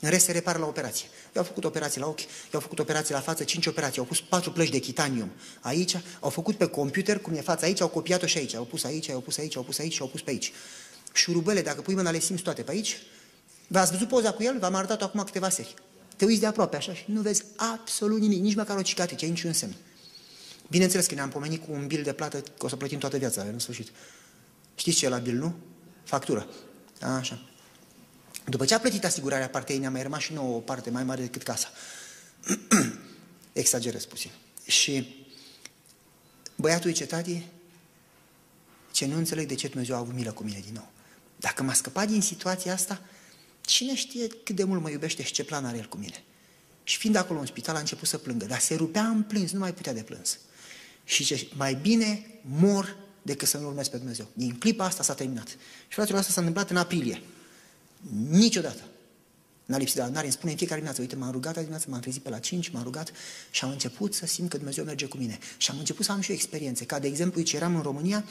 În 0.00 0.10
rest 0.10 0.24
se 0.24 0.32
repară 0.32 0.58
la 0.58 0.66
operație. 0.66 1.06
Eu 1.34 1.42
au 1.42 1.48
făcut 1.48 1.64
operații 1.64 2.00
la 2.00 2.06
ochi, 2.06 2.20
eu 2.20 2.26
au 2.52 2.60
făcut 2.60 2.78
operații 2.78 3.14
la 3.14 3.20
față, 3.20 3.44
cinci 3.44 3.66
operații, 3.66 3.98
au 3.98 4.04
pus 4.04 4.20
patru 4.20 4.52
plăci 4.52 4.68
de 4.68 4.78
titanium 4.78 5.30
aici, 5.60 5.96
au 6.20 6.30
făcut 6.30 6.56
pe 6.56 6.66
computer, 6.66 7.18
cum 7.18 7.34
e 7.34 7.40
fața 7.40 7.66
aici, 7.66 7.80
au 7.80 7.88
copiat-o 7.88 8.26
și 8.26 8.38
aici, 8.38 8.54
au 8.54 8.64
pus 8.64 8.84
aici, 8.84 9.10
au 9.10 9.20
pus 9.20 9.38
aici, 9.38 9.56
au 9.56 9.62
pus 9.62 9.78
aici 9.78 9.92
și 9.92 10.00
au 10.00 10.08
pus 10.08 10.22
pe 10.22 10.30
aici. 10.30 10.52
Șurubele, 11.12 11.62
dacă 11.62 11.80
pui 11.80 11.94
mâna, 11.94 12.10
le 12.10 12.20
simți 12.20 12.42
toate 12.42 12.62
pe 12.62 12.70
aici. 12.70 12.98
V-ați 13.66 13.90
văzut 13.90 14.08
poza 14.08 14.32
cu 14.32 14.42
el? 14.42 14.58
V-am 14.58 14.74
arătat 14.74 15.02
acum 15.02 15.22
câteva 15.22 15.48
serii. 15.48 15.74
Te 16.16 16.24
uiți 16.24 16.40
de 16.40 16.46
aproape 16.46 16.76
așa 16.76 16.94
și 16.94 17.04
nu 17.06 17.20
vezi 17.20 17.44
absolut 17.56 18.20
nimic, 18.20 18.42
nici 18.42 18.54
măcar 18.54 18.76
o 18.76 18.82
cicatrice, 18.82 19.26
niciun 19.26 19.52
semn. 19.52 19.74
Bineînțeles 20.70 21.06
că 21.06 21.14
ne-am 21.14 21.28
pomenit 21.28 21.64
cu 21.64 21.72
un 21.72 21.86
bil 21.86 22.02
de 22.02 22.12
plată, 22.12 22.40
că 22.40 22.66
o 22.66 22.68
să 22.68 22.76
plătim 22.76 22.98
toată 22.98 23.16
viața, 23.16 23.42
în 23.42 23.58
sfârșit. 23.58 23.88
Știți 24.74 24.96
ce 24.96 25.06
e 25.06 25.08
la 25.08 25.18
bil, 25.18 25.36
nu? 25.36 25.54
Factură. 26.04 26.48
Așa. 27.00 27.42
După 28.44 28.64
ce 28.64 28.74
a 28.74 28.78
plătit 28.78 29.04
asigurarea 29.04 29.48
partei, 29.48 29.78
ne-a 29.78 29.90
mai 29.90 30.02
rămas 30.02 30.20
și 30.20 30.32
nouă 30.32 30.56
o 30.56 30.60
parte 30.60 30.90
mai 30.90 31.04
mare 31.04 31.20
decât 31.20 31.42
casa. 31.42 31.68
Exagerez 33.52 34.04
puțin. 34.04 34.30
Și 34.66 35.24
băiatul 36.56 36.90
zice, 36.90 37.06
tati, 37.06 37.46
ce 38.92 39.06
nu 39.06 39.16
înțeleg 39.16 39.48
de 39.48 39.54
ce 39.54 39.68
Dumnezeu 39.68 39.96
a 39.96 39.98
avut 39.98 40.14
milă 40.14 40.32
cu 40.32 40.42
mine 40.42 40.60
din 40.64 40.72
nou. 40.74 40.90
Dacă 41.36 41.62
m-a 41.62 41.72
scăpat 41.72 42.08
din 42.08 42.20
situația 42.20 42.72
asta, 42.72 43.00
Cine 43.66 43.94
știe 43.94 44.26
cât 44.26 44.56
de 44.56 44.64
mult 44.64 44.82
mă 44.82 44.90
iubește 44.90 45.22
și 45.22 45.32
ce 45.32 45.44
plan 45.44 45.64
are 45.64 45.76
el 45.76 45.86
cu 45.86 45.96
mine? 45.96 46.24
Și 46.82 46.98
fiind 46.98 47.16
acolo 47.16 47.40
în 47.40 47.46
spital, 47.46 47.76
a 47.76 47.78
început 47.78 48.08
să 48.08 48.18
plângă, 48.18 48.46
dar 48.46 48.58
se 48.58 48.74
rupea 48.74 49.06
în 49.06 49.22
plâns, 49.22 49.52
nu 49.52 49.58
mai 49.58 49.74
putea 49.74 49.92
de 49.92 50.02
plâns. 50.02 50.38
Și 51.04 51.24
ce 51.24 51.48
mai 51.56 51.74
bine 51.74 52.26
mor 52.40 52.96
decât 53.22 53.48
să 53.48 53.58
nu 53.58 53.66
urmez 53.66 53.88
pe 53.88 53.96
Dumnezeu. 53.96 54.26
Din 54.32 54.58
clipa 54.58 54.84
asta 54.84 55.02
s-a 55.02 55.14
terminat. 55.14 55.48
Și 55.88 55.94
fratele 55.94 56.18
asta 56.18 56.32
s-a 56.32 56.40
întâmplat 56.40 56.70
în 56.70 56.76
aprilie. 56.76 57.22
Niciodată. 58.28 58.80
N-a 59.64 59.76
lipsit, 59.76 59.96
dar 59.96 60.08
n-are, 60.08 60.24
îmi 60.24 60.32
spune 60.32 60.50
în 60.50 60.56
fiecare 60.56 60.80
dimineață, 60.80 61.02
uite, 61.02 61.16
m-am 61.16 61.30
rugat 61.30 61.54
dimineața, 61.54 61.86
m-am 61.88 62.00
trezit 62.00 62.22
pe 62.22 62.28
la 62.28 62.38
5, 62.38 62.68
m-am 62.68 62.82
rugat 62.82 63.12
și 63.50 63.64
am 63.64 63.70
început 63.70 64.14
să 64.14 64.26
simt 64.26 64.50
că 64.50 64.56
Dumnezeu 64.56 64.84
merge 64.84 65.06
cu 65.06 65.16
mine. 65.16 65.38
Și 65.56 65.70
am 65.70 65.78
început 65.78 66.04
să 66.04 66.12
am 66.12 66.20
și 66.20 66.30
eu 66.30 66.36
experiențe, 66.36 66.84
ca 66.84 66.98
de 66.98 67.06
exemplu, 67.06 67.42
ce 67.42 67.56
eram 67.56 67.74
în 67.74 67.82
România 67.82 68.24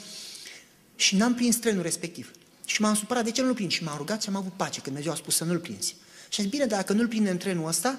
și 0.96 1.16
n-am 1.16 1.34
prins 1.34 1.56
trenul 1.56 1.82
respectiv. 1.82 2.30
Și 2.64 2.80
m-am 2.80 2.94
supărat, 2.94 3.24
de 3.24 3.30
ce 3.30 3.42
nu-l 3.42 3.54
prind? 3.54 3.70
Și 3.70 3.82
m-am 3.82 3.96
rugat 3.96 4.22
și 4.22 4.28
am 4.28 4.36
avut 4.36 4.52
pace, 4.52 4.80
când 4.80 4.84
Dumnezeu 4.84 5.12
a 5.12 5.14
spus 5.14 5.36
să 5.36 5.44
nu-l 5.44 5.58
prinzi. 5.58 5.96
Și 6.28 6.40
am 6.40 6.44
zis, 6.44 6.52
bine, 6.52 6.66
dacă 6.66 6.92
nu-l 6.92 7.08
prindem 7.08 7.36
trenul 7.36 7.68
ăsta 7.68 7.98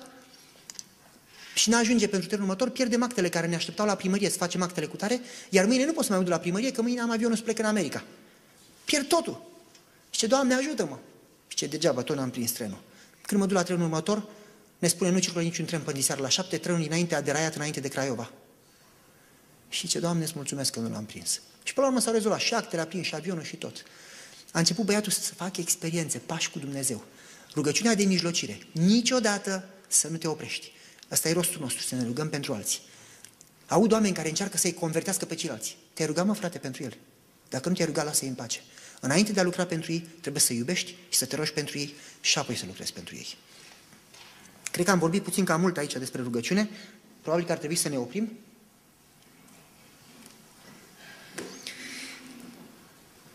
și 1.55 1.69
nu 1.69 1.77
ajunge 1.77 2.07
pentru 2.07 2.27
trenul 2.27 2.45
următor, 2.45 2.69
pierdem 2.69 3.03
actele 3.03 3.29
care 3.29 3.47
ne 3.47 3.55
așteptau 3.55 3.85
la 3.85 3.95
primărie 3.95 4.29
să 4.29 4.37
facem 4.37 4.61
actele 4.61 4.85
cu 4.85 4.95
tare, 4.95 5.21
iar 5.49 5.65
mâine 5.65 5.85
nu 5.85 5.93
pot 5.93 6.05
să 6.05 6.11
mai 6.11 6.19
duc 6.19 6.29
la 6.29 6.39
primărie, 6.39 6.71
că 6.71 6.81
mâine 6.81 7.01
am 7.01 7.11
avionul 7.11 7.35
să 7.35 7.43
plec 7.43 7.59
în 7.59 7.65
America. 7.65 8.03
Pierd 8.85 9.07
totul. 9.07 9.41
Și 10.09 10.19
ce, 10.19 10.27
Doamne, 10.27 10.53
ajută-mă. 10.53 10.97
Și 11.47 11.55
ce, 11.55 11.65
degeaba, 11.65 12.01
tot 12.01 12.15
n-am 12.15 12.29
prins 12.29 12.51
trenul. 12.51 12.77
Când 13.21 13.41
mă 13.41 13.47
duc 13.47 13.57
la 13.57 13.63
trenul 13.63 13.83
următor, 13.83 14.27
ne 14.79 14.87
spune, 14.87 15.09
nu 15.09 15.19
circulă 15.19 15.43
niciun 15.43 15.65
tren 15.65 15.81
până 15.81 15.95
diseară 15.95 16.21
la 16.21 16.29
șapte, 16.29 16.57
trenul 16.57 16.81
dinainte 16.81 17.15
a 17.15 17.21
deraiat 17.21 17.55
înainte 17.55 17.79
de 17.79 17.87
Craiova. 17.87 18.31
Și 19.69 19.87
ce, 19.87 19.99
Doamne, 19.99 20.23
îți 20.23 20.33
mulțumesc 20.35 20.71
că 20.71 20.79
nu 20.79 20.89
l-am 20.89 21.05
prins. 21.05 21.41
Și 21.63 21.73
până 21.73 21.85
la 21.85 21.91
urmă 21.91 21.99
s-a 22.05 22.11
rezolvat 22.11 22.39
și 22.39 22.53
actele, 22.53 22.81
a 22.81 22.85
prins 22.85 23.05
și 23.05 23.15
avionul 23.15 23.43
și 23.43 23.55
tot. 23.55 23.83
A 24.51 24.59
început 24.59 24.85
băiatul 24.85 25.11
să 25.11 25.33
facă 25.33 25.61
experiențe, 25.61 26.17
pași 26.17 26.49
cu 26.49 26.59
Dumnezeu. 26.59 27.03
Rugăciunea 27.53 27.95
de 27.95 28.03
mijlocire. 28.03 28.59
Niciodată 28.71 29.67
să 29.87 30.07
nu 30.07 30.17
te 30.17 30.27
oprești. 30.27 30.71
Asta 31.09 31.29
e 31.29 31.33
rostul 31.33 31.61
nostru, 31.61 31.83
să 31.83 31.95
ne 31.95 32.03
rugăm 32.03 32.29
pentru 32.29 32.53
alții. 32.53 32.79
Aud 33.67 33.91
oameni 33.91 34.13
care 34.13 34.27
încearcă 34.27 34.57
să-i 34.57 34.73
convertească 34.73 35.25
pe 35.25 35.35
ceilalți. 35.35 35.77
Te-ai 35.93 36.07
rugat, 36.07 36.25
mă, 36.25 36.33
frate, 36.33 36.57
pentru 36.57 36.83
el. 36.83 36.97
Dacă 37.49 37.69
nu 37.69 37.75
te-ai 37.75 37.87
rugat, 37.87 38.05
lasă-i 38.05 38.27
în 38.27 38.33
pace. 38.33 38.61
Înainte 38.99 39.31
de 39.31 39.39
a 39.39 39.43
lucra 39.43 39.65
pentru 39.65 39.91
ei, 39.91 40.07
trebuie 40.21 40.41
să 40.41 40.53
iubești 40.53 40.95
și 41.09 41.17
să 41.17 41.25
te 41.25 41.35
rogi 41.35 41.53
pentru 41.53 41.77
ei 41.77 41.93
și 42.21 42.37
apoi 42.37 42.55
să 42.55 42.65
lucrezi 42.65 42.93
pentru 42.93 43.15
ei. 43.15 43.37
Cred 44.71 44.85
că 44.85 44.91
am 44.91 44.99
vorbit 44.99 45.23
puțin 45.23 45.45
cam 45.45 45.61
mult 45.61 45.77
aici 45.77 45.93
despre 45.93 46.21
rugăciune. 46.21 46.69
Probabil 47.21 47.45
că 47.45 47.51
ar 47.51 47.57
trebui 47.57 47.75
să 47.75 47.89
ne 47.89 47.97
oprim. 47.97 48.37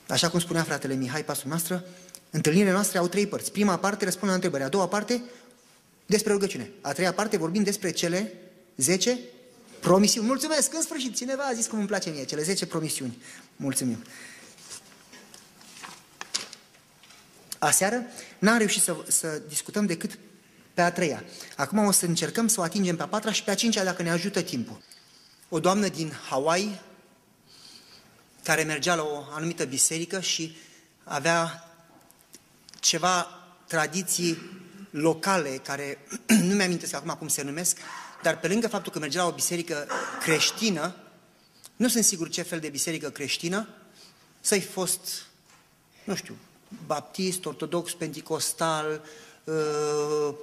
Așa 0.09 0.31
cum 0.31 0.41
spunea 0.41 0.63
fratele 0.63 0.95
Mihai, 0.95 1.25
pasul 1.25 1.49
noastră, 1.49 1.85
întâlnirile 2.31 2.73
noastre 2.73 2.99
au 2.99 3.09
trei 3.09 3.27
părți. 3.27 3.53
Prima 3.53 3.79
parte 3.79 4.05
răspunde 4.05 4.29
la 4.29 4.35
întrebări, 4.35 4.63
a 4.63 4.69
doua 4.69 4.89
parte 4.89 5.23
despre 6.11 6.33
rugăciune. 6.33 6.71
A 6.81 6.93
treia 6.93 7.13
parte 7.13 7.37
vorbim 7.37 7.63
despre 7.63 7.91
cele 7.91 8.33
zece 8.77 9.19
promisiuni. 9.81 10.27
Mulțumesc! 10.27 10.75
În 10.75 10.83
sfârșit, 10.83 11.17
cineva 11.17 11.43
a 11.43 11.53
zis 11.53 11.67
cum 11.67 11.79
îmi 11.79 11.87
place 11.87 12.11
mie, 12.11 12.25
cele 12.25 12.43
zece 12.43 12.67
promisiuni. 12.67 13.23
Mulțumim! 13.57 14.05
Aseară 17.59 18.03
n-am 18.39 18.59
reușit 18.59 18.83
să, 18.83 18.97
să 19.09 19.43
discutăm 19.49 19.87
decât 19.87 20.19
pe 20.75 20.81
a 20.81 20.93
treia. 20.93 21.25
Acum 21.57 21.79
o 21.79 21.91
să 21.91 22.07
încercăm 22.07 22.49
să 22.49 22.61
o 22.61 22.63
atingem 22.63 22.97
pe 22.97 23.03
a 23.03 23.09
patra 23.09 23.33
și 23.33 23.45
pe 23.45 23.51
a 23.51 23.55
cincea 23.55 23.85
dacă 23.85 24.03
ne 24.03 24.11
ajută 24.11 24.43
timpul. 24.43 24.83
O 25.49 25.61
doamnă 25.61 25.89
din 25.89 26.13
Hawaii 26.29 26.81
care 28.43 28.63
mergea 28.63 28.95
la 28.95 29.03
o 29.03 29.25
anumită 29.35 29.65
biserică 29.65 30.21
și 30.21 30.57
avea 31.05 31.65
ceva 32.81 33.29
tradiții 33.67 34.60
locale, 34.91 35.49
care 35.49 35.99
nu 36.49 36.55
mi-am 36.55 36.81
acum 36.93 37.15
cum 37.19 37.29
se 37.29 37.43
numesc, 37.43 37.79
dar 38.23 38.39
pe 38.39 38.49
lângă 38.49 38.69
faptul 38.69 38.93
că 38.93 38.99
mergea 38.99 39.23
la 39.23 39.29
o 39.29 39.33
biserică 39.33 39.87
creștină, 40.21 40.95
nu 41.77 41.89
sunt 41.89 42.05
sigur 42.05 42.29
ce 42.29 42.43
fel 42.43 42.61
de 42.61 42.69
biserică 42.69 43.11
creștină, 43.11 43.69
să-i 44.41 44.61
fost, 44.61 45.23
nu 46.05 46.15
știu, 46.15 46.37
baptist, 46.87 47.45
ortodox, 47.45 47.93
pentecostal, 47.93 49.03
uh, 49.45 50.35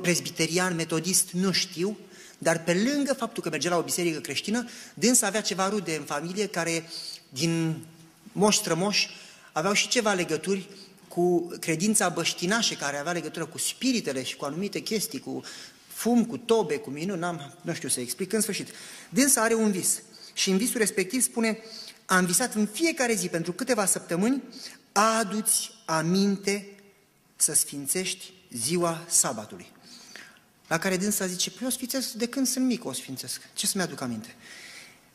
presbiterian, 0.00 0.74
metodist, 0.74 1.30
nu 1.30 1.52
știu, 1.52 1.98
dar 2.38 2.62
pe 2.62 2.74
lângă 2.74 3.14
faptul 3.14 3.42
că 3.42 3.48
mergea 3.48 3.70
la 3.70 3.76
o 3.76 3.82
biserică 3.82 4.20
creștină, 4.20 4.68
dânsa 4.94 5.26
avea 5.26 5.40
ceva 5.40 5.68
rude 5.68 5.96
în 5.96 6.04
familie 6.04 6.46
care, 6.46 6.88
din 7.28 7.84
moș 8.32 8.56
strămoș, 8.56 9.06
aveau 9.52 9.72
și 9.72 9.88
ceva 9.88 10.12
legături 10.12 10.68
cu 11.14 11.52
credința 11.60 12.08
băștinașe, 12.08 12.76
care 12.76 12.96
avea 12.96 13.12
legătură 13.12 13.46
cu 13.46 13.58
spiritele 13.58 14.22
și 14.22 14.36
cu 14.36 14.44
anumite 14.44 14.80
chestii, 14.80 15.20
cu 15.20 15.42
fum, 15.86 16.24
cu 16.24 16.36
tobe, 16.36 16.76
cu 16.76 16.90
minuni, 16.90 17.20
n-am, 17.20 17.58
nu 17.62 17.72
știu 17.72 17.88
să 17.88 18.00
explic, 18.00 18.32
în 18.32 18.40
sfârșit. 18.40 18.68
Dânsa 19.08 19.42
are 19.42 19.54
un 19.54 19.70
vis 19.70 20.02
și 20.32 20.50
în 20.50 20.56
visul 20.56 20.78
respectiv 20.78 21.22
spune, 21.22 21.58
am 22.06 22.24
visat 22.24 22.54
în 22.54 22.66
fiecare 22.66 23.14
zi 23.14 23.28
pentru 23.28 23.52
câteva 23.52 23.84
săptămâni, 23.84 24.42
adu-ți 24.92 25.70
aminte 25.84 26.68
să 27.36 27.54
sfințești 27.54 28.32
ziua 28.50 29.04
sabatului. 29.08 29.66
La 30.68 30.78
care 30.78 30.96
dânsa 30.96 31.26
zice, 31.26 31.50
păi 31.50 31.66
o 31.66 31.70
sfințesc 31.70 32.12
de 32.12 32.26
când 32.26 32.46
sunt 32.46 32.66
mic, 32.66 32.84
o 32.84 32.92
sfințesc. 32.92 33.40
Ce 33.54 33.66
să-mi 33.66 33.82
aduc 33.84 34.00
aminte? 34.00 34.34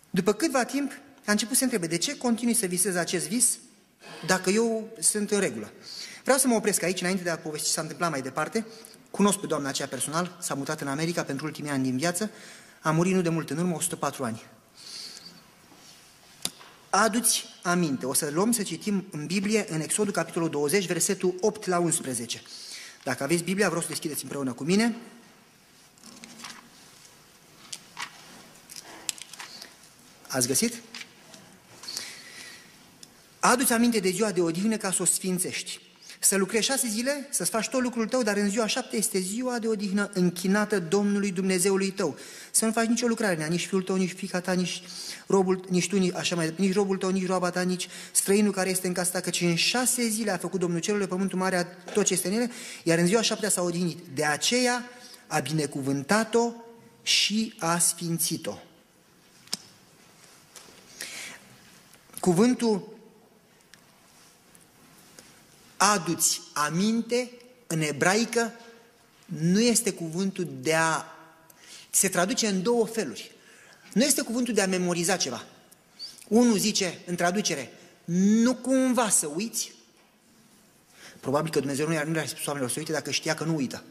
După 0.09 0.33
câtva 0.33 0.63
timp, 0.63 0.91
a 1.25 1.31
început 1.31 1.57
să 1.57 1.63
întrebe, 1.63 1.87
de 1.87 1.97
ce 1.97 2.17
continui 2.17 2.53
să 2.53 2.65
visez 2.65 2.95
acest 2.95 3.27
vis 3.27 3.57
dacă 4.25 4.49
eu 4.49 4.89
sunt 4.99 5.31
în 5.31 5.39
regulă? 5.39 5.71
Vreau 6.23 6.37
să 6.37 6.47
mă 6.47 6.55
opresc 6.55 6.83
aici, 6.83 7.01
înainte 7.01 7.23
de 7.23 7.29
a 7.29 7.37
povesti 7.37 7.67
ce 7.67 7.73
s-a 7.73 7.81
întâmplat 7.81 8.09
mai 8.09 8.21
departe. 8.21 8.65
Cunosc 9.11 9.37
pe 9.37 9.47
doamna 9.47 9.69
aceea 9.69 9.87
personal, 9.87 10.37
s-a 10.41 10.53
mutat 10.53 10.81
în 10.81 10.87
America 10.87 11.23
pentru 11.23 11.45
ultimii 11.45 11.71
ani 11.71 11.83
din 11.83 11.97
viață, 11.97 12.31
a 12.81 12.91
murit 12.91 13.13
nu 13.13 13.21
de 13.21 13.29
mult 13.29 13.49
în 13.49 13.57
urmă, 13.57 13.75
104 13.75 14.23
ani. 14.23 14.45
Aduți 16.89 17.45
aminte, 17.63 18.05
o 18.05 18.13
să 18.13 18.29
luăm 18.33 18.51
să 18.51 18.63
citim 18.63 19.07
în 19.11 19.25
Biblie, 19.25 19.65
în 19.69 19.81
Exodul, 19.81 20.13
capitolul 20.13 20.49
20, 20.49 20.85
versetul 20.85 21.35
8 21.41 21.65
la 21.65 21.79
11. 21.79 22.41
Dacă 23.03 23.23
aveți 23.23 23.43
Biblia, 23.43 23.67
vreau 23.67 23.81
să 23.81 23.87
deschideți 23.87 24.23
împreună 24.23 24.53
cu 24.53 24.63
mine. 24.63 24.95
Ați 30.27 30.47
găsit? 30.47 30.73
Adu-ți 33.47 33.73
aminte 33.73 33.99
de 33.99 34.09
ziua 34.09 34.31
de 34.31 34.41
odihnă 34.41 34.77
ca 34.77 34.91
să 34.91 35.01
o 35.01 35.05
sfințești. 35.05 35.79
Să 36.19 36.35
lucrezi 36.35 36.65
șase 36.65 36.87
zile, 36.87 37.27
să-ți 37.29 37.49
faci 37.49 37.67
tot 37.67 37.81
lucrul 37.81 38.07
tău, 38.07 38.23
dar 38.23 38.37
în 38.37 38.49
ziua 38.49 38.67
șapte 38.67 38.97
este 38.97 39.19
ziua 39.19 39.59
de 39.59 39.67
odihnă 39.67 40.09
închinată 40.13 40.79
Domnului 40.79 41.31
Dumnezeului 41.31 41.89
tău. 41.89 42.17
Să 42.51 42.65
nu 42.65 42.71
faci 42.71 42.85
nicio 42.85 43.07
lucrare, 43.07 43.47
nici 43.49 43.65
fiul 43.65 43.81
tău, 43.81 43.95
nici 43.95 44.13
fica 44.13 44.39
ta, 44.39 44.51
nici 44.51 44.81
robul, 45.27 45.65
nici 45.69 45.87
tu, 45.87 45.97
nici, 45.97 46.13
așa 46.13 46.35
mai, 46.35 46.53
nici 46.55 46.73
robul 46.73 46.97
tău, 46.97 47.09
nici 47.09 47.25
roaba 47.25 47.49
ta, 47.49 47.61
nici 47.61 47.87
străinul 48.11 48.51
care 48.51 48.69
este 48.69 48.87
în 48.87 48.93
casa 48.93 49.11
ta, 49.11 49.19
căci 49.19 49.41
în 49.41 49.55
șase 49.55 50.07
zile 50.07 50.31
a 50.31 50.37
făcut 50.37 50.59
Domnul 50.59 50.79
Cerului, 50.79 51.07
pământul 51.07 51.39
mare, 51.39 51.77
tot 51.93 52.05
ce 52.05 52.13
este 52.13 52.27
în 52.27 52.33
ele, 52.33 52.51
iar 52.83 52.97
în 52.97 53.05
ziua 53.05 53.21
șaptea 53.21 53.49
s-a 53.49 53.61
odihnit. 53.61 53.97
De 54.13 54.25
aceea 54.25 54.89
a 55.27 55.39
binecuvântat-o 55.39 56.51
și 57.03 57.53
a 57.59 57.77
sfințit-o. 57.77 58.57
Cuvântul 62.19 62.96
aduți 65.77 66.41
aminte 66.53 67.31
în 67.67 67.81
ebraică 67.81 68.53
nu 69.25 69.59
este 69.59 69.91
cuvântul 69.91 70.47
de 70.61 70.73
a... 70.73 71.03
se 71.89 72.09
traduce 72.09 72.47
în 72.47 72.61
două 72.61 72.85
feluri. 72.85 73.31
Nu 73.93 74.03
este 74.03 74.21
cuvântul 74.21 74.53
de 74.53 74.61
a 74.61 74.67
memoriza 74.67 75.17
ceva. 75.17 75.45
Unul 76.27 76.57
zice 76.57 76.99
în 77.05 77.15
traducere, 77.15 77.71
nu 78.05 78.55
cumva 78.55 79.09
să 79.09 79.27
uiți. 79.35 79.71
Probabil 81.19 81.51
că 81.51 81.59
Dumnezeu 81.59 81.87
nu 81.87 81.93
i-ar, 81.93 82.05
nu 82.05 82.13
le-ar 82.13 82.27
spus 82.27 82.45
oamenilor 82.45 82.71
să 82.71 82.79
uite 82.79 82.91
dacă 82.91 83.11
știa 83.11 83.33
că 83.33 83.43
nu 83.43 83.55
uită. 83.55 83.83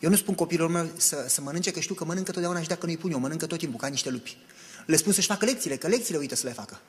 Eu 0.00 0.10
nu 0.10 0.16
spun 0.16 0.34
copilor 0.34 0.70
mei 0.70 0.90
să, 0.96 1.24
să 1.28 1.40
mănânce, 1.40 1.70
că 1.70 1.80
știu 1.80 1.94
că 1.94 2.04
mănâncă 2.04 2.30
totdeauna 2.30 2.62
și 2.62 2.68
dacă 2.68 2.86
nu-i 2.86 2.96
pun 2.96 3.10
eu, 3.10 3.18
mănâncă 3.18 3.46
tot 3.46 3.58
timpul, 3.58 3.80
ca 3.80 3.86
niște 3.86 4.10
lupi. 4.10 4.36
Le 4.86 4.96
spun 4.96 5.12
să-și 5.12 5.26
facă 5.26 5.44
lecțiile, 5.44 5.76
că 5.76 5.88
lecțiile 5.88 6.18
uită 6.18 6.34
să 6.34 6.46
le 6.46 6.52
facă. 6.52 6.80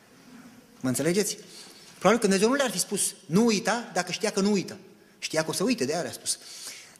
Mă 0.80 0.90
înțelegeți? 0.90 1.38
Probabil 2.00 2.20
că 2.20 2.28
Dumnezeu 2.28 2.50
nu 2.50 2.56
le-ar 2.56 2.72
fi 2.72 2.80
spus, 2.80 3.02
nu 3.26 3.46
uita, 3.46 3.92
dacă 3.94 4.12
știa 4.12 4.32
că 4.32 4.42
nu 4.42 4.52
uită. 4.52 4.78
Știa 5.20 5.44
că 5.44 5.50
o 5.50 5.54
să 5.54 5.64
uite, 5.64 5.86
de 5.86 5.94
aia 5.94 6.02
le-a 6.02 6.12
spus. 6.12 6.38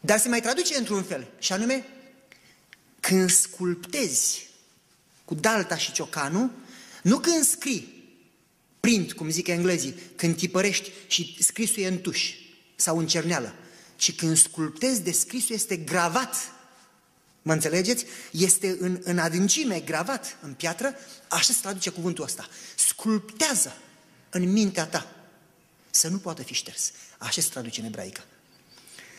Dar 0.00 0.18
se 0.18 0.28
mai 0.28 0.40
traduce 0.40 0.76
într-un 0.76 1.02
fel, 1.02 1.26
și 1.38 1.52
anume, 1.52 1.86
când 3.00 3.30
sculptezi 3.30 4.48
cu 5.24 5.34
dalta 5.34 5.76
și 5.76 5.92
ciocanul, 5.92 6.50
nu 7.02 7.18
când 7.18 7.44
scrii, 7.44 8.04
print, 8.80 9.12
cum 9.12 9.30
zic 9.30 9.46
englezii, 9.46 9.94
când 10.16 10.36
tipărești 10.36 10.90
și 11.06 11.36
scrisul 11.40 11.82
e 11.82 11.86
în 11.86 12.00
tuș 12.00 12.32
sau 12.76 12.98
în 12.98 13.06
cerneală, 13.06 13.54
ci 13.96 14.14
când 14.14 14.36
sculptezi 14.36 15.02
de 15.02 15.12
scrisul 15.12 15.54
este 15.54 15.76
gravat. 15.76 16.34
Mă 17.42 17.52
înțelegeți? 17.52 18.04
Este 18.30 18.76
în, 18.80 19.00
în 19.02 19.18
adâncime, 19.18 19.80
gravat 19.80 20.36
în 20.42 20.52
piatră, 20.52 20.94
așa 21.28 21.52
se 21.52 21.58
traduce 21.62 21.90
cuvântul 21.90 22.24
ăsta. 22.24 22.48
Sculptează 22.76 23.76
în 24.30 24.52
mintea 24.52 24.86
ta 24.86 25.06
să 25.90 26.08
nu 26.08 26.18
poată 26.18 26.42
fi 26.42 26.54
șters. 26.54 26.92
Așa 27.18 27.40
se 27.40 27.48
traduce 27.48 27.80
în 27.80 27.86
ebraică. 27.86 28.20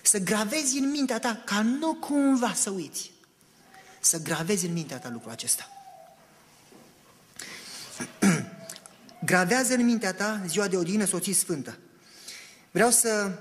Să 0.02 0.18
gravezi 0.18 0.78
în 0.78 0.90
mintea 0.90 1.20
ta 1.20 1.42
ca 1.46 1.62
nu 1.62 1.94
cumva 1.94 2.54
să 2.54 2.70
uiți. 2.70 3.12
Să 4.00 4.22
gravezi 4.22 4.66
în 4.66 4.74
mintea 4.74 5.00
ta 5.00 5.10
lucrul 5.10 5.32
acesta. 5.32 5.70
Gravează 9.26 9.74
în 9.74 9.86
mintea 9.86 10.14
ta 10.14 10.44
ziua 10.48 10.68
de 10.68 10.78
odihnă 10.78 11.06
soții 11.06 11.34
sfântă. 11.34 11.78
Vreau 12.72 12.90
să 12.90 13.32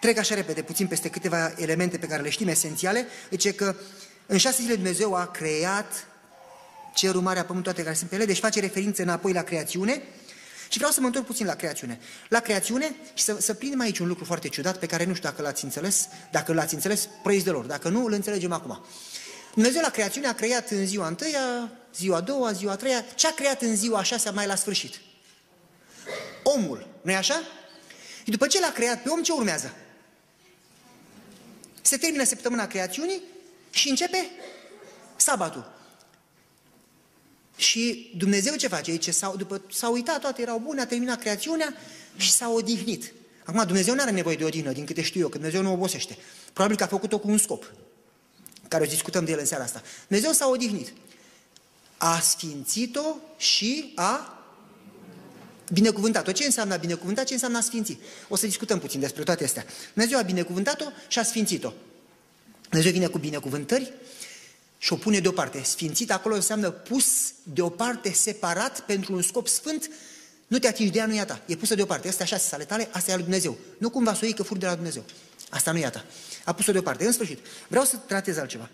trec 0.00 0.18
așa 0.18 0.34
repede, 0.34 0.62
puțin 0.62 0.86
peste 0.86 1.10
câteva 1.10 1.52
elemente 1.56 1.98
pe 1.98 2.06
care 2.06 2.22
le 2.22 2.30
știm 2.30 2.48
esențiale. 2.48 3.06
Deci 3.30 3.54
că 3.54 3.76
în 4.26 4.38
șase 4.38 4.62
zile 4.62 4.74
Dumnezeu 4.74 5.14
a 5.14 5.26
creat 5.26 6.06
cerul, 6.94 7.20
marea, 7.20 7.44
pământul, 7.44 7.72
toate 7.72 7.86
care 7.86 7.98
sunt 7.98 8.10
pe 8.10 8.16
ele, 8.16 8.24
deci 8.24 8.38
face 8.38 8.60
referință 8.60 9.02
înapoi 9.02 9.32
la 9.32 9.42
creațiune, 9.42 10.02
și 10.68 10.76
vreau 10.76 10.92
să 10.92 11.00
mă 11.00 11.06
întorc 11.06 11.26
puțin 11.26 11.46
la 11.46 11.54
creațiune. 11.54 12.00
La 12.28 12.40
creațiune 12.40 12.96
și 13.14 13.24
să, 13.24 13.36
să 13.40 13.54
prindem 13.54 13.80
aici 13.80 13.98
un 13.98 14.06
lucru 14.06 14.24
foarte 14.24 14.48
ciudat 14.48 14.78
pe 14.78 14.86
care 14.86 15.04
nu 15.04 15.14
știu 15.14 15.28
dacă 15.28 15.42
l-ați 15.42 15.64
înțeles, 15.64 16.08
dacă 16.30 16.52
l-ați 16.52 16.74
înțeles, 16.74 17.08
praise 17.22 17.44
de 17.44 17.50
lor. 17.50 17.64
Dacă 17.64 17.88
nu, 17.88 18.04
îl 18.04 18.12
înțelegem 18.12 18.52
acum. 18.52 18.84
Dumnezeu 19.54 19.80
la 19.80 19.90
creațiune 19.90 20.26
a 20.26 20.34
creat 20.34 20.70
în 20.70 20.86
ziua 20.86 21.06
întâia, 21.06 21.70
ziua 21.94 22.16
a 22.16 22.20
doua, 22.20 22.52
ziua 22.52 22.72
a 22.72 22.76
treia, 22.76 23.04
ce 23.14 23.26
a 23.26 23.34
creat 23.34 23.62
în 23.62 23.76
ziua 23.76 23.98
a 23.98 24.02
șasea 24.02 24.30
mai 24.30 24.46
la 24.46 24.54
sfârșit? 24.54 25.00
Omul, 26.42 26.88
nu 27.02 27.10
e 27.10 27.16
așa? 27.16 27.42
Și 28.24 28.30
după 28.30 28.46
ce 28.46 28.60
l-a 28.60 28.72
creat 28.72 29.02
pe 29.02 29.08
om, 29.08 29.22
ce 29.22 29.32
urmează? 29.32 29.74
Se 31.80 31.96
termină 31.96 32.24
săptămâna 32.24 32.66
creațiunii 32.66 33.22
și 33.70 33.88
începe 33.88 34.30
sabatul. 35.16 35.75
Și 37.56 38.12
Dumnezeu 38.16 38.54
ce 38.54 38.68
face? 38.68 38.90
Zice, 38.90 39.10
s-au, 39.10 39.36
după, 39.36 39.62
s-au 39.72 39.92
uitat, 39.92 40.20
toate 40.20 40.42
erau 40.42 40.58
bune, 40.58 40.80
a 40.80 40.86
terminat 40.86 41.20
creațiunea 41.20 41.74
și 42.16 42.32
s-a 42.32 42.50
odihnit. 42.50 43.12
Acum, 43.44 43.62
Dumnezeu 43.66 43.94
nu 43.94 44.00
are 44.00 44.10
nevoie 44.10 44.36
de 44.36 44.44
odihnă, 44.44 44.72
din 44.72 44.84
câte 44.84 45.02
știu 45.02 45.20
eu, 45.20 45.28
că 45.28 45.36
Dumnezeu 45.36 45.62
nu 45.62 45.72
obosește. 45.72 46.18
Probabil 46.52 46.76
că 46.76 46.82
a 46.82 46.86
făcut-o 46.86 47.18
cu 47.18 47.28
un 47.30 47.38
scop, 47.38 47.72
care 48.68 48.84
o 48.84 48.86
discutăm 48.86 49.24
de 49.24 49.32
el 49.32 49.38
în 49.38 49.46
seara 49.46 49.64
asta. 49.64 49.82
Dumnezeu 50.06 50.32
s-a 50.32 50.48
odihnit. 50.48 50.92
A 51.96 52.20
sfințit-o 52.20 53.16
și 53.36 53.92
a 53.94 54.40
binecuvântat-o. 55.72 56.32
Ce 56.32 56.44
înseamnă 56.44 56.76
binecuvântat? 56.76 57.24
Ce 57.24 57.32
înseamnă 57.32 57.58
a 57.58 57.60
sfinți? 57.60 57.98
O 58.28 58.36
să 58.36 58.46
discutăm 58.46 58.78
puțin 58.78 59.00
despre 59.00 59.22
toate 59.22 59.44
astea. 59.44 59.64
Dumnezeu 59.92 60.18
a 60.18 60.22
binecuvântat-o 60.22 60.84
și 61.08 61.18
a 61.18 61.22
sfințit-o. 61.22 61.72
Dumnezeu 62.68 62.92
vine 62.92 63.06
cu 63.06 63.18
binecuvântări 63.18 63.92
și 64.78 64.92
o 64.92 64.96
pune 64.96 65.20
deoparte. 65.20 65.62
Sfințit 65.62 66.10
acolo 66.10 66.34
înseamnă 66.34 66.70
pus 66.70 67.06
deoparte, 67.42 68.12
separat, 68.12 68.80
pentru 68.80 69.14
un 69.14 69.22
scop 69.22 69.48
sfânt, 69.48 69.90
nu 70.46 70.58
te 70.58 70.66
atingi 70.66 70.92
de 70.92 70.98
ea, 70.98 71.06
nu 71.06 71.14
e 71.14 71.20
a 71.20 71.24
ta. 71.24 71.40
E 71.46 71.56
pusă 71.56 71.74
deoparte. 71.74 72.08
Asta 72.08 72.22
așa 72.22 72.36
sale 72.36 72.64
tale, 72.64 72.88
asta 72.92 73.10
e 73.10 73.12
al 73.12 73.18
lui 73.18 73.28
Dumnezeu. 73.28 73.58
Nu 73.78 73.90
cumva 73.90 74.12
să 74.14 74.20
o 74.22 74.24
iei 74.24 74.34
că 74.34 74.42
fur 74.42 74.56
de 74.56 74.66
la 74.66 74.74
Dumnezeu. 74.74 75.04
Asta 75.50 75.72
nu 75.72 75.78
e 75.78 75.84
a 75.84 75.90
ta. 75.90 76.04
A 76.44 76.52
pus-o 76.52 76.72
deoparte. 76.72 77.06
În 77.06 77.12
sfârșit, 77.12 77.38
vreau 77.68 77.84
să 77.84 77.96
tratez 77.96 78.36
altceva. 78.36 78.70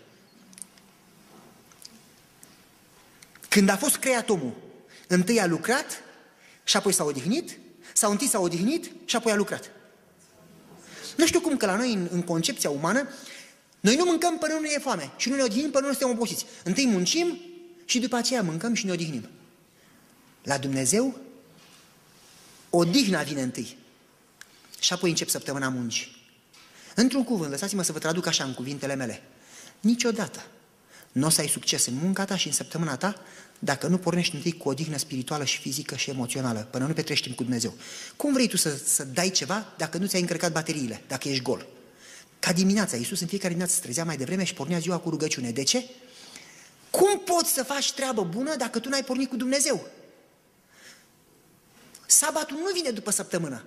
Când 3.49 3.69
a 3.69 3.77
fost 3.77 3.95
creat 3.95 4.29
omul, 4.29 4.53
întâi 5.07 5.39
a 5.39 5.45
lucrat 5.45 6.03
și 6.63 6.77
apoi 6.77 6.91
s-a 6.91 7.03
odihnit, 7.03 7.57
sau 7.93 8.11
întâi 8.11 8.27
s-a 8.27 8.39
odihnit 8.39 8.91
și 9.05 9.15
apoi 9.15 9.31
a 9.31 9.35
lucrat. 9.35 9.71
Nu 11.15 11.25
știu 11.25 11.41
cum 11.41 11.57
că 11.57 11.65
la 11.65 11.75
noi, 11.75 11.93
în, 11.93 12.07
în 12.11 12.21
concepția 12.21 12.69
umană, 12.69 13.07
noi 13.83 13.95
nu 13.95 14.05
mâncăm 14.05 14.37
până 14.37 14.53
nu 14.53 14.59
ne 14.59 14.69
e 14.75 14.79
foame 14.79 15.11
și 15.17 15.29
nu 15.29 15.35
ne 15.35 15.41
odihnim 15.41 15.71
până 15.71 15.85
nu 15.85 15.93
suntem 15.93 16.09
obosiți. 16.09 16.45
Întâi 16.63 16.87
muncim 16.87 17.39
și 17.85 17.99
după 17.99 18.15
aceea 18.15 18.41
mâncăm 18.43 18.73
și 18.73 18.85
ne 18.85 18.91
odihnim. 18.91 19.29
La 20.43 20.57
Dumnezeu, 20.57 21.19
odihna 22.69 23.21
vine 23.21 23.41
întâi 23.41 23.77
și 24.79 24.93
apoi 24.93 25.09
încep 25.09 25.29
săptămâna 25.29 25.69
muncii. 25.69 26.15
Într-un 26.95 27.23
cuvânt, 27.23 27.51
lăsați-mă 27.51 27.81
să 27.81 27.91
vă 27.91 27.99
traduc 27.99 28.25
așa 28.25 28.43
în 28.43 28.53
cuvintele 28.53 28.95
mele. 28.95 29.21
Niciodată 29.79 30.45
nu 31.11 31.25
o 31.25 31.29
să 31.29 31.41
ai 31.41 31.47
succes 31.47 31.85
în 31.85 31.93
munca 31.93 32.25
ta 32.25 32.37
și 32.37 32.47
în 32.47 32.53
săptămâna 32.53 32.97
ta 32.97 33.21
dacă 33.59 33.87
nu 33.87 33.97
pornești 33.97 34.35
întâi 34.35 34.57
cu 34.57 34.69
o 34.69 34.73
dignă 34.73 34.97
spirituală 34.97 35.43
și 35.43 35.59
fizică 35.59 35.95
și 35.95 36.09
emoțională, 36.09 36.67
până 36.71 36.85
nu 36.85 36.93
petrești 36.93 37.23
timp 37.23 37.37
cu 37.37 37.43
Dumnezeu. 37.43 37.73
Cum 38.15 38.33
vrei 38.33 38.47
tu 38.47 38.57
să, 38.57 38.77
să 38.85 39.03
dai 39.03 39.29
ceva 39.29 39.73
dacă 39.77 39.97
nu 39.97 40.05
ți-ai 40.05 40.21
încărcat 40.21 40.51
bateriile, 40.51 41.01
dacă 41.07 41.29
ești 41.29 41.43
gol? 41.43 41.67
Ca 42.43 42.53
dimineața, 42.53 42.95
Iisus 42.95 43.19
în 43.19 43.27
fiecare 43.27 43.49
dimineață 43.49 43.75
se 43.75 43.81
trezea 43.81 44.05
mai 44.05 44.17
devreme 44.17 44.43
și 44.43 44.53
pornea 44.53 44.79
ziua 44.79 44.97
cu 44.97 45.09
rugăciune. 45.09 45.51
De 45.51 45.63
ce? 45.63 45.85
Cum 46.89 47.19
poți 47.19 47.53
să 47.53 47.63
faci 47.63 47.93
treabă 47.93 48.23
bună 48.23 48.55
dacă 48.55 48.79
tu 48.79 48.89
n-ai 48.89 49.03
pornit 49.03 49.29
cu 49.29 49.35
Dumnezeu? 49.35 49.87
Sabatul 52.05 52.57
nu 52.57 52.71
vine 52.73 52.89
după 52.89 53.11
săptămână. 53.11 53.63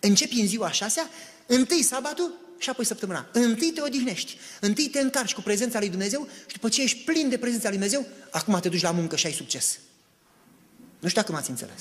Începi 0.00 0.40
în 0.40 0.46
ziua 0.46 0.70
șasea, 0.70 1.08
întâi 1.46 1.82
sabatul 1.82 2.32
și 2.58 2.70
apoi 2.70 2.84
săptămâna. 2.84 3.28
Întâi 3.32 3.70
te 3.72 3.80
odihnești, 3.80 4.38
întâi 4.60 4.88
te 4.88 5.00
încarci 5.00 5.34
cu 5.34 5.40
prezența 5.40 5.78
lui 5.78 5.88
Dumnezeu 5.88 6.28
și 6.46 6.52
după 6.52 6.68
ce 6.68 6.82
ești 6.82 6.98
plin 7.04 7.28
de 7.28 7.38
prezența 7.38 7.68
lui 7.68 7.78
Dumnezeu, 7.78 8.06
acum 8.30 8.60
te 8.60 8.68
duci 8.68 8.82
la 8.82 8.90
muncă 8.90 9.16
și 9.16 9.26
ai 9.26 9.32
succes. 9.32 9.78
Nu 10.98 11.08
știu 11.08 11.20
dacă 11.20 11.32
m-ați 11.32 11.50
înțeles. 11.50 11.80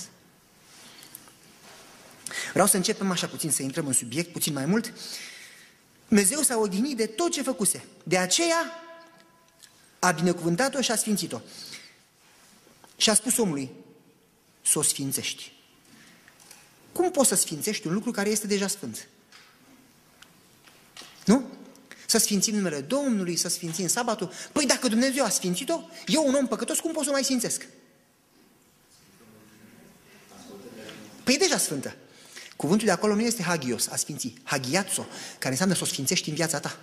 Vreau 2.52 2.68
să 2.68 2.76
începem 2.76 3.12
așa 3.12 3.28
puțin, 3.28 3.52
să 3.52 3.64
intrăm 3.64 3.88
în 3.88 3.94
subiect 3.94 4.32
puțin 4.32 4.54
mai 4.54 4.66
mult 4.66 4.94
Dumnezeu 6.12 6.42
s-a 6.42 6.58
odihnit 6.58 6.98
de 6.98 7.06
tot 7.06 7.32
ce 7.32 7.42
făcuse. 7.42 7.84
De 8.04 8.18
aceea 8.18 8.84
a 10.00 10.12
binecuvântat-o 10.12 10.82
și 10.82 10.92
a 10.92 10.96
sfințit-o. 10.96 11.40
Și 12.98 13.10
a 13.10 13.14
spus 13.14 13.38
omului, 13.38 13.72
să 14.62 14.80
o 14.80 14.82
sfințești. 14.82 15.52
Cum 16.92 17.12
poți 17.12 17.28
să 17.28 17.36
sfințești 17.36 17.88
un 17.88 17.94
lucru 17.94 18.12
care 18.12 18.30
este 18.30 18.48
deja 18.48 18.68
sfânt? 18.68 19.08
Nu? 21.26 21.46
Să 22.06 22.18
sfințim 22.18 22.56
numele 22.56 22.82
Domnului, 22.82 23.36
să 23.36 23.48
sfințim 23.48 23.88
sabatul. 23.88 24.32
Păi 24.52 24.66
dacă 24.66 24.88
Dumnezeu 24.88 25.24
a 25.24 25.30
sfințit-o, 25.30 25.82
eu 26.06 26.28
un 26.28 26.34
om 26.34 26.48
păcătos, 26.48 26.80
cum 26.80 26.92
pot 26.92 27.04
să 27.04 27.10
o 27.10 27.14
mai 27.14 27.24
sfințesc? 27.24 27.68
Păi 31.24 31.34
e 31.34 31.38
deja 31.38 31.58
sfântă. 31.58 31.96
Cuvântul 32.62 32.86
de 32.86 32.92
acolo 32.92 33.16
nu 33.16 33.22
este 33.22 33.44
hagios, 33.44 33.88
a 33.88 33.96
sfinți, 33.96 34.34
hagiazo, 34.44 35.06
care 35.40 35.50
înseamnă 35.50 35.76
să 35.76 35.84
o 35.84 35.86
sfințești 35.86 36.30
în 36.30 36.36
viața 36.36 36.60
ta. 36.60 36.80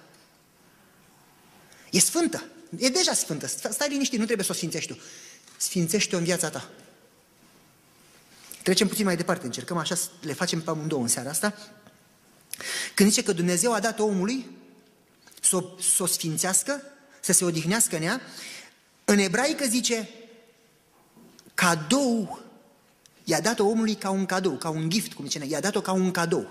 E 1.90 1.98
sfântă, 1.98 2.44
e 2.76 2.88
deja 2.88 3.12
sfântă, 3.12 3.46
stai 3.46 3.88
liniștit, 3.88 4.18
nu 4.18 4.24
trebuie 4.24 4.46
să 4.46 4.52
o 4.52 4.54
sfințești 4.54 4.92
tu. 4.92 4.98
Sfințește-o 5.56 6.18
în 6.18 6.24
viața 6.24 6.50
ta. 6.50 6.70
Trecem 8.62 8.88
puțin 8.88 9.04
mai 9.04 9.16
departe, 9.16 9.46
încercăm 9.46 9.76
așa 9.76 9.94
să 9.94 10.08
le 10.20 10.32
facem 10.32 10.62
pe 10.62 10.70
amândouă 10.70 11.02
în 11.02 11.08
seara 11.08 11.30
asta. 11.30 11.54
Când 12.94 13.08
zice 13.08 13.22
că 13.22 13.32
Dumnezeu 13.32 13.72
a 13.72 13.80
dat 13.80 13.98
omului 13.98 14.50
să 15.40 15.56
o, 15.56 15.62
să 15.80 16.02
o 16.02 16.06
sfințească, 16.06 16.82
să 17.20 17.32
se 17.32 17.44
odihnească 17.44 17.96
în 17.96 18.02
ea, 18.02 18.20
în 19.04 19.18
ebraică 19.18 19.64
zice 19.66 20.08
cadou 21.54 22.47
I-a 23.28 23.40
dat-o 23.40 23.64
omului 23.64 23.94
ca 23.94 24.10
un 24.10 24.26
cadou, 24.26 24.52
ca 24.52 24.68
un 24.68 24.90
gift, 24.90 25.12
cum 25.12 25.28
zice, 25.28 25.46
i-a 25.48 25.60
dat-o 25.60 25.80
ca 25.80 25.92
un 25.92 26.10
cadou. 26.10 26.46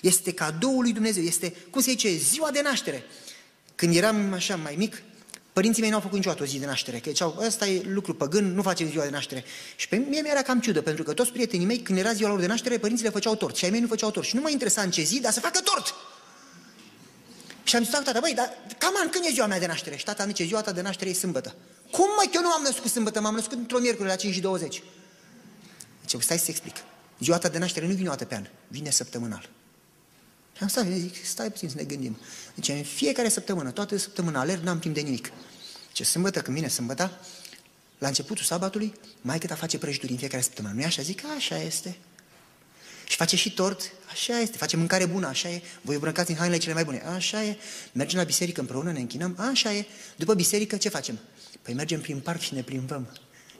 Este 0.00 0.32
cadoul 0.32 0.82
lui 0.82 0.92
Dumnezeu, 0.92 1.22
este, 1.22 1.54
cum 1.70 1.80
se 1.80 1.90
zice, 1.90 2.16
ziua 2.16 2.50
de 2.50 2.60
naștere. 2.62 3.04
Când 3.74 3.96
eram 3.96 4.32
așa 4.32 4.56
mai 4.56 4.74
mic, 4.78 5.02
părinții 5.52 5.82
mei 5.82 5.90
n-au 5.90 6.00
făcut 6.00 6.16
niciodată 6.16 6.42
o 6.42 6.46
zi 6.46 6.58
de 6.58 6.66
naștere, 6.66 6.98
că 6.98 7.10
ziceau, 7.10 7.42
ăsta 7.46 7.66
e 7.66 7.82
lucru 7.86 8.14
păgân, 8.14 8.54
nu 8.54 8.62
facem 8.62 8.88
ziua 8.88 9.04
de 9.04 9.10
naștere. 9.10 9.44
Și 9.76 9.88
pe 9.88 9.96
mine 9.96 10.20
mi-era 10.20 10.42
cam 10.42 10.60
ciudă, 10.60 10.82
pentru 10.82 11.02
că 11.02 11.12
toți 11.12 11.30
prietenii 11.30 11.66
mei, 11.66 11.78
când 11.78 11.98
era 11.98 12.12
ziua 12.12 12.28
lor 12.28 12.40
de 12.40 12.46
naștere, 12.46 12.78
părinții 12.78 13.04
le 13.04 13.10
făceau 13.10 13.34
tort 13.34 13.56
și 13.56 13.64
ai 13.64 13.70
mei 13.70 13.80
nu 13.80 13.86
făceau 13.86 14.10
tort. 14.10 14.26
Și 14.26 14.34
nu 14.34 14.40
mă 14.40 14.50
interesa 14.50 14.82
în 14.82 14.90
ce 14.90 15.02
zi, 15.02 15.20
dar 15.20 15.32
să 15.32 15.40
facă 15.40 15.60
tort! 15.60 15.94
Și 17.62 17.76
am 17.76 17.82
zis, 17.82 17.92
tata, 17.92 18.20
băi, 18.20 18.34
dar 18.34 18.52
cam 18.78 18.94
an, 19.02 19.08
când 19.08 19.24
e 19.24 19.30
ziua 19.32 19.46
mea 19.46 19.58
de 19.58 19.66
naștere? 19.66 19.96
Și 19.96 20.04
tata 20.04 20.26
zice, 20.26 20.44
ziua 20.44 20.60
ta 20.60 20.72
de 20.72 20.80
naștere 20.80 21.10
e 21.10 21.12
sâmbătă. 21.12 21.54
Cum 21.90 22.06
mă, 22.16 22.22
că 22.22 22.30
eu 22.34 22.42
nu 22.42 22.52
am 22.52 22.62
născut 22.62 22.90
sâmbătă, 22.90 23.20
m-am 23.20 23.34
născut 23.34 23.58
într-o 23.58 23.78
miercuri 23.78 24.08
la 24.08 24.14
5 24.14 24.34
și 24.34 24.40
20. 24.40 24.82
Ce 26.10 26.18
stai 26.18 26.38
să 26.38 26.46
explic. 26.48 26.76
Ziua 27.20 27.38
ta 27.38 27.48
de 27.48 27.58
naștere 27.58 27.86
nu 27.86 27.94
vine 27.94 28.08
o 28.08 28.10
dată 28.10 28.24
pe 28.24 28.34
an, 28.34 28.46
vine 28.68 28.90
săptămânal. 28.90 29.48
Și 30.56 30.62
am 30.62 30.68
stat, 30.68 30.86
zic, 30.86 31.24
stai 31.24 31.50
puțin 31.50 31.68
să 31.68 31.74
ne 31.76 31.84
gândim. 31.84 32.18
Deci 32.54 32.68
în 32.68 32.82
fiecare 32.82 33.28
săptămână, 33.28 33.70
toată 33.70 33.96
săptămâna 33.96 34.40
alerg, 34.40 34.62
n-am 34.62 34.78
timp 34.78 34.94
de 34.94 35.00
nimic. 35.00 35.32
Ce 35.92 36.04
sâmbătă, 36.04 36.40
când 36.40 36.56
vine 36.56 36.68
sâmbăta, 36.68 37.20
la 37.98 38.08
începutul 38.08 38.44
sabatului, 38.44 38.94
mai 39.20 39.38
cât 39.38 39.50
a 39.50 39.54
face 39.54 39.78
prăjituri 39.78 40.12
în 40.12 40.18
fiecare 40.18 40.42
săptămână. 40.42 40.74
Nu 40.74 40.80
e 40.80 40.84
așa? 40.84 41.02
Zic, 41.02 41.24
așa 41.36 41.62
este. 41.62 41.96
Și 43.06 43.16
face 43.16 43.36
și 43.36 43.54
tort, 43.54 43.92
așa 44.10 44.38
este. 44.38 44.56
Face 44.56 44.76
mâncare 44.76 45.06
bună, 45.06 45.26
așa 45.26 45.48
e. 45.48 45.62
Voi 45.82 45.94
îmbrăcați 45.94 46.30
în 46.30 46.36
hainele 46.36 46.60
cele 46.60 46.74
mai 46.74 46.84
bune, 46.84 47.02
așa 47.14 47.44
e. 47.44 47.56
Mergem 47.92 48.18
la 48.18 48.24
biserică 48.24 48.60
împreună, 48.60 48.92
ne 48.92 49.00
închinăm, 49.00 49.36
așa 49.38 49.74
e. 49.74 49.86
După 50.16 50.34
biserică, 50.34 50.76
ce 50.76 50.88
facem? 50.88 51.18
Păi 51.62 51.74
mergem 51.74 52.00
prin 52.00 52.20
parc 52.20 52.40
și 52.40 52.54
ne 52.54 52.62
plimbăm. 52.62 53.08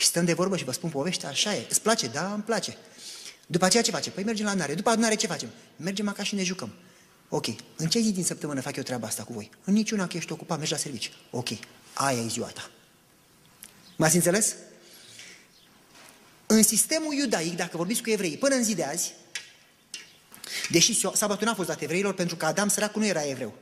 Și 0.00 0.06
stăm 0.06 0.24
de 0.24 0.32
vorbă 0.32 0.56
și 0.56 0.64
vă 0.64 0.72
spun 0.72 0.90
poveste, 0.90 1.26
așa 1.26 1.54
e. 1.54 1.66
Îți 1.68 1.80
place? 1.80 2.06
Da, 2.06 2.32
îmi 2.32 2.42
place. 2.42 2.76
După 3.46 3.64
aceea 3.64 3.82
ce 3.82 3.90
facem? 3.90 4.12
Păi 4.12 4.24
mergem 4.24 4.44
la 4.44 4.50
adunare. 4.50 4.74
După 4.74 4.90
adunare 4.90 5.14
ce 5.14 5.26
facem? 5.26 5.48
Mergem 5.76 6.08
acasă 6.08 6.26
și 6.26 6.34
ne 6.34 6.42
jucăm. 6.42 6.72
Ok. 7.28 7.46
În 7.76 7.88
ce 7.88 8.00
zi 8.00 8.12
din 8.12 8.24
săptămână 8.24 8.60
fac 8.60 8.76
eu 8.76 8.82
treaba 8.82 9.06
asta 9.06 9.22
cu 9.22 9.32
voi? 9.32 9.50
În 9.64 9.72
niciuna 9.72 10.06
că 10.06 10.16
ești 10.16 10.32
ocupat, 10.32 10.56
mergi 10.56 10.72
la 10.72 10.78
serviciu. 10.78 11.10
Ok. 11.30 11.48
Aia 11.94 12.20
e 12.20 12.26
ziua 12.26 12.46
ta. 12.46 12.70
M-ați 13.96 14.16
înțeles? 14.16 14.54
În 16.46 16.62
sistemul 16.62 17.14
iudaic, 17.14 17.56
dacă 17.56 17.76
vorbiți 17.76 18.02
cu 18.02 18.10
evrei, 18.10 18.36
până 18.36 18.54
în 18.54 18.64
zi 18.64 18.74
de 18.74 18.84
azi, 18.84 19.12
deși 20.70 21.00
sabatul 21.14 21.46
n-a 21.46 21.54
fost 21.54 21.68
dat 21.68 21.80
evreilor, 21.80 22.14
pentru 22.14 22.36
că 22.36 22.46
Adam 22.46 22.68
săracul 22.68 23.00
nu 23.00 23.06
era 23.06 23.28
evreu. 23.28 23.54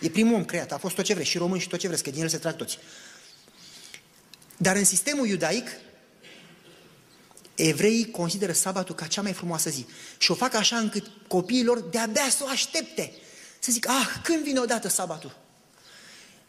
E 0.00 0.08
primul 0.08 0.34
om 0.34 0.44
creat, 0.44 0.72
a 0.72 0.78
fost 0.78 0.94
tot 0.94 1.04
ce 1.04 1.14
vrei, 1.14 1.26
și 1.26 1.38
român 1.38 1.58
și 1.58 1.68
tot 1.68 1.78
ce 1.78 1.86
vreți, 1.86 2.02
că 2.02 2.10
din 2.10 2.22
el 2.22 2.28
se 2.28 2.38
trag 2.38 2.56
toți. 2.56 2.78
Dar 4.56 4.76
în 4.76 4.84
sistemul 4.84 5.26
iudaic, 5.26 5.68
evreii 7.54 8.10
consideră 8.10 8.52
sabatul 8.52 8.94
ca 8.94 9.06
cea 9.06 9.22
mai 9.22 9.32
frumoasă 9.32 9.70
zi. 9.70 9.86
Și 10.18 10.30
o 10.30 10.34
fac 10.34 10.54
așa 10.54 10.76
încât 10.76 11.10
copiilor 11.28 11.80
de-abia 11.80 12.28
să 12.30 12.44
o 12.44 12.48
aștepte. 12.48 13.12
Să 13.58 13.72
zic, 13.72 13.88
ah, 13.88 14.20
când 14.22 14.42
vine 14.42 14.58
odată 14.58 14.88
sabatul? 14.88 15.42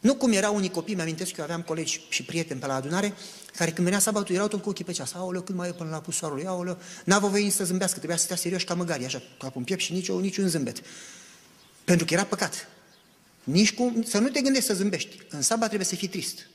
Nu 0.00 0.14
cum 0.14 0.32
erau 0.32 0.54
unii 0.54 0.70
copii, 0.70 0.94
mi-amintesc 0.94 1.30
că 1.30 1.36
eu 1.38 1.44
aveam 1.44 1.62
colegi 1.62 2.00
și 2.08 2.22
prieteni 2.22 2.60
pe 2.60 2.66
la 2.66 2.74
adunare, 2.74 3.14
care 3.56 3.70
când 3.70 3.84
venea 3.84 4.00
sabatul 4.00 4.34
erau 4.34 4.48
tot 4.48 4.62
cu 4.62 4.68
ochii 4.68 4.84
pe 4.84 4.92
ceas. 4.92 5.12
Aoleu, 5.12 5.42
când 5.42 5.58
mai 5.58 5.68
e 5.68 5.72
până 5.72 5.90
la 5.90 6.00
pus 6.00 6.16
soarului? 6.16 6.46
Aoleu, 6.46 6.78
n-a 7.04 7.18
voie 7.18 7.50
să 7.50 7.64
zâmbească, 7.64 7.96
trebuia 7.96 8.18
să 8.18 8.24
stea 8.24 8.36
serios 8.36 8.62
ca 8.62 8.74
măgari, 8.74 9.04
așa, 9.04 9.22
ca 9.38 9.52
un 9.54 9.64
piept 9.64 9.82
și 9.82 9.92
nici, 9.92 10.10
nici 10.10 10.36
un 10.36 10.48
zâmbet. 10.48 10.82
Pentru 11.84 12.06
că 12.06 12.14
era 12.14 12.24
păcat. 12.24 12.68
Nici 13.44 13.74
cum, 13.74 14.02
să 14.02 14.18
nu 14.18 14.28
te 14.28 14.40
gândești 14.40 14.68
să 14.68 14.74
zâmbești. 14.74 15.18
În 15.28 15.42
sabat 15.42 15.66
trebuie 15.66 15.88
să 15.88 15.94
fii 15.94 16.08
trist. 16.08 16.46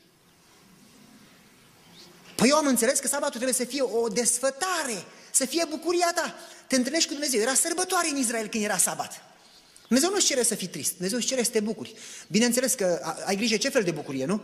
Păi 2.42 2.50
eu 2.50 2.56
am 2.56 2.66
înțeles 2.66 2.98
că 2.98 3.06
sabatul 3.06 3.40
trebuie 3.40 3.54
să 3.54 3.64
fie 3.64 3.82
o 3.82 4.08
desfătare, 4.08 5.04
să 5.30 5.44
fie 5.46 5.64
bucuria 5.68 6.12
ta. 6.14 6.34
Te 6.66 6.76
întâlnești 6.76 7.08
cu 7.08 7.12
Dumnezeu. 7.12 7.40
Era 7.40 7.54
sărbătoare 7.54 8.08
în 8.08 8.16
Israel 8.16 8.46
când 8.46 8.64
era 8.64 8.76
sabat. 8.76 9.22
Dumnezeu 9.86 10.10
nu-și 10.10 10.26
cere 10.26 10.42
să 10.42 10.54
fii 10.54 10.66
trist, 10.66 10.92
Dumnezeu 10.92 11.18
își 11.18 11.26
cere 11.26 11.42
să 11.42 11.50
te 11.50 11.60
bucuri. 11.60 11.94
Bineînțeles 12.28 12.74
că 12.74 13.00
ai 13.24 13.36
grijă 13.36 13.56
ce 13.56 13.68
fel 13.68 13.82
de 13.82 13.90
bucurie, 13.90 14.24
nu? 14.24 14.40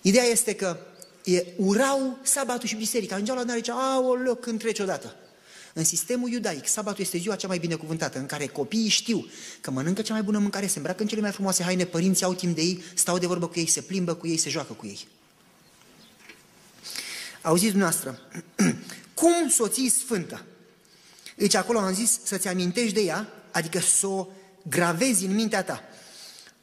Ideea 0.00 0.24
este 0.24 0.54
că 0.54 0.78
e, 1.24 1.44
urau 1.56 2.18
sabatul 2.22 2.68
și 2.68 2.74
biserica. 2.74 3.12
Ajungeau 3.12 3.36
la 3.36 3.42
adunare 3.42 3.64
și 3.64 3.70
aoleu, 3.70 4.34
când 4.34 4.58
trece 4.58 4.82
odată. 4.82 5.16
În 5.72 5.84
sistemul 5.84 6.30
iudaic, 6.30 6.66
sabatul 6.66 7.00
este 7.04 7.18
ziua 7.18 7.36
cea 7.36 7.48
mai 7.48 7.58
binecuvântată, 7.58 8.18
în 8.18 8.26
care 8.26 8.46
copiii 8.46 8.88
știu 8.88 9.26
că 9.60 9.70
mănâncă 9.70 10.02
cea 10.02 10.12
mai 10.12 10.22
bună 10.22 10.38
mâncare, 10.38 10.66
se 10.66 10.76
îmbracă 10.76 11.02
în 11.02 11.08
cele 11.08 11.20
mai 11.20 11.32
frumoase 11.32 11.62
haine, 11.62 11.84
părinții 11.84 12.24
au 12.24 12.34
timp 12.34 12.54
de 12.54 12.62
ei, 12.62 12.82
stau 12.94 13.18
de 13.18 13.26
vorbă 13.26 13.46
cu 13.46 13.58
ei, 13.58 13.68
se 13.68 13.80
plimbă 13.80 14.14
cu 14.14 14.26
ei, 14.26 14.36
se 14.36 14.50
joacă 14.50 14.72
cu 14.72 14.86
ei. 14.86 15.08
Auziți 17.46 17.70
dumneavoastră, 17.70 18.20
cum 19.20 19.48
soții 19.48 19.88
sfântă? 19.88 20.44
Deci 21.36 21.54
acolo 21.54 21.78
am 21.78 21.94
zis 21.94 22.18
să-ți 22.24 22.48
amintești 22.48 22.94
de 22.94 23.00
ea, 23.00 23.28
adică 23.50 23.80
să 23.80 24.06
o 24.06 24.26
gravezi 24.62 25.24
în 25.24 25.34
mintea 25.34 25.64
ta. 25.64 25.82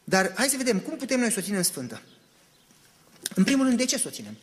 Dar 0.04 0.32
hai 0.36 0.48
să 0.48 0.58
vedem 0.58 0.80
cum 0.80 0.98
putem 0.98 1.20
noi 1.20 1.32
să 1.32 1.40
o 1.40 1.42
ținem 1.42 1.62
sfântă. 1.62 2.02
În 3.36 3.44
primul 3.44 3.66
rând, 3.66 3.78
de 3.78 3.86
ce 3.86 3.98
să 3.98 4.08
o 4.08 4.10
ținem? 4.10 4.38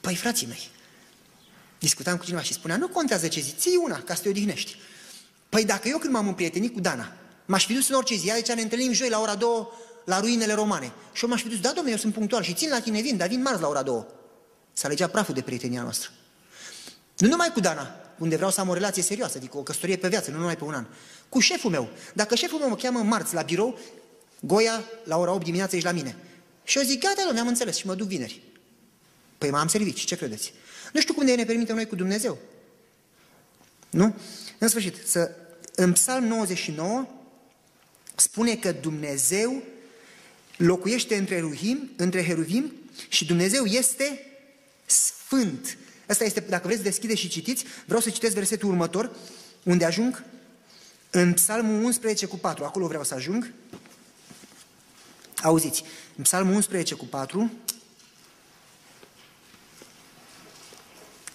Păi, 0.00 0.16
frații 0.16 0.46
mei, 0.46 0.70
discutam 1.78 2.16
cu 2.16 2.24
cineva 2.24 2.42
și 2.42 2.52
spunea, 2.52 2.76
nu 2.76 2.88
contează 2.88 3.28
ce 3.28 3.40
zi, 3.40 3.54
ții 3.56 3.80
una 3.84 4.02
ca 4.02 4.14
să 4.14 4.22
te 4.22 4.28
odihnești. 4.28 4.76
Păi 5.48 5.64
dacă 5.64 5.88
eu 5.88 5.98
când 5.98 6.12
m-am 6.12 6.28
împrietenit 6.28 6.72
cu 6.72 6.80
Dana, 6.80 7.12
m-aș 7.44 7.66
fi 7.66 7.72
dus 7.74 7.88
în 7.88 7.94
orice 7.94 8.14
zi, 8.14 8.28
ea 8.28 8.54
ne 8.54 8.62
întâlnim 8.62 8.92
joi 8.92 9.08
la 9.08 9.20
ora 9.20 9.34
două 9.34 9.70
la 10.04 10.20
ruinele 10.20 10.52
romane. 10.52 10.92
Și 11.12 11.24
eu 11.24 11.30
m-aș 11.30 11.42
fi 11.42 11.48
dus, 11.48 11.60
da, 11.60 11.68
domnule, 11.68 11.90
eu 11.90 11.98
sunt 11.98 12.14
punctual 12.14 12.42
și 12.42 12.54
țin 12.54 12.68
la 12.68 12.80
tine, 12.80 13.00
vin, 13.00 13.16
dar 13.16 13.28
vin 13.28 13.42
marți 13.42 13.60
la 13.60 13.68
ora 13.68 13.82
două 13.82 14.06
să 14.74 14.86
alegea 14.86 15.08
praful 15.08 15.34
de 15.34 15.40
prietenia 15.40 15.82
noastră. 15.82 16.10
Nu 17.16 17.28
numai 17.28 17.52
cu 17.52 17.60
Dana, 17.60 17.96
unde 18.18 18.36
vreau 18.36 18.50
să 18.50 18.60
am 18.60 18.68
o 18.68 18.74
relație 18.74 19.02
serioasă, 19.02 19.36
adică 19.36 19.56
o 19.56 19.62
căsătorie 19.62 19.96
pe 19.96 20.08
viață, 20.08 20.30
nu 20.30 20.38
numai 20.38 20.56
pe 20.56 20.64
un 20.64 20.74
an. 20.74 20.86
Cu 21.28 21.40
șeful 21.40 21.70
meu. 21.70 21.88
Dacă 22.14 22.34
șeful 22.34 22.58
meu 22.58 22.68
mă 22.68 22.76
cheamă 22.76 23.02
marți 23.02 23.34
la 23.34 23.42
birou, 23.42 23.78
Goia, 24.40 24.84
la 25.04 25.16
ora 25.16 25.32
8 25.32 25.44
dimineața 25.44 25.76
ești 25.76 25.88
la 25.88 25.94
mine. 25.94 26.16
Și 26.64 26.78
eu 26.78 26.84
zic, 26.84 27.00
gata, 27.00 27.14
domnule, 27.16 27.40
am 27.40 27.46
înțeles 27.46 27.76
și 27.76 27.86
mă 27.86 27.94
duc 27.94 28.06
vineri. 28.06 28.42
Păi 29.38 29.50
mai 29.50 29.60
am 29.60 29.68
servit. 29.68 29.96
ce 29.96 30.16
credeți? 30.16 30.52
Nu 30.92 31.00
știu 31.00 31.14
cum 31.14 31.26
de 31.26 31.34
ne 31.34 31.44
permitem 31.44 31.74
noi 31.74 31.86
cu 31.86 31.94
Dumnezeu. 31.94 32.38
Nu? 33.90 34.14
În 34.58 34.68
sfârșit, 34.68 34.96
să, 35.04 35.30
în 35.74 35.92
Psalm 35.92 36.24
99 36.24 37.08
spune 38.14 38.56
că 38.56 38.72
Dumnezeu 38.72 39.62
locuiește 40.56 41.16
între, 41.16 41.40
ruhim, 41.40 41.90
între 41.96 42.24
heruvim 42.24 42.72
și 43.08 43.26
Dumnezeu 43.26 43.64
este 43.64 44.33
sfânt. 44.86 45.76
Asta 46.08 46.24
este, 46.24 46.40
dacă 46.40 46.66
vreți, 46.66 46.82
deschide 46.82 47.14
și 47.14 47.28
citiți. 47.28 47.64
Vreau 47.84 48.00
să 48.00 48.10
citesc 48.10 48.34
versetul 48.34 48.68
următor, 48.68 49.16
unde 49.62 49.84
ajung 49.84 50.24
în 51.10 51.32
Psalmul 51.32 51.84
11 51.84 52.26
cu 52.26 52.36
4. 52.36 52.64
Acolo 52.64 52.86
vreau 52.86 53.04
să 53.04 53.14
ajung. 53.14 53.52
Auziți, 55.42 55.84
în 56.16 56.22
Psalmul 56.22 56.54
11 56.54 56.94
cu 56.94 57.04
4. 57.04 57.52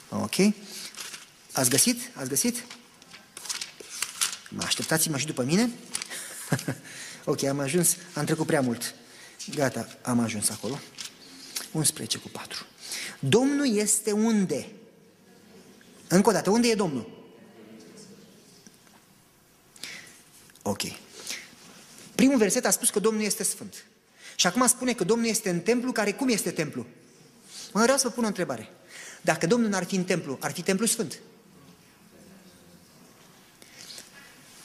Ok. 0.10 0.36
Ați 1.52 1.70
găsit? 1.70 2.12
Ați 2.14 2.30
găsit? 2.30 2.66
Mă 4.50 4.64
așteptați-mă 4.64 5.18
și 5.18 5.26
după 5.26 5.44
mine? 5.44 5.70
ok, 7.26 7.44
am 7.44 7.60
ajuns, 7.60 7.96
am 8.14 8.26
trecut 8.26 8.46
prea 8.46 8.62
mult. 8.62 8.94
Gata, 9.56 9.88
am 10.02 10.20
ajuns 10.20 10.50
acolo. 10.50 10.80
11 11.72 12.18
cu 12.18 12.28
4. 12.28 12.66
Domnul 13.20 13.76
este 13.76 14.12
unde? 14.12 14.68
Încă 16.08 16.30
o 16.30 16.32
dată, 16.32 16.50
unde 16.50 16.68
e 16.68 16.76
Domnul? 16.76 17.10
Ok. 20.62 20.82
Primul 22.16 22.38
verset 22.38 22.66
a 22.66 22.70
spus 22.70 22.90
că 22.90 23.00
Domnul 23.00 23.24
este 23.24 23.44
sfânt. 23.44 23.86
Și 24.36 24.48
acum 24.48 24.68
spune 24.68 24.94
că 24.94 25.04
Domnul 25.04 25.28
este 25.28 25.50
în 25.50 25.60
templu, 25.60 25.92
care 25.92 26.14
cum 26.14 26.30
este 26.30 26.52
templu? 26.52 26.86
Mă 27.74 27.82
vreau 27.82 27.98
să 27.98 28.08
vă 28.08 28.14
pun 28.14 28.24
o 28.24 28.28
întrebare. 28.28 28.70
Dacă 29.22 29.48
Domnul 29.48 29.70
n-ar 29.70 29.84
fi 29.84 29.96
în 29.96 30.04
templu, 30.04 30.38
ar 30.42 30.52
fi 30.52 30.62
templu 30.62 30.86
sfânt? 30.86 31.20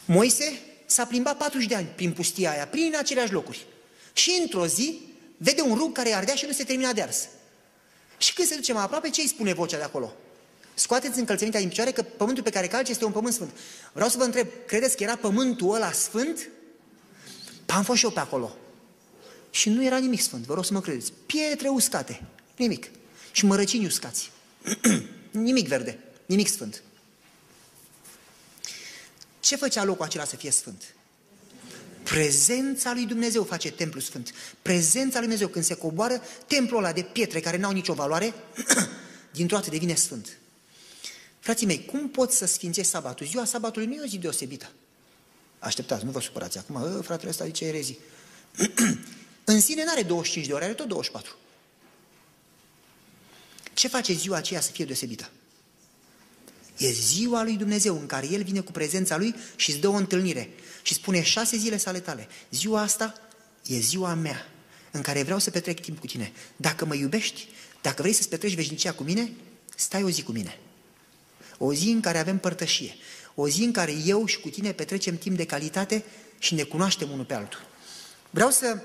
Moise 0.04 0.60
s-a 0.86 1.04
plimbat 1.06 1.36
40 1.36 1.68
de 1.68 1.74
ani 1.74 1.86
prin 1.86 2.12
pustia 2.12 2.50
aia, 2.50 2.66
prin 2.66 2.94
aceleași 2.98 3.32
locuri. 3.32 3.66
Și 4.12 4.38
într-o 4.40 4.66
zi 4.66 5.00
vede 5.36 5.60
un 5.60 5.74
rug 5.74 5.92
care 5.92 6.12
ardea 6.12 6.34
și 6.34 6.46
nu 6.46 6.52
se 6.52 6.64
termina 6.64 6.92
de 6.92 7.02
ars. 7.02 7.28
Și 8.24 8.34
când 8.34 8.48
se 8.48 8.54
duce 8.54 8.72
mai 8.72 8.82
aproape, 8.82 9.10
ce 9.10 9.20
îi 9.20 9.28
spune 9.28 9.52
vocea 9.52 9.76
de 9.76 9.82
acolo? 9.82 10.12
Scoateți 10.74 11.18
încălțămintea 11.18 11.60
din 11.60 11.68
picioare 11.68 11.92
că 11.92 12.02
pământul 12.02 12.42
pe 12.42 12.50
care 12.50 12.66
calci 12.66 12.88
este 12.88 13.04
un 13.04 13.12
pământ 13.12 13.34
sfânt. 13.34 13.50
Vreau 13.92 14.08
să 14.08 14.16
vă 14.18 14.24
întreb, 14.24 14.48
credeți 14.66 14.96
că 14.96 15.02
era 15.02 15.16
pământul 15.16 15.74
ăla 15.74 15.92
sfânt? 15.92 16.48
Am 17.66 17.82
fost 17.82 17.98
și 17.98 18.04
eu 18.04 18.10
pe 18.10 18.20
acolo. 18.20 18.56
Și 19.50 19.68
nu 19.68 19.84
era 19.84 19.98
nimic 19.98 20.20
sfânt, 20.20 20.44
vă 20.44 20.54
rog 20.54 20.64
să 20.64 20.72
mă 20.72 20.80
credeți. 20.80 21.12
Pietre 21.26 21.68
uscate, 21.68 22.22
nimic. 22.56 22.90
Și 23.32 23.44
mărăcini 23.44 23.86
uscați. 23.86 24.30
nimic 25.30 25.68
verde, 25.68 25.98
nimic 26.26 26.48
sfânt. 26.48 26.82
Ce 29.40 29.56
făcea 29.56 29.84
locul 29.84 30.04
acela 30.04 30.24
să 30.24 30.36
fie 30.36 30.50
sfânt? 30.50 30.93
Prezența 32.04 32.92
lui 32.92 33.06
Dumnezeu 33.06 33.44
face 33.44 33.70
templu 33.70 34.00
sfânt. 34.00 34.34
Prezența 34.62 35.18
lui 35.18 35.26
Dumnezeu, 35.26 35.48
când 35.48 35.64
se 35.64 35.74
coboară, 35.74 36.22
templul 36.46 36.78
ăla 36.78 36.92
de 36.92 37.02
pietre 37.02 37.40
care 37.40 37.56
n-au 37.56 37.72
nicio 37.72 37.94
valoare, 37.94 38.34
dintr-o 39.36 39.56
dată 39.56 39.70
devine 39.70 39.94
sfânt. 39.94 40.38
Frații 41.38 41.66
mei, 41.66 41.84
cum 41.84 42.08
poți 42.08 42.36
să 42.36 42.46
sfințești 42.46 42.90
sabatul? 42.90 43.26
Ziua 43.26 43.44
sabatului 43.44 43.86
nu 43.86 43.94
e 43.94 44.02
o 44.02 44.06
zi 44.06 44.18
deosebită. 44.18 44.70
Așteptați, 45.58 46.04
nu 46.04 46.10
vă 46.10 46.20
supărați 46.20 46.58
acum, 46.58 46.76
ă, 46.76 47.00
fratele 47.02 47.30
ăsta 47.30 47.44
zice 47.44 47.64
erezii. 47.64 47.98
în 49.44 49.60
sine 49.60 49.84
nu 49.84 49.90
are 49.90 50.02
25 50.02 50.46
de 50.46 50.52
ore, 50.52 50.64
are 50.64 50.74
tot 50.74 50.88
24. 50.88 51.36
Ce 53.74 53.88
face 53.88 54.12
ziua 54.12 54.36
aceea 54.36 54.60
să 54.60 54.70
fie 54.70 54.84
deosebită? 54.84 55.30
E 56.76 56.90
ziua 56.90 57.42
lui 57.42 57.56
Dumnezeu 57.56 57.98
în 57.98 58.06
care 58.06 58.28
El 58.30 58.42
vine 58.42 58.60
cu 58.60 58.72
prezența 58.72 59.16
Lui 59.16 59.34
și 59.56 59.70
îți 59.70 59.78
dă 59.78 59.88
o 59.88 59.92
întâlnire 59.92 60.50
și 60.82 60.94
spune 60.94 61.22
șase 61.22 61.56
zile 61.56 61.76
sale 61.76 62.00
tale. 62.00 62.28
Ziua 62.50 62.80
asta 62.80 63.14
e 63.66 63.78
ziua 63.78 64.14
mea 64.14 64.48
în 64.90 65.00
care 65.00 65.22
vreau 65.22 65.38
să 65.38 65.50
petrec 65.50 65.80
timp 65.80 65.98
cu 65.98 66.06
tine. 66.06 66.32
Dacă 66.56 66.84
mă 66.84 66.94
iubești, 66.94 67.48
dacă 67.80 68.02
vrei 68.02 68.14
să-ți 68.14 68.28
petreci 68.28 68.54
veșnicia 68.54 68.92
cu 68.92 69.02
mine, 69.02 69.32
stai 69.76 70.02
o 70.02 70.10
zi 70.10 70.22
cu 70.22 70.32
mine. 70.32 70.58
O 71.58 71.74
zi 71.74 71.88
în 71.88 72.00
care 72.00 72.18
avem 72.18 72.38
părtășie. 72.38 72.96
O 73.34 73.48
zi 73.48 73.62
în 73.62 73.72
care 73.72 73.94
eu 74.04 74.26
și 74.26 74.40
cu 74.40 74.48
tine 74.48 74.72
petrecem 74.72 75.18
timp 75.18 75.36
de 75.36 75.44
calitate 75.44 76.04
și 76.38 76.54
ne 76.54 76.62
cunoaștem 76.62 77.10
unul 77.10 77.24
pe 77.24 77.34
altul. 77.34 77.66
Vreau 78.30 78.50
să 78.50 78.78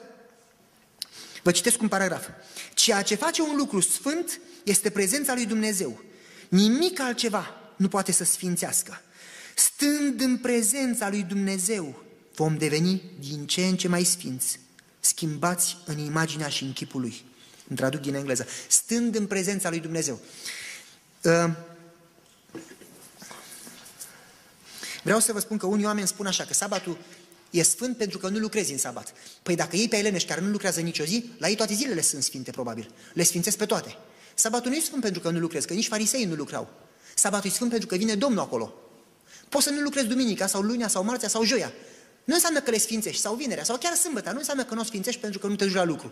vă 1.43 1.51
citesc 1.51 1.81
un 1.81 1.87
paragraf. 1.87 2.27
Ceea 2.73 3.01
ce 3.01 3.15
face 3.15 3.41
un 3.41 3.55
lucru 3.55 3.79
sfânt 3.79 4.39
este 4.63 4.89
prezența 4.89 5.33
lui 5.33 5.45
Dumnezeu. 5.45 6.01
Nimic 6.49 6.99
altceva 6.99 7.58
nu 7.79 7.87
poate 7.87 8.11
să 8.11 8.23
sfințească. 8.23 9.01
Stând 9.55 10.21
în 10.21 10.37
prezența 10.37 11.09
lui 11.09 11.23
Dumnezeu, 11.23 12.03
vom 12.35 12.57
deveni 12.57 13.01
din 13.19 13.45
ce 13.47 13.65
în 13.65 13.77
ce 13.77 13.87
mai 13.87 14.03
sfinți, 14.03 14.59
schimbați 14.99 15.77
în 15.85 15.97
imaginea 15.97 16.47
și 16.47 16.63
în 16.63 16.73
chipul 16.73 17.01
lui. 17.01 17.25
Îmi 17.67 17.77
traduc 17.77 18.01
din 18.01 18.13
engleză. 18.13 18.45
Stând 18.67 19.15
în 19.15 19.27
prezența 19.27 19.69
lui 19.69 19.79
Dumnezeu. 19.79 20.19
Uh, 21.23 21.49
vreau 25.03 25.19
să 25.19 25.33
vă 25.33 25.39
spun 25.39 25.57
că 25.57 25.65
unii 25.65 25.85
oameni 25.85 26.07
spun 26.07 26.25
așa, 26.25 26.43
că 26.43 26.53
sabatul 26.53 26.97
e 27.49 27.63
sfânt 27.63 27.97
pentru 27.97 28.17
că 28.17 28.29
nu 28.29 28.37
lucrezi 28.37 28.71
în 28.71 28.77
sabat. 28.77 29.13
Păi 29.43 29.55
dacă 29.55 29.75
ei 29.75 29.87
pe 29.87 29.97
elenești 29.97 30.27
care 30.27 30.41
nu 30.41 30.49
lucrează 30.49 30.81
nicio 30.81 31.03
zi, 31.03 31.29
la 31.37 31.49
ei 31.49 31.55
toate 31.55 31.73
zilele 31.73 32.01
sunt 32.01 32.23
sfinte, 32.23 32.51
probabil. 32.51 32.91
Le 33.13 33.23
sfințesc 33.23 33.57
pe 33.57 33.65
toate. 33.65 33.97
Sabatul 34.33 34.69
nu 34.69 34.77
e 34.77 34.79
sfânt 34.79 35.01
pentru 35.01 35.21
că 35.21 35.29
nu 35.29 35.39
lucrezi, 35.39 35.67
că 35.67 35.73
nici 35.73 35.87
farisei 35.87 36.25
nu 36.25 36.35
lucrau. 36.35 36.87
Sabatul 37.19 37.49
e 37.49 37.53
sfânt 37.53 37.69
pentru 37.69 37.87
că 37.87 37.95
vine 37.95 38.15
Domnul 38.15 38.39
acolo. 38.39 38.73
Poți 39.49 39.63
să 39.63 39.69
nu 39.69 39.79
lucrezi 39.79 40.07
duminica 40.07 40.47
sau 40.47 40.61
lunea 40.61 40.87
sau 40.87 41.03
marțea 41.03 41.29
sau 41.29 41.43
joia. 41.43 41.71
Nu 42.23 42.33
înseamnă 42.33 42.59
că 42.59 42.71
le 42.71 42.77
sfințești 42.77 43.21
sau 43.21 43.35
vinerea 43.35 43.63
sau 43.63 43.77
chiar 43.77 43.93
sâmbătă. 43.95 44.31
Nu 44.31 44.37
înseamnă 44.37 44.63
că 44.63 44.73
nu 44.73 44.81
o 44.81 44.83
sfințești 44.83 45.21
pentru 45.21 45.39
că 45.39 45.47
nu 45.47 45.55
te 45.55 45.65
duci 45.65 45.73
la 45.73 45.83
lucru. 45.83 46.11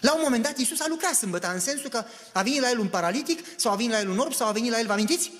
La 0.00 0.14
un 0.14 0.20
moment 0.22 0.42
dat 0.42 0.58
Iisus 0.58 0.80
a 0.80 0.86
lucrat 0.88 1.14
sâmbătă, 1.14 1.52
în 1.54 1.60
sensul 1.60 1.90
că 1.90 2.04
a 2.32 2.42
venit 2.42 2.60
la 2.60 2.70
el 2.70 2.78
un 2.78 2.88
paralitic, 2.88 3.44
sau 3.56 3.72
a 3.72 3.74
venit 3.74 3.90
la 3.90 4.00
el 4.00 4.08
un 4.08 4.18
orb, 4.18 4.34
sau 4.34 4.48
a 4.48 4.52
venit 4.52 4.70
la 4.70 4.78
el, 4.78 4.86
vă 4.86 4.92
amintiți? 4.92 5.30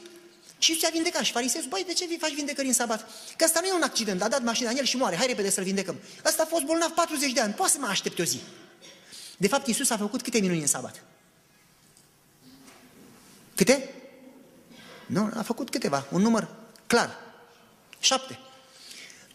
Și 0.58 0.70
Iisus 0.70 0.88
a 0.88 0.90
vindecat 0.92 1.22
și 1.22 1.32
fariseul, 1.32 1.64
băi, 1.68 1.84
de 1.86 1.92
ce 1.92 2.06
vii 2.06 2.18
faci 2.18 2.34
vindecări 2.34 2.66
în 2.66 2.72
sabat? 2.72 3.08
Că 3.36 3.44
asta 3.44 3.60
nu 3.60 3.66
e 3.66 3.72
un 3.72 3.82
accident, 3.82 4.22
a 4.22 4.28
dat 4.28 4.42
mașina 4.42 4.70
în 4.70 4.76
el 4.76 4.84
și 4.84 4.96
moare, 4.96 5.16
hai 5.16 5.26
repede 5.26 5.50
să-l 5.50 5.64
vindecăm. 5.64 5.96
Ăsta 6.24 6.42
a 6.42 6.46
fost 6.46 6.64
bolnav 6.64 6.90
40 6.90 7.32
de 7.32 7.40
ani, 7.40 7.52
poate 7.52 7.72
să 7.72 7.78
mă 7.80 7.86
aștepte 7.86 8.22
o 8.22 8.24
zi. 8.24 8.40
De 9.36 9.48
fapt, 9.48 9.66
Iisus 9.66 9.90
a 9.90 9.96
făcut 9.96 10.22
câte 10.22 10.38
minuni 10.38 10.60
în 10.60 10.66
sabat? 10.66 11.02
Câte? 13.56 13.90
Nu, 15.06 15.30
a 15.34 15.42
făcut 15.42 15.70
câteva, 15.70 16.06
un 16.10 16.22
număr 16.22 16.48
clar. 16.86 17.18
Șapte. 18.00 18.38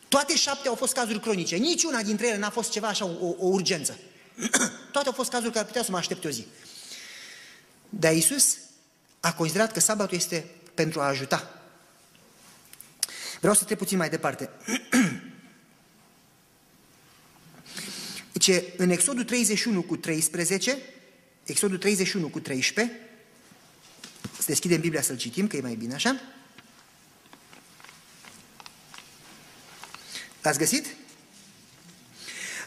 Toate 0.07 0.35
șapte 0.35 0.67
au 0.67 0.75
fost 0.75 0.93
cazuri 0.93 1.19
cronice. 1.19 1.55
Niciuna 1.55 2.01
dintre 2.01 2.27
ele 2.27 2.37
n-a 2.37 2.49
fost 2.49 2.71
ceva 2.71 2.87
așa, 2.87 3.05
o, 3.05 3.35
o 3.37 3.45
urgență. 3.47 3.97
Toate 4.91 5.07
au 5.07 5.13
fost 5.13 5.29
cazuri 5.29 5.53
care 5.53 5.65
puteau 5.65 5.83
să 5.83 5.91
mă 5.91 5.97
aștepte 5.97 6.27
o 6.27 6.29
zi. 6.29 6.45
Dar 7.89 8.13
Iisus 8.13 8.57
a 9.19 9.33
considerat 9.33 9.71
că 9.71 9.79
sabatul 9.79 10.17
este 10.17 10.45
pentru 10.73 10.99
a 11.01 11.07
ajuta. 11.07 11.61
Vreau 13.39 13.55
să 13.55 13.63
trec 13.63 13.77
puțin 13.77 13.97
mai 13.97 14.09
departe. 14.09 14.49
Deci, 18.31 18.63
în 18.77 18.89
Exodul 18.89 19.23
31 19.23 19.81
cu 19.81 19.97
13, 19.97 20.77
Exodul 21.43 21.77
31 21.77 22.27
cu 22.27 22.39
13, 22.39 22.99
să 24.37 24.45
deschidem 24.45 24.79
Biblia 24.79 25.01
să-l 25.01 25.17
citim, 25.17 25.47
că 25.47 25.55
e 25.55 25.61
mai 25.61 25.75
bine 25.75 25.93
așa. 25.93 26.21
L-ați 30.41 30.57
găsit? 30.57 30.85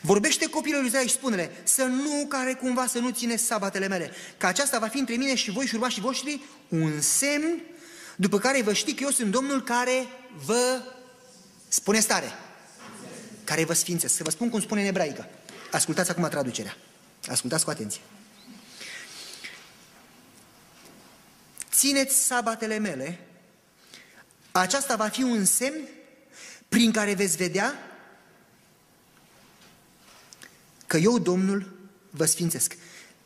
Vorbește 0.00 0.46
copilul 0.46 0.78
lui 0.78 0.88
Israel 0.88 1.06
și 1.06 1.14
spune 1.14 1.50
să 1.62 1.82
nu 1.82 2.26
care 2.28 2.54
cumva 2.54 2.86
să 2.86 2.98
nu 2.98 3.10
ține 3.10 3.36
sabatele 3.36 3.88
mele, 3.88 4.10
că 4.36 4.46
aceasta 4.46 4.78
va 4.78 4.88
fi 4.88 4.98
între 4.98 5.14
mine 5.14 5.34
și 5.34 5.50
voi 5.50 5.66
și 5.66 5.74
urmașii 5.74 6.02
voștri 6.02 6.40
un 6.68 7.00
semn 7.00 7.60
după 8.16 8.38
care 8.38 8.62
vă 8.62 8.72
știi 8.72 8.94
că 8.94 9.02
eu 9.02 9.10
sunt 9.10 9.30
Domnul 9.30 9.62
care 9.62 10.06
vă 10.44 10.82
spune 11.68 12.00
stare, 12.00 12.32
care 13.44 13.64
vă 13.64 13.72
sfințesc. 13.72 14.14
Să 14.14 14.22
vă 14.22 14.30
spun 14.30 14.48
cum 14.48 14.60
spune 14.60 14.80
în 14.80 14.86
ebraică. 14.86 15.28
Ascultați 15.70 16.10
acum 16.10 16.28
traducerea. 16.28 16.76
Ascultați 17.28 17.64
cu 17.64 17.70
atenție. 17.70 18.00
Țineți 21.74 22.24
sabatele 22.24 22.78
mele, 22.78 23.26
aceasta 24.52 24.96
va 24.96 25.08
fi 25.08 25.22
un 25.22 25.44
semn 25.44 25.88
prin 26.68 26.92
care 26.92 27.14
veți 27.14 27.36
vedea 27.36 27.74
că 30.86 30.96
eu, 30.96 31.18
Domnul, 31.18 31.72
vă 32.10 32.24
sfințesc. 32.24 32.76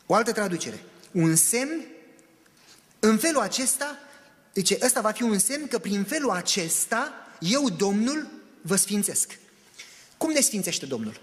O 0.05 0.13
altă 0.13 0.31
traducere. 0.31 0.83
Un 1.11 1.35
semn, 1.35 1.85
în 2.99 3.17
felul 3.17 3.41
acesta, 3.41 3.97
zice, 4.53 4.77
ăsta 4.81 5.01
va 5.01 5.11
fi 5.11 5.23
un 5.23 5.39
semn 5.39 5.67
că 5.67 5.79
prin 5.79 6.03
felul 6.03 6.29
acesta, 6.29 7.13
eu, 7.39 7.69
Domnul, 7.69 8.27
vă 8.61 8.75
sfințesc. 8.75 9.37
Cum 10.17 10.31
ne 10.31 10.39
sfințește 10.39 10.85
Domnul? 10.85 11.21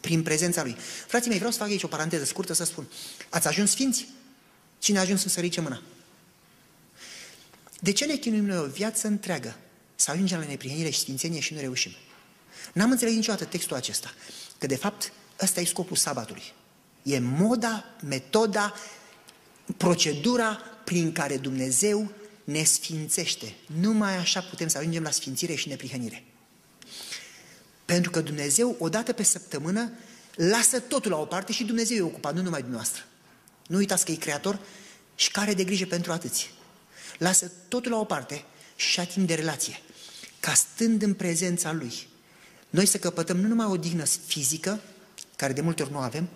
Prin 0.00 0.22
prezența 0.22 0.62
Lui. 0.62 0.76
Frații 1.06 1.28
mei, 1.28 1.38
vreau 1.38 1.52
să 1.52 1.58
fac 1.58 1.68
aici 1.68 1.82
o 1.82 1.86
paranteză 1.88 2.24
scurtă 2.24 2.52
să 2.52 2.64
spun. 2.64 2.86
Ați 3.28 3.46
ajuns 3.46 3.70
sfinți? 3.70 4.08
Cine 4.78 4.98
a 4.98 5.00
ajuns 5.00 5.26
să 5.26 5.40
ridice 5.40 5.60
mâna? 5.60 5.82
De 7.80 7.92
ce 7.92 8.04
ne 8.04 8.16
chinuim 8.16 8.44
noi 8.44 8.58
o 8.58 8.66
viață 8.66 9.06
întreagă 9.06 9.56
să 9.94 10.10
ajungem 10.10 10.38
la 10.38 10.46
neprihănire 10.46 10.90
și 10.90 10.98
sfințenie 10.98 11.40
și 11.40 11.54
nu 11.54 11.60
reușim? 11.60 11.92
N-am 12.72 12.90
înțeles 12.90 13.14
niciodată 13.14 13.44
textul 13.44 13.76
acesta, 13.76 14.14
că 14.58 14.66
de 14.66 14.76
fapt 14.76 15.12
ăsta 15.40 15.60
e 15.60 15.64
scopul 15.64 15.96
sabatului. 15.96 16.42
E 17.02 17.18
moda, 17.18 17.84
metoda, 18.04 18.74
procedura 19.76 20.60
prin 20.84 21.12
care 21.12 21.36
Dumnezeu 21.36 22.12
ne 22.44 22.64
sfințește. 22.64 23.54
Numai 23.80 24.16
așa 24.16 24.40
putem 24.40 24.68
să 24.68 24.78
ajungem 24.78 25.02
la 25.02 25.10
sfințire 25.10 25.54
și 25.54 25.68
neprihănire. 25.68 26.24
Pentru 27.84 28.10
că 28.10 28.20
Dumnezeu, 28.20 28.76
odată 28.78 29.12
pe 29.12 29.22
săptămână, 29.22 29.92
lasă 30.34 30.80
totul 30.80 31.10
la 31.10 31.16
o 31.18 31.24
parte 31.24 31.52
și 31.52 31.64
Dumnezeu 31.64 31.96
e 31.96 32.00
ocupat, 32.00 32.34
nu 32.34 32.42
numai 32.42 32.60
dumneavoastră. 32.60 33.02
Nu 33.68 33.76
uitați 33.76 34.04
că 34.04 34.10
e 34.10 34.14
creator 34.14 34.58
și 35.14 35.30
care 35.30 35.54
de 35.54 35.64
grijă 35.64 35.86
pentru 35.86 36.12
atâți. 36.12 36.50
Lasă 37.18 37.52
totul 37.68 37.90
la 37.90 37.98
o 37.98 38.04
parte 38.04 38.44
și 38.76 39.00
a 39.00 39.04
timp 39.04 39.26
de 39.26 39.34
relație. 39.34 39.80
Ca 40.40 40.54
stând 40.54 41.02
în 41.02 41.14
prezența 41.14 41.72
Lui, 41.72 42.06
noi 42.70 42.86
să 42.86 42.98
căpătăm 42.98 43.36
nu 43.36 43.48
numai 43.48 43.66
o 43.66 43.76
dignă 43.76 44.04
fizică, 44.04 44.80
care 45.36 45.52
de 45.52 45.60
multe 45.60 45.82
ori 45.82 45.92
nu 45.92 45.98
avem, 45.98 46.28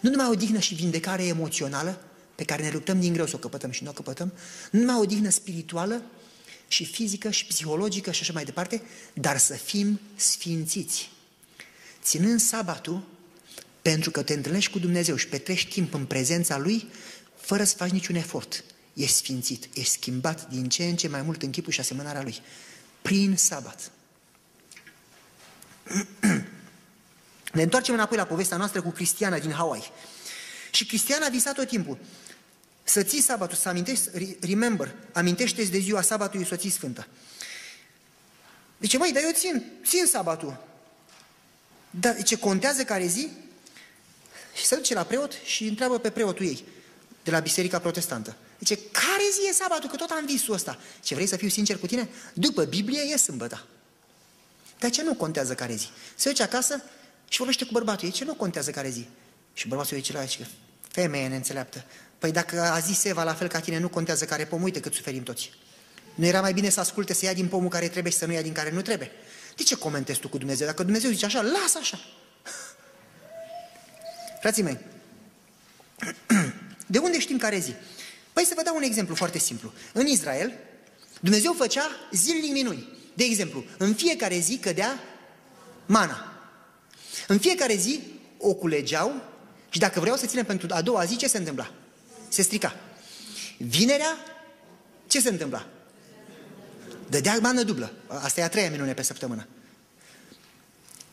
nu 0.00 0.10
numai 0.10 0.28
o 0.28 0.34
dignă 0.34 0.58
și 0.58 0.74
vindecare 0.74 1.26
emoțională, 1.26 2.02
pe 2.34 2.44
care 2.44 2.62
ne 2.62 2.70
luptăm 2.70 3.00
din 3.00 3.12
greu 3.12 3.26
să 3.26 3.36
o 3.36 3.38
căpătăm 3.38 3.70
și 3.70 3.82
nu 3.82 3.90
o 3.90 3.92
căpătăm, 3.92 4.32
nu 4.70 4.80
numai 4.80 4.96
o 5.00 5.04
dignă 5.04 5.30
spirituală, 5.30 6.02
și 6.68 6.84
fizică 6.84 7.30
și 7.30 7.46
psihologică 7.46 8.10
și 8.10 8.22
așa 8.22 8.32
mai 8.32 8.44
departe, 8.44 8.82
dar 9.12 9.38
să 9.38 9.54
fim 9.54 10.00
sfințiți. 10.16 11.10
Ținând 12.02 12.40
sabatul, 12.40 13.02
pentru 13.90 14.10
că 14.10 14.22
te 14.22 14.32
întâlnești 14.32 14.70
cu 14.70 14.78
Dumnezeu 14.78 15.16
și 15.16 15.28
petrești 15.28 15.70
timp 15.70 15.94
în 15.94 16.04
prezența 16.06 16.58
Lui, 16.58 16.88
fără 17.36 17.64
să 17.64 17.76
faci 17.76 17.90
niciun 17.90 18.14
efort. 18.14 18.64
Ești 18.92 19.16
sfințit, 19.16 19.68
ești 19.74 19.92
schimbat 19.92 20.48
din 20.48 20.68
ce 20.68 20.84
în 20.84 20.96
ce 20.96 21.08
mai 21.08 21.22
mult 21.22 21.42
în 21.42 21.50
chipul 21.50 21.72
și 21.72 21.80
asemănarea 21.80 22.22
Lui. 22.22 22.40
Prin 23.02 23.36
sabat. 23.36 23.90
Ne 27.52 27.62
întoarcem 27.62 27.94
înapoi 27.94 28.16
la 28.16 28.24
povestea 28.24 28.56
noastră 28.56 28.82
cu 28.82 28.90
Cristiana 28.90 29.38
din 29.38 29.50
Hawaii. 29.50 29.90
Și 30.70 30.86
Cristiana 30.86 31.26
a 31.26 31.30
visat 31.30 31.54
tot 31.54 31.68
timpul. 31.68 31.98
Să 32.84 33.02
ții 33.02 33.20
sabatul, 33.22 33.56
să 33.56 33.68
amintești, 33.68 34.36
remember, 34.40 34.94
amintește-ți 35.12 35.70
de 35.70 35.78
ziua 35.78 36.02
sabatului 36.02 36.46
să 36.46 36.54
o 36.54 36.56
ții 36.56 36.70
sfântă. 36.70 37.06
Deci, 38.78 38.98
măi, 38.98 39.12
dar 39.12 39.22
eu 39.22 39.32
țin, 39.32 39.64
țin 39.86 40.06
sabatul. 40.06 40.64
Dar 41.90 42.22
ce 42.22 42.38
contează 42.38 42.84
care 42.84 43.06
zi? 43.06 43.28
Și 44.58 44.64
se 44.64 44.76
duce 44.76 44.94
la 44.94 45.02
preot 45.02 45.32
și 45.44 45.64
întreabă 45.64 45.98
pe 45.98 46.10
preotul 46.10 46.46
ei, 46.46 46.64
de 47.22 47.30
la 47.30 47.38
Biserica 47.38 47.78
Protestantă. 47.78 48.36
Zice, 48.58 48.78
care 48.92 49.22
zi 49.32 49.48
e 49.48 49.52
sabatul? 49.52 49.90
Că 49.90 49.96
tot 49.96 50.10
am 50.10 50.26
visul 50.26 50.54
ăsta. 50.54 50.78
Ce 51.02 51.14
vrei 51.14 51.26
să 51.26 51.36
fiu 51.36 51.48
sincer 51.48 51.78
cu 51.78 51.86
tine? 51.86 52.08
După 52.32 52.64
Biblie 52.64 53.00
e 53.00 53.16
sâmbătă. 53.16 53.66
Dar 54.78 54.90
ce 54.90 55.02
nu 55.02 55.14
contează 55.14 55.54
care 55.54 55.74
zi? 55.74 55.88
Se 56.14 56.28
duce 56.28 56.42
acasă 56.42 56.82
și 57.28 57.36
vorbește 57.36 57.64
cu 57.64 57.72
bărbatul 57.72 58.06
ei. 58.06 58.12
Ce 58.12 58.24
nu 58.24 58.34
contează 58.34 58.70
care 58.70 58.88
zi? 58.88 59.06
Și 59.54 59.68
bărbatul 59.68 59.96
ei 59.96 60.02
celălalt 60.02 60.30
zice, 60.30 60.48
femeie 60.88 61.28
neînțeleaptă. 61.28 61.84
Păi 62.18 62.32
dacă 62.32 62.60
a 62.60 62.78
zis 62.78 63.04
Eva 63.04 63.22
la 63.22 63.34
fel 63.34 63.48
ca 63.48 63.60
tine, 63.60 63.78
nu 63.78 63.88
contează 63.88 64.24
care 64.24 64.44
pom, 64.44 64.62
uite 64.62 64.80
cât 64.80 64.94
suferim 64.94 65.22
toți. 65.22 65.50
Nu 66.14 66.26
era 66.26 66.40
mai 66.40 66.52
bine 66.52 66.68
să 66.68 66.80
asculte, 66.80 67.14
să 67.14 67.24
ia 67.24 67.32
din 67.32 67.48
pomul 67.48 67.68
care 67.68 67.88
trebuie 67.88 68.12
și 68.12 68.18
să 68.18 68.26
nu 68.26 68.32
ia 68.32 68.42
din 68.42 68.52
care 68.52 68.70
nu 68.70 68.82
trebuie? 68.82 69.10
De 69.56 69.62
ce 69.62 69.74
comentezi 69.74 70.20
tu 70.20 70.28
cu 70.28 70.38
Dumnezeu? 70.38 70.66
Dacă 70.66 70.82
Dumnezeu 70.82 71.10
zice 71.10 71.24
așa, 71.24 71.42
lasă 71.42 71.78
așa. 71.80 72.00
Frații 74.40 74.62
mei, 74.62 74.78
de 76.86 76.98
unde 76.98 77.18
știm 77.18 77.38
care 77.38 77.58
zi? 77.58 77.74
Păi 78.32 78.44
să 78.44 78.52
vă 78.56 78.62
dau 78.62 78.76
un 78.76 78.82
exemplu 78.82 79.14
foarte 79.14 79.38
simplu. 79.38 79.72
În 79.92 80.06
Israel, 80.06 80.52
Dumnezeu 81.20 81.52
făcea 81.52 81.90
zilnic 82.12 82.52
minuni. 82.52 82.88
De 83.14 83.24
exemplu, 83.24 83.64
în 83.78 83.94
fiecare 83.94 84.38
zi 84.38 84.58
cădea 84.58 85.00
mana. 85.86 86.32
În 87.26 87.38
fiecare 87.38 87.74
zi 87.76 88.00
o 88.38 88.54
culegeau 88.54 89.22
și 89.70 89.78
dacă 89.78 90.00
vreau 90.00 90.16
să 90.16 90.26
ținem 90.26 90.44
pentru 90.44 90.66
a 90.70 90.82
doua 90.82 91.04
zi, 91.04 91.16
ce 91.16 91.28
se 91.28 91.38
întâmpla? 91.38 91.72
Se 92.28 92.42
strica. 92.42 92.76
Vinerea, 93.58 94.16
ce 95.06 95.20
se 95.20 95.28
întâmpla? 95.28 95.66
Dădea 97.08 97.38
mană 97.40 97.62
dublă. 97.62 97.92
Asta 98.06 98.40
e 98.40 98.44
a 98.44 98.48
treia 98.48 98.70
minune 98.70 98.94
pe 98.94 99.02
săptămână. 99.02 99.46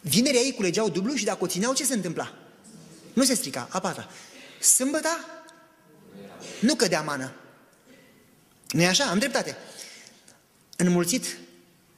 Vinerea 0.01 0.41
ei 0.41 0.53
culegeau 0.53 0.89
dublu 0.89 1.15
și 1.15 1.26
dacă 1.26 1.43
o 1.43 1.47
țineau, 1.47 1.73
ce 1.73 1.86
se 1.86 1.93
întâmpla? 1.93 2.34
Nu 3.16 3.24
se 3.24 3.34
strica, 3.34 3.68
a 3.72 3.80
patra. 3.80 4.07
Sâmbăta 4.59 5.20
nu 6.59 6.76
cădea 6.76 7.01
mană. 7.01 7.32
nu 8.72 8.82
e 8.82 8.88
așa? 8.88 9.05
Am 9.05 9.20
dreptate. 9.20 9.57
Înmulțit 10.78 11.38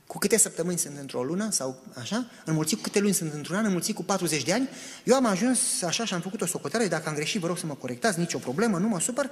cu 0.08 0.18
câte 0.18 0.38
săptămâni 0.38 0.78
sunt 0.78 0.98
într-o 0.98 1.24
lună 1.24 1.50
sau 1.52 1.84
așa, 1.96 2.30
înmulțit 2.46 2.78
cu 2.78 2.84
câte 2.84 3.00
luni 3.00 3.14
sunt 3.14 3.34
într-un 3.34 3.56
an, 3.56 3.66
înmulțit 3.66 3.96
cu 3.96 4.04
40 4.04 4.44
de 4.44 4.54
ani, 4.54 4.70
eu 5.04 5.16
am 5.16 5.26
ajuns 5.26 5.82
așa 5.82 6.06
și 6.06 6.14
am 6.14 6.22
făcut 6.22 6.42
o 6.42 6.46
socotare, 6.46 6.88
dacă 6.88 7.10
am 7.10 7.16
greșit 7.16 7.42
vă 7.42 7.48
rog 7.48 7.58
să 7.58 7.66
mă 7.66 7.74
corectați, 7.74 8.20
nicio 8.20 8.38
problemă, 8.38 8.78
nu 8.78 8.88
mă 8.88 9.00
supăr, 9.00 9.30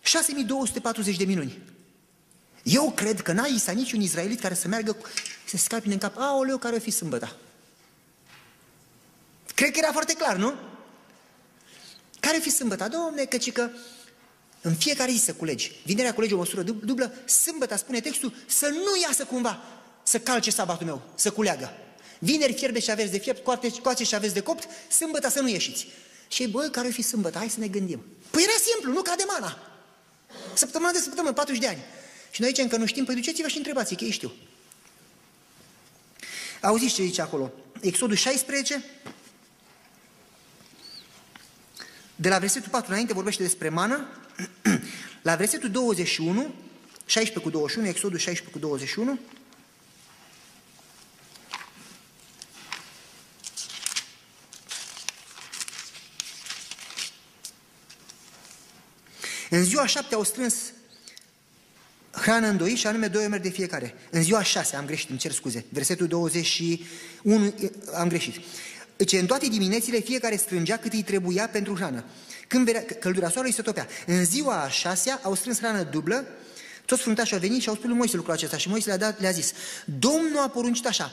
6240 0.00 1.16
de 1.16 1.24
minuni. 1.24 1.58
Eu 2.62 2.92
cred 2.96 3.20
că 3.20 3.32
n-a 3.32 3.46
isa 3.46 3.72
niciun 3.72 4.00
izraelit 4.00 4.40
care 4.40 4.54
să 4.54 4.68
meargă, 4.68 4.96
să 5.44 5.56
scapine 5.56 5.92
în 5.92 6.00
cap, 6.00 6.16
aoleu, 6.18 6.58
care 6.58 6.76
o 6.76 6.78
fi 6.78 6.90
sâmbăta. 6.90 7.36
Cred 9.54 9.70
că 9.70 9.78
era 9.78 9.92
foarte 9.92 10.14
clar, 10.14 10.36
nu? 10.36 10.54
Care 12.24 12.38
fi 12.38 12.50
sâmbăta? 12.50 12.88
Domne, 12.88 13.24
căci 13.24 13.52
că 13.52 13.70
în 14.60 14.74
fiecare 14.74 15.10
zi 15.10 15.18
să 15.18 15.34
culegi. 15.34 15.72
Vinerea 15.84 16.14
culegi 16.14 16.34
o 16.34 16.36
măsură 16.36 16.62
dublă, 16.62 17.12
sâmbăta, 17.26 17.76
spune 17.76 18.00
textul, 18.00 18.34
să 18.46 18.68
nu 18.68 19.02
iasă 19.02 19.24
cumva 19.24 19.62
să 20.02 20.18
calce 20.18 20.50
sabatul 20.50 20.86
meu, 20.86 21.02
să 21.14 21.30
culeagă. 21.30 21.72
Vineri 22.18 22.52
fierbe 22.52 22.80
și 22.80 22.90
aveți 22.90 23.10
de 23.10 23.18
fiept, 23.18 23.44
coace, 23.44 23.70
coace 23.82 24.04
și 24.04 24.14
aveți 24.14 24.34
de 24.34 24.40
copt, 24.40 24.68
sâmbăta 24.88 25.28
să 25.28 25.40
nu 25.40 25.48
ieșiți. 25.48 25.86
Și 26.28 26.48
băi, 26.48 26.70
care 26.70 26.88
o 26.88 26.90
fi 26.90 27.02
sâmbătă? 27.02 27.38
Hai 27.38 27.48
să 27.48 27.60
ne 27.60 27.68
gândim. 27.68 28.04
Păi 28.30 28.42
era 28.42 28.52
simplu, 28.72 28.92
nu 28.92 29.02
cade 29.02 29.24
mana. 29.26 29.58
Săptămâna 30.54 30.92
de 30.92 30.98
săptămână, 30.98 31.32
40 31.34 31.60
de 31.60 31.68
ani. 31.68 31.84
Și 32.30 32.40
noi 32.40 32.48
aici 32.48 32.58
încă 32.58 32.76
nu 32.76 32.86
știm, 32.86 33.04
păi 33.04 33.14
duceți-vă 33.14 33.48
și 33.48 33.56
întrebați, 33.56 33.94
că 33.94 34.04
ei 34.04 34.10
știu. 34.10 34.32
Auziți 36.60 36.94
ce 36.94 37.02
zice 37.02 37.20
acolo? 37.20 37.52
Exodul 37.80 38.16
16, 38.16 38.84
de 42.16 42.28
la 42.28 42.38
versetul 42.38 42.70
4 42.70 42.90
înainte 42.90 43.14
vorbește 43.14 43.42
despre 43.42 43.68
mană, 43.68 44.08
la 45.22 45.34
versetul 45.34 45.70
21, 45.70 46.54
16 47.06 47.38
cu 47.38 47.50
21, 47.50 47.86
Exodul 47.86 48.18
16 48.18 48.58
cu 48.58 48.66
21, 48.66 49.18
În 59.54 59.64
ziua 59.64 59.86
șapte 59.86 60.14
au 60.14 60.24
strâns 60.24 60.54
hrană 62.10 62.46
în 62.46 62.56
doi 62.56 62.74
și 62.74 62.86
anume 62.86 63.06
doi 63.06 63.24
omeri 63.24 63.42
de 63.42 63.48
fiecare. 63.48 63.94
În 64.10 64.22
ziua 64.22 64.42
șase, 64.42 64.76
am 64.76 64.86
greșit, 64.86 65.10
îmi 65.10 65.18
cer 65.18 65.32
scuze, 65.32 65.64
versetul 65.68 66.06
21 66.06 67.54
am 67.94 68.08
greșit. 68.08 68.40
Deci 68.96 69.12
în 69.12 69.26
toate 69.26 69.46
diminețile 69.46 69.98
fiecare 69.98 70.36
strângea 70.36 70.76
cât 70.76 70.92
îi 70.92 71.02
trebuia 71.02 71.48
pentru 71.48 71.74
hrană. 71.74 72.04
Când 72.48 72.64
venea, 72.64 72.84
căldura 73.00 73.28
soarelui 73.28 73.54
se 73.54 73.62
topea. 73.62 73.86
În 74.06 74.24
ziua 74.24 74.62
a 74.62 74.68
șasea 74.68 75.20
au 75.22 75.34
strâns 75.34 75.58
hrană 75.58 75.82
dublă, 75.82 76.24
toți 76.84 77.02
fruntașii 77.02 77.34
au 77.34 77.40
venit 77.40 77.62
și 77.62 77.68
au 77.68 77.74
spus 77.74 77.86
lui 77.86 77.96
Moise 77.96 78.16
lucrul 78.16 78.34
acesta 78.34 78.56
și 78.56 78.68
Moise 78.68 78.88
le-a, 78.88 78.96
dat, 78.96 79.20
le-a 79.20 79.30
zis 79.30 79.52
Domnul 79.84 80.38
a 80.38 80.48
poruncit 80.48 80.86
așa, 80.86 81.12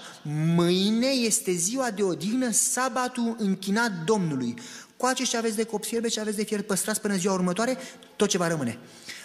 mâine 0.55 1.07
este 1.07 1.51
ziua 1.51 1.91
de 1.91 2.03
odihnă, 2.03 2.51
sabatul 2.51 3.35
închinat 3.39 3.91
Domnului. 4.05 4.55
Coace 4.97 5.23
și 5.23 5.35
aveți 5.35 5.55
de 5.55 5.63
copți 5.63 5.89
fierbe 5.89 6.09
și 6.09 6.19
aveți 6.19 6.37
de 6.37 6.43
fier 6.43 6.61
păstrați 6.61 7.01
până 7.01 7.15
ziua 7.15 7.33
următoare, 7.33 7.77
tot 8.15 8.29
ce 8.29 8.37
va 8.37 8.47
rămâne. 8.47 8.77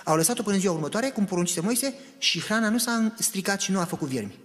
Au 0.04 0.16
lăsat-o 0.16 0.42
până 0.42 0.56
ziua 0.56 0.72
următoare, 0.72 1.10
cum 1.10 1.24
poruncise 1.24 1.60
Moise, 1.60 1.94
și 2.18 2.40
hrana 2.40 2.68
nu 2.68 2.78
s-a 2.78 3.14
stricat 3.18 3.60
și 3.60 3.70
nu 3.70 3.80
a 3.80 3.84
făcut 3.84 4.08
viermi. 4.08 4.38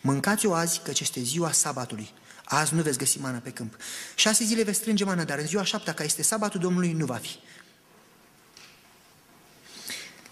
Mâncați-o 0.00 0.54
azi, 0.54 0.80
căci 0.84 1.00
este 1.00 1.20
ziua 1.20 1.52
sabatului. 1.52 2.12
Azi 2.48 2.74
nu 2.74 2.82
veți 2.82 2.98
găsi 2.98 3.18
mană 3.20 3.40
pe 3.40 3.50
câmp. 3.50 3.76
Șase 4.14 4.44
zile 4.44 4.62
veți 4.62 4.78
strânge 4.78 5.04
mană, 5.04 5.24
dar 5.24 5.38
în 5.38 5.46
ziua 5.46 5.64
șaptea, 5.64 5.94
ca 5.94 6.04
este 6.04 6.22
sabatul 6.22 6.60
Domnului, 6.60 6.92
nu 6.92 7.04
va 7.04 7.16
fi. 7.16 7.38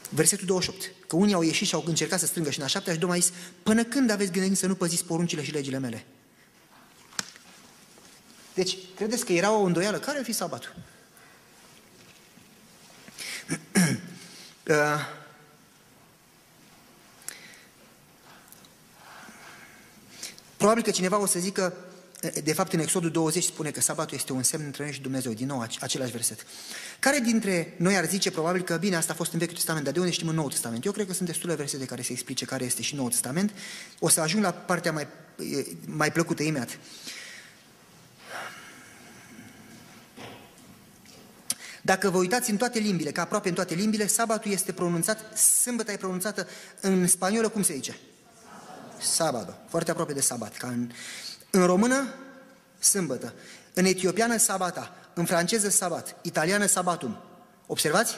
Versetul 0.09 0.47
28. 0.47 0.93
Că 1.07 1.17
unii 1.17 1.35
au 1.35 1.43
ieșit 1.43 1.67
și 1.67 1.75
au 1.75 1.85
încercat 1.87 2.19
să 2.19 2.27
strângă 2.27 2.51
și 2.51 2.59
în 2.59 2.64
a 2.64 2.69
șaptea 2.69 2.93
și 2.93 2.99
Domnul 2.99 3.19
a 3.19 3.21
zis, 3.21 3.33
până 3.62 3.85
când 3.85 4.11
aveți 4.11 4.33
gândit 4.33 4.59
să 4.59 4.67
nu 4.67 4.75
păziți 4.75 5.05
poruncile 5.05 5.45
și 5.45 5.53
legile 5.53 5.79
mele? 5.79 6.07
Deci, 8.55 8.77
credeți 8.97 9.25
că 9.25 9.33
era 9.33 9.51
o 9.51 9.62
îndoială? 9.62 9.99
Care 9.99 10.19
ar 10.19 10.25
fi 10.25 10.33
sabatul? 10.33 10.75
uh, 14.69 15.14
Probabil 20.57 20.83
că 20.83 20.91
cineva 20.91 21.19
o 21.21 21.27
să 21.27 21.39
zică, 21.39 21.77
de 22.45 22.53
fapt 22.53 22.72
în 22.72 22.81
Exodul 22.81 23.11
20 23.11 23.45
spune 23.45 23.70
că 23.70 23.81
sabatul 23.81 24.16
este 24.16 24.33
un 24.33 24.43
semn 24.43 24.64
între 24.64 24.83
noi 24.83 24.93
și 24.93 25.01
Dumnezeu, 25.01 25.33
din 25.33 25.47
nou 25.47 25.66
același 25.81 26.11
verset. 26.11 26.47
Care 26.99 27.18
dintre 27.18 27.74
noi 27.79 27.97
ar 27.97 28.07
zice 28.07 28.31
probabil 28.31 28.62
că 28.62 28.77
bine, 28.77 28.97
asta 28.97 29.12
a 29.12 29.16
fost 29.16 29.33
în 29.33 29.39
Vechiul 29.39 29.55
Testament, 29.55 29.85
dar 29.85 29.93
de 29.93 29.99
unde 29.99 30.12
știm 30.12 30.29
în 30.29 30.35
Noul 30.35 30.51
Testament? 30.51 30.85
Eu 30.85 30.93
cred 30.93 31.07
că 31.07 31.12
sunt 31.12 31.29
destule 31.29 31.55
versete 31.55 31.85
care 31.85 32.03
se 32.03 32.12
explice 32.12 32.45
care 32.45 32.64
este 32.64 32.83
și 32.83 32.95
Noul 32.95 33.11
Testament. 33.11 33.53
O 33.99 34.09
să 34.09 34.20
ajung 34.20 34.43
la 34.43 34.51
partea 34.51 34.93
mai, 34.93 35.07
mai 35.87 36.12
plăcută 36.12 36.43
imediat. 36.43 36.79
Dacă 41.83 42.11
vă 42.11 42.18
uitați 42.18 42.51
în 42.51 42.57
toate 42.57 42.79
limbile, 42.79 43.11
ca 43.11 43.22
aproape 43.22 43.49
în 43.49 43.55
toate 43.55 43.74
limbile, 43.74 44.07
sabatul 44.07 44.51
este 44.51 44.72
pronunțat, 44.72 45.39
sâmbăta 45.39 45.93
e 45.93 45.97
pronunțată 45.97 46.49
în 46.81 47.07
spaniolă, 47.09 47.49
cum 47.49 47.62
se 47.62 47.74
zice? 47.74 47.97
Sabado. 49.01 49.55
Foarte 49.68 49.91
aproape 49.91 50.12
de 50.12 50.20
sabat. 50.20 50.57
Ca 50.57 50.66
în, 50.66 50.91
în 51.57 51.67
română, 51.67 52.15
sâmbătă. 52.79 53.35
În 53.75 53.85
etiopiană, 53.85 54.37
sabata. 54.37 54.95
În 55.15 55.25
franceză, 55.25 55.69
sabat. 55.69 56.17
Italiană, 56.23 56.67
sabatum. 56.67 57.19
Observați? 57.67 58.15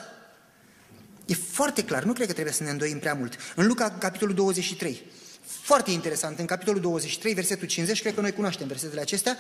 E 1.27 1.35
foarte 1.35 1.85
clar, 1.85 2.05
nu 2.05 2.13
cred 2.13 2.27
că 2.27 2.33
trebuie 2.33 2.55
să 2.55 2.63
ne 2.63 2.71
îndoim 2.71 2.99
prea 2.99 3.15
mult. 3.15 3.37
În 3.57 3.67
Luca, 3.67 3.91
capitolul 3.91 4.35
23, 4.35 5.03
foarte 5.45 5.91
interesant, 5.91 6.39
în 6.39 6.47
capitolul 6.47 6.81
23, 6.81 7.35
versetul 7.35 7.67
50, 7.67 8.01
cred 8.01 8.15
că 8.15 8.21
noi 8.21 8.33
cunoaștem 8.33 8.67
versetele 8.67 9.01
acestea, 9.01 9.37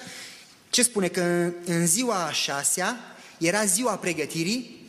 ce 0.71 0.83
spune? 0.83 1.09
Că 1.09 1.53
în 1.65 1.87
ziua 1.87 2.25
a 2.25 2.33
șasea 2.33 2.97
era 3.39 3.65
ziua 3.65 3.97
pregătirii, 3.97 4.87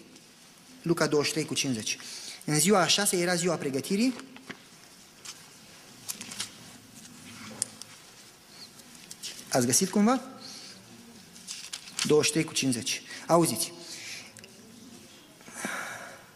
Luca 0.82 1.08
23 1.08 1.46
cu 1.46 1.54
50. 1.54 1.98
În 2.46 2.60
ziua 2.60 2.82
a 2.82 2.88
șasea 2.88 3.20
era 3.20 3.36
ziua 3.36 3.56
pregătirii, 3.56 4.14
Ați 9.52 9.66
găsit 9.66 9.90
cumva? 9.90 10.22
23 12.06 12.44
cu 12.44 12.54
50. 12.54 13.02
Auziți. 13.28 13.74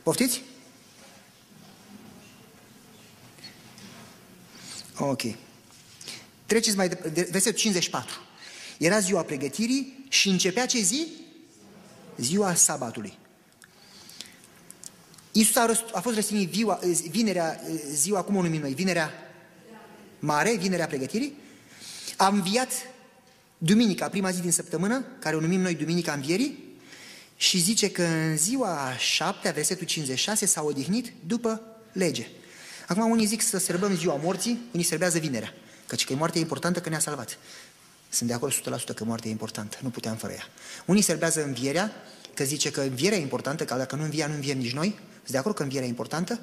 Poftiți? 0.03 0.41
Ok. 4.97 5.21
Treceți 6.45 6.75
mai 6.75 6.89
departe. 6.89 7.27
Versetul 7.31 7.59
54. 7.59 8.15
Era 8.77 8.99
ziua 8.99 9.23
pregătirii 9.23 10.05
și 10.09 10.29
începea 10.29 10.65
ce 10.65 10.79
zi? 10.79 11.07
Ziua 12.17 12.53
sabatului. 12.53 13.17
Iisus 15.31 15.55
a, 15.55 15.65
răst, 15.65 15.83
a 15.93 16.01
fost 16.01 16.15
răstignit 16.15 16.49
viua, 16.49 16.79
vinerea, 17.09 17.61
ziua, 17.91 18.21
cum 18.21 18.35
o 18.35 18.41
numim 18.41 18.61
noi? 18.61 18.73
Vinerea 18.73 19.11
mare, 20.19 20.55
vinerea 20.55 20.87
pregătirii. 20.87 21.33
A 22.17 22.27
înviat 22.27 22.71
duminica, 23.65 24.09
prima 24.09 24.31
zi 24.31 24.41
din 24.41 24.51
săptămână, 24.51 25.05
care 25.19 25.35
o 25.35 25.39
numim 25.39 25.61
noi 25.61 25.75
Duminica 25.75 26.13
Învierii, 26.13 26.71
și 27.35 27.57
zice 27.57 27.91
că 27.91 28.03
în 28.03 28.37
ziua 28.37 28.95
șaptea, 28.97 29.51
versetul 29.51 29.85
56, 29.85 30.45
s-a 30.45 30.63
odihnit 30.63 31.13
după 31.27 31.61
lege. 31.91 32.27
Acum 32.87 33.11
unii 33.11 33.25
zic 33.25 33.41
să 33.41 33.57
sărbăm 33.57 33.95
ziua 33.95 34.19
morții, 34.23 34.59
unii 34.71 34.85
serbează 34.85 35.19
vinerea, 35.19 35.53
căci 35.85 36.05
că 36.05 36.15
moartea 36.15 36.39
e 36.39 36.43
importantă 36.43 36.79
că 36.79 36.89
ne-a 36.89 36.99
salvat. 36.99 37.37
Sunt 38.09 38.29
de 38.29 38.35
acord 38.35 38.53
100% 38.53 38.93
că 38.95 39.03
moartea 39.03 39.29
e 39.29 39.31
importantă, 39.31 39.77
nu 39.81 39.89
puteam 39.89 40.15
fără 40.15 40.33
ea. 40.33 40.47
Unii 40.85 41.01
serbează 41.01 41.43
învierea, 41.43 41.91
că 42.33 42.43
zice 42.43 42.71
că 42.71 42.81
învierea 42.81 43.17
e 43.17 43.21
importantă, 43.21 43.65
că 43.65 43.75
dacă 43.75 43.95
nu 43.95 44.03
învia, 44.03 44.27
nu 44.27 44.33
înviem 44.33 44.57
nici 44.57 44.73
noi. 44.73 44.99
Sunt 45.11 45.31
de 45.31 45.37
acord 45.37 45.55
că 45.55 45.63
învierea 45.63 45.87
e 45.87 45.89
importantă? 45.89 46.39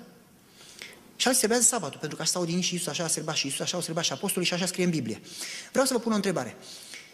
Și 1.17 1.27
alții 1.27 1.41
serbează 1.41 1.67
sabatul, 1.67 1.99
pentru 1.99 2.17
că 2.17 2.23
așa 2.23 2.31
s-au 2.31 2.47
și 2.47 2.55
Iisus, 2.55 2.87
așa 2.87 3.05
a 3.05 3.07
serbat 3.07 3.35
și 3.35 3.47
Iisus, 3.47 3.61
așa 3.61 3.77
au 3.77 3.83
serbat 3.83 4.05
și 4.05 4.13
apostolii 4.13 4.49
și 4.49 4.55
așa 4.55 4.67
scrie 4.67 4.85
în 4.85 4.91
Biblie. 4.91 5.21
Vreau 5.71 5.87
să 5.87 5.93
vă 5.93 5.99
pun 5.99 6.13
o 6.13 6.15
întrebare. 6.15 6.57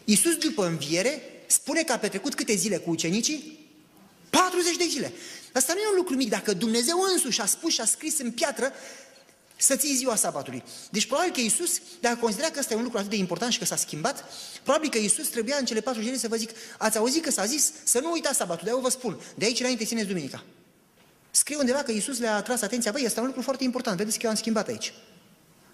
Iisus 0.08 0.36
după 0.36 0.66
înviere 0.66 1.22
spune 1.46 1.82
că 1.82 1.92
a 1.92 1.98
petrecut 1.98 2.34
câte 2.34 2.54
zile 2.54 2.76
cu 2.76 2.90
ucenicii? 2.90 3.58
40 4.30 4.76
de 4.76 4.86
zile. 4.88 5.12
Asta 5.52 5.72
nu 5.72 5.78
e 5.78 5.88
un 5.90 5.96
lucru 5.96 6.14
mic. 6.14 6.28
Dacă 6.28 6.52
Dumnezeu 6.52 6.96
însuși 7.12 7.40
a 7.40 7.46
spus 7.46 7.72
și 7.72 7.80
a 7.80 7.84
scris 7.84 8.18
în 8.18 8.30
piatră 8.30 8.72
să 9.56 9.76
ții 9.76 9.94
ziua 9.94 10.16
sabatului. 10.16 10.62
Deci 10.90 11.06
probabil 11.06 11.32
că 11.32 11.40
Iisus, 11.40 11.80
dacă 12.00 12.16
considera 12.16 12.50
că 12.50 12.58
ăsta 12.58 12.74
e 12.74 12.76
un 12.76 12.82
lucru 12.82 12.98
atât 12.98 13.10
de 13.10 13.16
important 13.16 13.52
și 13.52 13.58
că 13.58 13.64
s-a 13.64 13.76
schimbat, 13.76 14.24
probabil 14.62 14.90
că 14.90 14.98
Iisus 14.98 15.28
trebuia 15.28 15.56
în 15.58 15.64
cele 15.64 15.80
patru 15.80 16.02
zile 16.02 16.16
să 16.16 16.28
vă 16.28 16.36
zic, 16.36 16.50
ați 16.78 16.98
auzit 16.98 17.22
că 17.22 17.30
s-a 17.30 17.44
zis 17.44 17.72
să 17.84 18.00
nu 18.00 18.12
uitați 18.12 18.36
sabatul, 18.36 18.64
de 18.64 18.70
eu 18.70 18.80
vă 18.80 18.88
spun, 18.88 19.20
de 19.34 19.44
aici 19.44 19.60
înainte 19.60 19.84
țineți 19.84 20.06
duminica. 20.06 20.44
Scriu 21.30 21.58
undeva 21.58 21.82
că 21.82 21.92
Iisus 21.92 22.18
le-a 22.18 22.36
atras 22.36 22.62
atenția, 22.62 22.92
băi, 22.92 23.02
este 23.02 23.20
un 23.20 23.26
lucru 23.26 23.42
foarte 23.42 23.64
important, 23.64 23.96
vedeți 23.96 24.16
că 24.18 24.24
eu 24.24 24.30
am 24.30 24.36
schimbat 24.36 24.68
aici. 24.68 24.92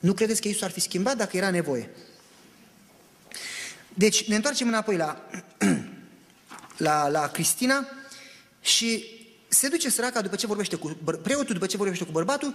Nu 0.01 0.13
credeți 0.13 0.41
că 0.41 0.49
Iisus 0.49 0.63
ar 0.63 0.71
fi 0.71 0.81
schimbat 0.81 1.17
dacă 1.17 1.37
era 1.37 1.51
nevoie? 1.51 1.91
Deci 3.95 4.25
ne 4.25 4.35
întoarcem 4.35 4.69
înapoi 4.69 4.97
la, 4.97 5.31
la, 6.87 7.09
la 7.09 7.29
Cristina 7.29 7.89
și 8.61 9.05
se 9.49 9.69
duce 9.69 9.91
săraca 9.91 10.21
după 10.21 10.37
ce 10.37 10.47
vorbește 10.47 10.77
cu 10.77 10.89
preotul, 11.23 11.55
după 11.55 11.67
ce 11.67 11.77
vorbește 11.77 12.05
cu 12.05 12.13
bărbatul, 12.13 12.55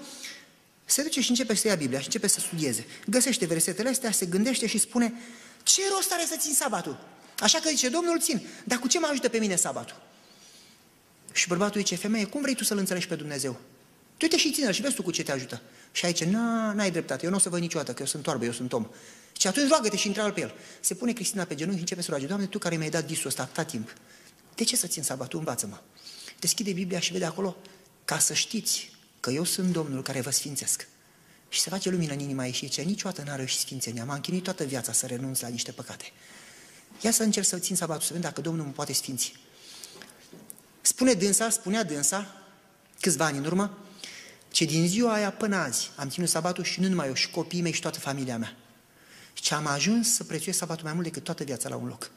se 0.85 1.03
duce 1.03 1.21
și 1.21 1.29
începe 1.29 1.53
să 1.53 1.67
ia 1.67 1.75
Biblia 1.75 1.99
și 1.99 2.05
începe 2.05 2.27
să 2.27 2.39
studieze. 2.39 2.85
Găsește 3.05 3.45
versetele 3.45 3.89
astea, 3.89 4.11
se 4.11 4.25
gândește 4.25 4.67
și 4.67 4.77
spune, 4.77 5.13
ce 5.63 5.81
rost 5.95 6.11
are 6.11 6.25
să 6.25 6.35
țin 6.39 6.53
sabatul? 6.53 7.05
Așa 7.39 7.59
că 7.59 7.69
zice, 7.69 7.89
Domnul 7.89 8.19
țin, 8.19 8.41
dar 8.63 8.77
cu 8.77 8.87
ce 8.87 8.99
mă 8.99 9.07
ajută 9.11 9.29
pe 9.29 9.37
mine 9.37 9.55
sabatul? 9.55 10.01
Și 11.31 11.47
bărbatul 11.47 11.81
zice, 11.81 11.95
femeie, 11.95 12.25
cum 12.25 12.41
vrei 12.41 12.55
tu 12.55 12.63
să-L 12.63 12.77
înțelegi 12.77 13.07
pe 13.07 13.15
Dumnezeu? 13.15 13.59
Tu 14.17 14.27
te 14.27 14.37
și 14.37 14.51
ține 14.51 14.71
și 14.71 14.81
vezi 14.81 14.95
tu 14.95 15.03
cu 15.03 15.11
ce 15.11 15.23
te 15.23 15.31
ajută. 15.31 15.61
Și 15.97 16.05
aici, 16.05 16.23
n-ai 16.23 16.91
dreptate, 16.91 17.23
eu 17.23 17.29
nu 17.29 17.35
o 17.35 17.39
să 17.39 17.49
văd 17.49 17.59
niciodată, 17.59 17.93
că 17.93 17.99
eu 17.99 18.05
sunt 18.05 18.27
oarbă, 18.27 18.45
eu 18.45 18.51
sunt 18.51 18.73
om. 18.73 18.87
Și 19.39 19.47
atunci 19.47 19.69
roagă-te 19.69 19.97
și 19.97 20.07
întreabă 20.07 20.31
pe 20.31 20.41
el. 20.41 20.53
Se 20.79 20.93
pune 20.93 21.13
Cristina 21.13 21.43
pe 21.43 21.55
genunchi 21.55 21.75
și 21.75 21.81
începe 21.81 22.01
să 22.01 22.09
roage. 22.09 22.25
Doamne, 22.25 22.45
Tu 22.45 22.57
care 22.57 22.75
mi-ai 22.75 22.89
dat 22.89 23.05
visul 23.05 23.27
ăsta 23.27 23.41
atâta 23.41 23.63
timp, 23.63 23.93
de 24.55 24.63
ce 24.63 24.75
să 24.75 24.87
țin 24.87 25.03
sabatul? 25.03 25.39
Învață-mă. 25.39 25.79
Deschide 26.39 26.71
Biblia 26.71 26.99
și 26.99 27.11
vede 27.11 27.25
acolo, 27.25 27.55
ca 28.05 28.19
să 28.19 28.33
știți 28.33 28.91
că 29.19 29.29
eu 29.29 29.43
sunt 29.43 29.71
Domnul 29.71 30.01
care 30.01 30.21
vă 30.21 30.29
sfințesc. 30.29 30.87
Și 31.49 31.59
se 31.59 31.69
face 31.69 31.89
lumină 31.89 32.13
în 32.13 32.19
inima 32.19 32.45
ei 32.45 32.51
și 32.51 32.65
zice, 32.65 32.81
niciodată 32.81 33.23
n-a 33.25 33.35
reușit 33.35 33.59
sfințenia, 33.59 34.05
m-am 34.05 34.19
chinuit 34.19 34.43
toată 34.43 34.63
viața 34.63 34.91
să 34.91 35.05
renunț 35.05 35.39
la 35.39 35.47
niște 35.47 35.71
păcate. 35.71 36.11
Ia 37.01 37.11
să 37.11 37.23
încerc 37.23 37.45
să 37.45 37.57
țin 37.57 37.75
sabatul, 37.75 38.01
să 38.01 38.13
vedem 38.13 38.29
dacă 38.29 38.41
Domnul 38.41 38.65
mă 38.65 38.71
poate 38.71 38.93
sfinți. 38.93 39.33
Spune 40.81 41.13
dânsa, 41.13 41.49
spunea 41.49 41.83
dânsa, 41.83 42.43
câțiva 42.99 43.25
ani 43.25 43.37
în 43.37 43.45
urmă, 43.45 43.77
ce 44.57 44.65
din 44.65 44.87
ziua 44.87 45.13
aia 45.13 45.31
până 45.31 45.55
azi 45.55 45.91
am 45.95 46.09
ținut 46.09 46.29
sabatul 46.29 46.63
și 46.63 46.79
nu 46.79 46.87
numai 46.87 47.07
eu, 47.07 47.13
și 47.13 47.29
copiii 47.29 47.61
mei 47.61 47.71
și 47.71 47.81
toată 47.81 47.99
familia 47.99 48.37
mea. 48.37 48.55
Și 49.33 49.53
am 49.53 49.67
ajuns 49.67 50.13
să 50.13 50.23
prețuiesc 50.23 50.59
sabatul 50.59 50.83
mai 50.83 50.93
mult 50.93 51.05
decât 51.05 51.23
toată 51.23 51.43
viața 51.43 51.69
la 51.69 51.75
un 51.75 51.87
loc. 51.87 52.11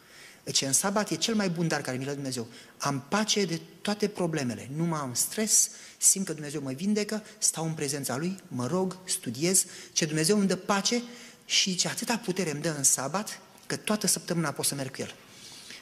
Deci 0.44 0.62
în 0.62 0.72
sabat 0.72 1.10
e 1.10 1.14
cel 1.14 1.34
mai 1.34 1.48
bun 1.48 1.68
dar 1.68 1.80
care 1.80 1.96
mi 1.96 2.04
l 2.04 2.10
Dumnezeu. 2.14 2.46
Am 2.78 3.04
pace 3.08 3.44
de 3.44 3.60
toate 3.80 4.08
problemele, 4.08 4.70
nu 4.76 4.84
mai 4.84 5.00
am 5.00 5.14
stres, 5.14 5.70
simt 5.98 6.26
că 6.26 6.32
Dumnezeu 6.32 6.60
mă 6.62 6.72
vindecă, 6.72 7.22
stau 7.38 7.64
în 7.64 7.72
prezența 7.72 8.16
Lui, 8.16 8.36
mă 8.48 8.66
rog, 8.66 8.98
studiez, 9.04 9.64
ce 9.92 10.04
Dumnezeu 10.04 10.38
îmi 10.38 10.46
dă 10.46 10.56
pace 10.56 11.02
și 11.44 11.74
ce 11.74 11.88
atâta 11.88 12.16
putere 12.16 12.50
îmi 12.50 12.60
dă 12.60 12.74
în 12.76 12.84
sabat, 12.84 13.40
că 13.66 13.76
toată 13.76 14.06
săptămâna 14.06 14.52
pot 14.52 14.64
să 14.64 14.74
merg 14.74 14.94
cu 14.94 15.00
El. 15.00 15.14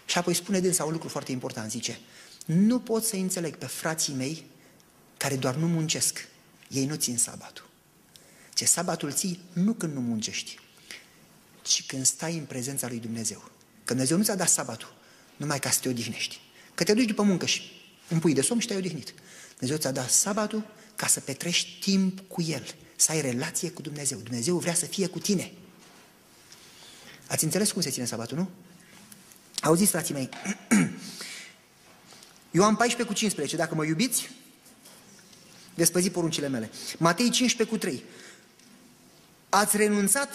Și 0.05 0.19
apoi 0.19 0.35
spune 0.35 0.61
dânsa 0.61 0.85
un 0.85 0.93
lucru 0.93 1.09
foarte 1.09 1.33
important, 1.33 1.71
zice, 1.71 2.01
nu 2.45 2.81
pot 2.81 3.05
să 3.05 3.17
înțeleg 3.17 3.57
pe 3.57 3.67
frații 3.67 4.15
mei 4.15 4.47
care 5.17 5.37
doar 5.37 5.55
nu 5.55 5.67
muncesc, 5.67 6.29
ei 6.69 6.87
nu 6.87 6.95
țin 6.95 7.19
sabatul. 7.19 7.69
Ce 8.55 8.65
sabatul 8.65 9.13
ții 9.13 9.41
nu 9.53 9.73
când 9.73 9.95
nu 9.95 10.01
muncești, 10.01 10.59
ci 11.63 11.87
când 11.87 12.07
stai 12.07 12.37
în 12.37 12.45
prezența 12.45 12.89
lui 12.89 12.99
Dumnezeu. 12.99 13.39
Că 13.85 13.93
Dumnezeu 13.93 14.17
nu 14.17 14.23
ți-a 14.23 14.35
dat 14.35 14.49
sabatul 14.49 14.95
numai 15.37 15.59
ca 15.59 15.71
să 15.71 15.81
te 15.81 15.89
odihnești. 15.89 16.41
Că 16.75 16.85
te 16.85 16.95
duci 16.95 17.07
după 17.07 17.23
muncă 17.23 17.47
și 17.47 17.63
un 18.09 18.19
pui 18.19 18.35
de 18.35 18.41
somn 18.41 18.61
și 18.61 18.67
te-ai 18.67 18.79
odihnit. 18.79 19.15
Dumnezeu 19.49 19.77
ți-a 19.77 19.91
dat 19.91 20.11
sabatul 20.11 20.67
ca 20.97 21.07
să 21.07 21.21
petrești 21.21 21.81
timp 21.81 22.21
cu 22.29 22.43
El, 22.43 22.75
să 22.97 23.13
ai 23.13 23.21
relație 23.21 23.71
cu 23.71 23.83
Dumnezeu. 23.83 24.19
Dumnezeu 24.19 24.59
vrea 24.59 24.75
să 24.75 24.87
fie 24.87 25.07
cu 25.07 25.19
tine. 25.19 25.53
Ați 27.27 27.45
înțeles 27.45 27.71
cum 27.71 27.83
se 27.83 27.91
ține 27.91 28.05
sabatul, 28.05 28.37
nu? 28.37 28.49
Auziți, 29.61 29.91
frații 29.91 30.15
mei, 30.15 30.29
eu 32.51 32.65
am 32.65 32.77
14 32.77 33.03
cu 33.03 33.13
15, 33.13 33.57
dacă 33.57 33.75
mă 33.75 33.85
iubiți, 33.85 34.31
veți 35.79 35.93
păzi 35.93 36.11
poruncile 36.11 36.49
mele. 36.49 36.71
Matei 36.99 37.31
15 37.31 37.77
cu 37.77 37.81
3. 37.81 38.05
Ați 39.49 39.77
renunțat 39.77 40.29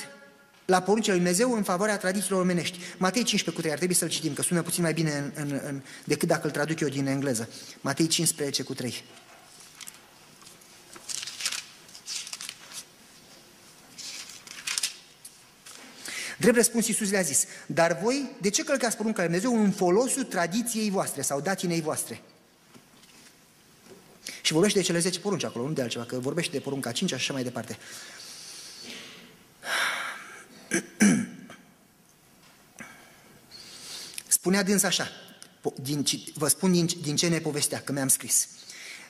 la 0.66 0.82
poruncile 0.82 1.16
lui 1.16 1.24
Dumnezeu 1.24 1.54
în 1.54 1.64
favoarea 1.64 1.98
tradițiilor 1.98 2.42
omenești. 2.42 2.78
Matei 2.98 3.24
15 3.24 3.50
cu 3.50 3.62
3, 3.62 3.72
ar 3.72 3.78
trebui 3.78 3.96
să-l 3.96 4.10
citim, 4.10 4.34
că 4.34 4.42
sună 4.42 4.62
puțin 4.62 4.84
mai 4.84 4.94
bine 4.94 5.18
în, 5.18 5.32
în, 5.36 5.62
în, 5.66 5.82
decât 6.04 6.28
dacă 6.28 6.46
îl 6.46 6.52
traduc 6.52 6.80
eu 6.80 6.88
din 6.88 7.08
engleză. 7.08 7.50
Matei 7.82 8.08
15 8.08 8.64
cu 8.64 8.74
3. 8.74 9.04
Drept 16.38 16.56
răspuns, 16.56 16.88
Iisus 16.88 17.10
le-a 17.10 17.22
zis, 17.22 17.46
dar 17.66 18.00
voi, 18.02 18.30
de 18.42 18.50
ce 18.50 18.64
călcați 18.64 18.98
porunca 18.98 19.22
lui 19.24 19.32
Dumnezeu 19.32 19.64
în 19.64 19.72
folosul 19.72 20.24
tradiției 20.24 20.90
voastre 20.90 21.22
sau 21.22 21.42
datinei 21.42 21.82
voastre? 21.82 22.22
Și 24.46 24.54
vorbește 24.54 24.80
de 24.80 24.86
cele 24.86 25.00
10 25.00 25.20
porunci 25.20 25.44
acolo, 25.44 25.68
nu 25.68 25.74
de 25.74 25.82
altceva, 25.82 26.06
că 26.06 26.20
vorbește 26.20 26.52
de 26.52 26.60
porunca 26.60 26.92
5 26.92 27.10
și 27.10 27.16
așa 27.16 27.34
mai 27.34 27.44
departe. 27.44 27.78
Spunea 34.28 34.64
dâns 34.64 34.84
așa, 34.84 35.08
din, 35.82 36.06
vă 36.34 36.48
spun 36.48 36.72
din, 36.72 36.90
din 37.02 37.16
ce 37.16 37.28
ne 37.28 37.40
povestea, 37.40 37.82
că 37.82 37.92
mi-am 37.92 38.08
scris. 38.08 38.48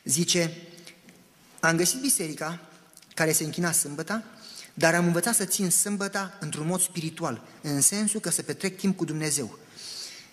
Zice, 0.03 0.57
am 1.59 1.75
găsit 1.75 2.01
biserica 2.01 2.59
care 3.13 3.31
se 3.31 3.43
închina 3.43 3.71
sâmbăta, 3.71 4.23
dar 4.73 4.95
am 4.95 5.05
învățat 5.05 5.35
să 5.35 5.45
țin 5.45 5.69
sâmbăta 5.69 6.37
într-un 6.39 6.67
mod 6.67 6.81
spiritual, 6.81 7.43
în 7.61 7.81
sensul 7.81 8.19
că 8.19 8.29
să 8.29 8.41
petrec 8.41 8.77
timp 8.77 8.97
cu 8.97 9.05
Dumnezeu. 9.05 9.57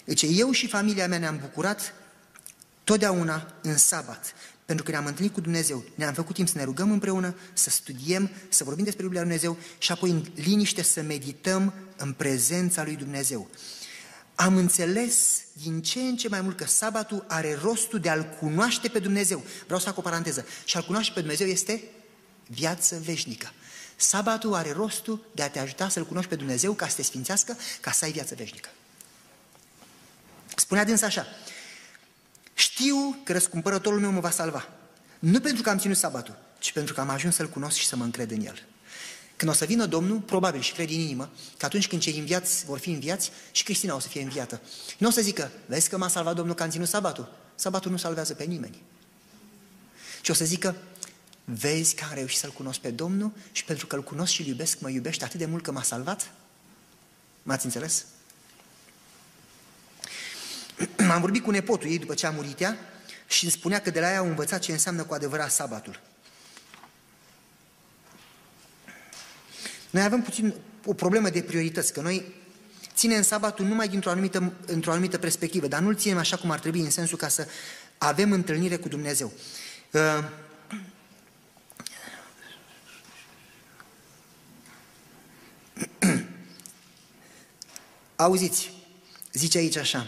Deci 0.05 0.25
eu 0.29 0.51
și 0.51 0.69
familia 0.69 1.09
mea 1.09 1.19
ne-am 1.19 1.39
bucurat 1.39 1.95
totdeauna 2.85 3.55
în 3.63 3.77
sabat, 3.77 4.35
pentru 4.71 4.89
că 4.89 4.97
ne-am 4.97 5.07
întâlnit 5.07 5.33
cu 5.33 5.41
Dumnezeu, 5.41 5.85
ne-am 5.95 6.12
făcut 6.12 6.35
timp 6.35 6.49
să 6.49 6.59
ne 6.59 6.64
rugăm 6.64 6.91
împreună, 6.91 7.35
să 7.53 7.71
studiem, 7.71 8.31
să 8.49 8.64
vorbim 8.64 8.85
despre 8.85 9.03
Biblia 9.03 9.21
lui 9.21 9.31
Dumnezeu 9.31 9.59
și 9.79 9.93
apoi 9.93 10.11
în 10.11 10.25
liniște 10.35 10.83
să 10.83 11.03
medităm 11.03 11.75
în 11.97 12.12
prezența 12.12 12.85
lui 12.85 12.97
Dumnezeu. 12.97 13.49
Am 14.35 14.57
înțeles 14.57 15.41
din 15.53 15.83
ce 15.83 16.01
în 16.01 16.16
ce 16.16 16.29
mai 16.29 16.41
mult 16.41 16.57
că 16.57 16.66
sabatul 16.66 17.25
are 17.29 17.59
rostul 17.62 17.99
de 17.99 18.09
a-L 18.09 18.37
cunoaște 18.41 18.89
pe 18.89 18.99
Dumnezeu. 18.99 19.45
Vreau 19.64 19.81
să 19.81 19.87
fac 19.87 19.99
o 19.99 20.01
paranteză. 20.01 20.47
Și 20.64 20.77
a-L 20.77 20.85
cunoaște 20.85 21.12
pe 21.14 21.21
Dumnezeu 21.21 21.47
este 21.47 21.83
viață 22.47 23.01
veșnică. 23.05 23.53
Sabatul 23.97 24.55
are 24.55 24.73
rostul 24.73 25.27
de 25.35 25.43
a 25.43 25.51
te 25.51 25.59
ajuta 25.59 25.89
să-L 25.89 26.07
cunoști 26.07 26.29
pe 26.29 26.37
Dumnezeu 26.37 26.73
ca 26.73 26.89
să 26.89 26.97
te 26.97 27.03
sfințească, 27.03 27.57
ca 27.81 27.91
să 27.91 28.05
ai 28.05 28.12
viață 28.12 28.35
veșnică. 28.35 28.68
Spunea 30.57 30.85
dâns 30.85 31.03
așa, 31.03 31.27
știu 32.61 33.19
că 33.25 33.33
răscumpărătorul 33.33 34.01
meu 34.01 34.11
mă 34.11 34.21
va 34.21 34.31
salva. 34.31 34.69
Nu 35.19 35.41
pentru 35.41 35.63
că 35.63 35.71
am 35.71 35.79
ținut 35.79 35.97
sabatul, 35.97 36.39
ci 36.59 36.73
pentru 36.73 36.95
că 36.95 37.01
am 37.01 37.09
ajuns 37.09 37.35
să-L 37.35 37.49
cunosc 37.49 37.77
și 37.77 37.87
să 37.87 37.97
mă 37.97 38.05
încred 38.05 38.31
în 38.31 38.41
El. 38.41 38.63
Când 39.37 39.51
o 39.51 39.55
să 39.55 39.65
vină 39.65 39.87
Domnul, 39.87 40.19
probabil 40.19 40.61
și 40.61 40.73
cred 40.73 40.87
din 40.87 41.01
inimă, 41.01 41.31
că 41.57 41.65
atunci 41.65 41.89
când 41.89 42.01
cei 42.01 42.19
înviați 42.19 42.65
vor 42.65 42.79
fi 42.79 42.91
înviați 42.91 43.31
și 43.51 43.63
Cristina 43.63 43.95
o 43.95 43.99
să 43.99 44.09
fie 44.09 44.23
înviată. 44.23 44.61
Nu 44.99 45.09
o 45.09 45.11
să 45.11 45.21
zică, 45.21 45.51
vezi 45.67 45.89
că 45.89 45.99
m-a 45.99 46.09
salvat 46.09 46.35
Domnul 46.35 46.55
că 46.55 46.63
am 46.63 46.71
ținut 46.71 46.89
sabatul. 46.89 47.33
Sabatul 47.55 47.91
nu 47.91 47.97
salvează 47.97 48.35
pe 48.35 48.45
nimeni. 48.45 48.83
Și 50.23 50.31
o 50.31 50.35
să 50.35 50.45
zică, 50.45 50.77
vezi 51.45 51.95
că 51.95 52.05
am 52.05 52.15
reușit 52.15 52.39
să-L 52.39 52.51
cunosc 52.51 52.79
pe 52.79 52.91
Domnul 52.91 53.33
și 53.53 53.65
pentru 53.65 53.87
că 53.87 53.97
îl 53.97 54.03
cunosc 54.03 54.33
și 54.33 54.41
îl 54.41 54.47
iubesc, 54.47 54.81
mă 54.81 54.91
iubește 54.91 55.25
atât 55.25 55.39
de 55.39 55.47
mult 55.47 55.63
că 55.63 55.73
m-a 55.73 55.83
salvat? 55.83 56.33
M-ați 57.43 57.65
înțeles? 57.65 58.05
M-am 61.09 61.20
vorbit 61.20 61.43
cu 61.43 61.51
nepotul 61.51 61.91
ei 61.91 61.99
după 61.99 62.14
ce 62.14 62.26
a 62.26 62.31
murit 62.31 62.61
ea 62.61 62.76
și 63.26 63.45
îmi 63.45 63.53
spunea 63.53 63.81
că 63.81 63.91
de 63.91 64.01
la 64.01 64.11
ea 64.11 64.18
au 64.18 64.26
învățat 64.26 64.61
ce 64.61 64.72
înseamnă 64.72 65.03
cu 65.03 65.14
adevărat 65.14 65.51
sabatul. 65.51 66.01
Noi 69.91 70.03
avem 70.03 70.22
puțin 70.22 70.55
o 70.85 70.95
problemă 70.95 71.31
de 71.31 71.43
priorități, 71.43 71.93
că 71.93 72.01
noi 72.01 72.35
ținem 72.95 73.22
sabatul 73.22 73.66
numai 73.66 73.89
dintr-o 73.89 74.11
anumită, 74.11 74.53
într-o 74.66 74.91
anumită 74.91 75.18
perspectivă, 75.18 75.66
dar 75.66 75.81
nu-l 75.81 75.97
ținem 75.97 76.18
așa 76.18 76.37
cum 76.37 76.51
ar 76.51 76.59
trebui, 76.59 76.81
în 76.81 76.91
sensul 76.91 77.18
ca 77.18 77.28
să 77.28 77.47
avem 77.99 78.33
întâlnire 78.33 78.76
cu 78.76 78.89
Dumnezeu. 78.89 79.33
Uh, 79.91 80.24
Auziți, 88.16 88.72
zice 89.33 89.59
aici 89.59 89.76
așa, 89.76 90.07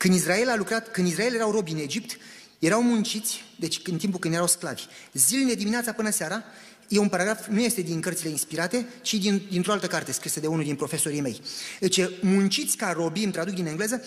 când 0.00 0.14
Israel 0.14 0.48
a 0.48 0.56
lucrat, 0.56 0.90
când 0.90 1.06
Israel 1.06 1.34
erau 1.34 1.50
robi 1.50 1.70
în 1.70 1.78
Egipt, 1.78 2.16
erau 2.58 2.82
munciți, 2.82 3.44
deci 3.58 3.80
în 3.84 3.96
timpul 3.96 4.18
când 4.18 4.34
erau 4.34 4.46
sclavi, 4.46 4.82
zilele 5.12 5.54
dimineața 5.54 5.92
până 5.92 6.10
seara, 6.10 6.44
e 6.88 6.98
un 6.98 7.08
paragraf, 7.08 7.46
nu 7.46 7.60
este 7.60 7.80
din 7.80 8.00
cărțile 8.00 8.30
inspirate, 8.30 8.88
ci 9.02 9.14
din, 9.14 9.42
dintr-o 9.50 9.72
altă 9.72 9.86
carte 9.86 10.12
scrisă 10.12 10.40
de 10.40 10.46
unul 10.46 10.64
din 10.64 10.76
profesorii 10.76 11.20
mei. 11.20 11.40
Deci, 11.80 12.00
munciți 12.20 12.76
ca 12.76 12.92
robi, 12.92 13.22
îmi 13.22 13.32
traduc 13.32 13.54
din 13.54 13.66
engleză, 13.66 14.04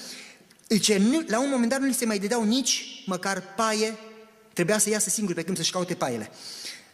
deci, 0.68 0.94
nu, 0.94 1.24
la 1.28 1.40
un 1.40 1.50
moment 1.50 1.70
dat 1.70 1.80
nu 1.80 1.86
li 1.86 1.94
se 1.94 2.06
mai 2.06 2.20
dădeau 2.20 2.44
nici 2.44 3.04
măcar 3.06 3.54
paie, 3.56 3.98
trebuia 4.54 4.78
să 4.78 4.90
iasă 4.90 5.10
singuri 5.10 5.36
pe 5.36 5.44
când 5.44 5.58
să-și 5.58 5.72
caute 5.72 5.94
paiele. 5.94 6.32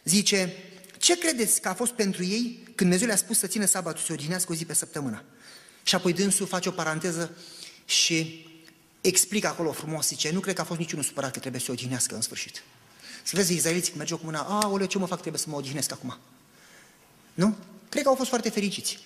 Zice, 0.04 0.54
ce 0.98 1.18
credeți 1.18 1.60
că 1.60 1.68
a 1.68 1.74
fost 1.74 1.92
pentru 1.92 2.24
ei 2.24 2.58
când 2.64 2.76
Dumnezeu 2.76 3.06
le-a 3.06 3.16
spus 3.16 3.38
să 3.38 3.46
țină 3.46 3.64
sabatul, 3.64 4.02
să 4.06 4.12
odihnească 4.12 4.52
o 4.52 4.54
zi 4.54 4.64
pe 4.64 4.74
săptămână? 4.74 5.24
Și 5.82 5.94
apoi 5.94 6.12
dânsul 6.12 6.46
face 6.46 6.68
o 6.68 6.72
paranteză 6.72 7.36
și 7.84 8.48
explică 9.00 9.46
acolo 9.46 9.72
frumos, 9.72 10.06
zice, 10.06 10.30
nu 10.30 10.40
cred 10.40 10.54
că 10.54 10.60
a 10.60 10.64
fost 10.64 10.78
niciunul 10.78 11.04
supărat 11.04 11.32
că 11.32 11.38
trebuie 11.38 11.60
să 11.60 11.66
se 11.66 11.72
odihnească 11.72 12.14
în 12.14 12.20
sfârșit. 12.20 12.62
Să 13.22 13.32
vezi 13.36 13.54
izraeliții 13.54 13.86
când 13.86 13.98
mergeau 13.98 14.18
cu 14.18 14.24
mâna, 14.24 14.40
a, 14.40 14.68
oleu, 14.68 14.86
ce 14.86 14.98
mă 14.98 15.06
fac, 15.06 15.18
trebuie 15.20 15.40
să 15.40 15.48
mă 15.48 15.56
odihnesc 15.56 15.92
acum. 15.92 16.18
Nu? 17.34 17.56
Cred 17.88 18.02
că 18.02 18.08
au 18.08 18.14
fost 18.14 18.28
foarte 18.28 18.50
fericiți. 18.50 18.98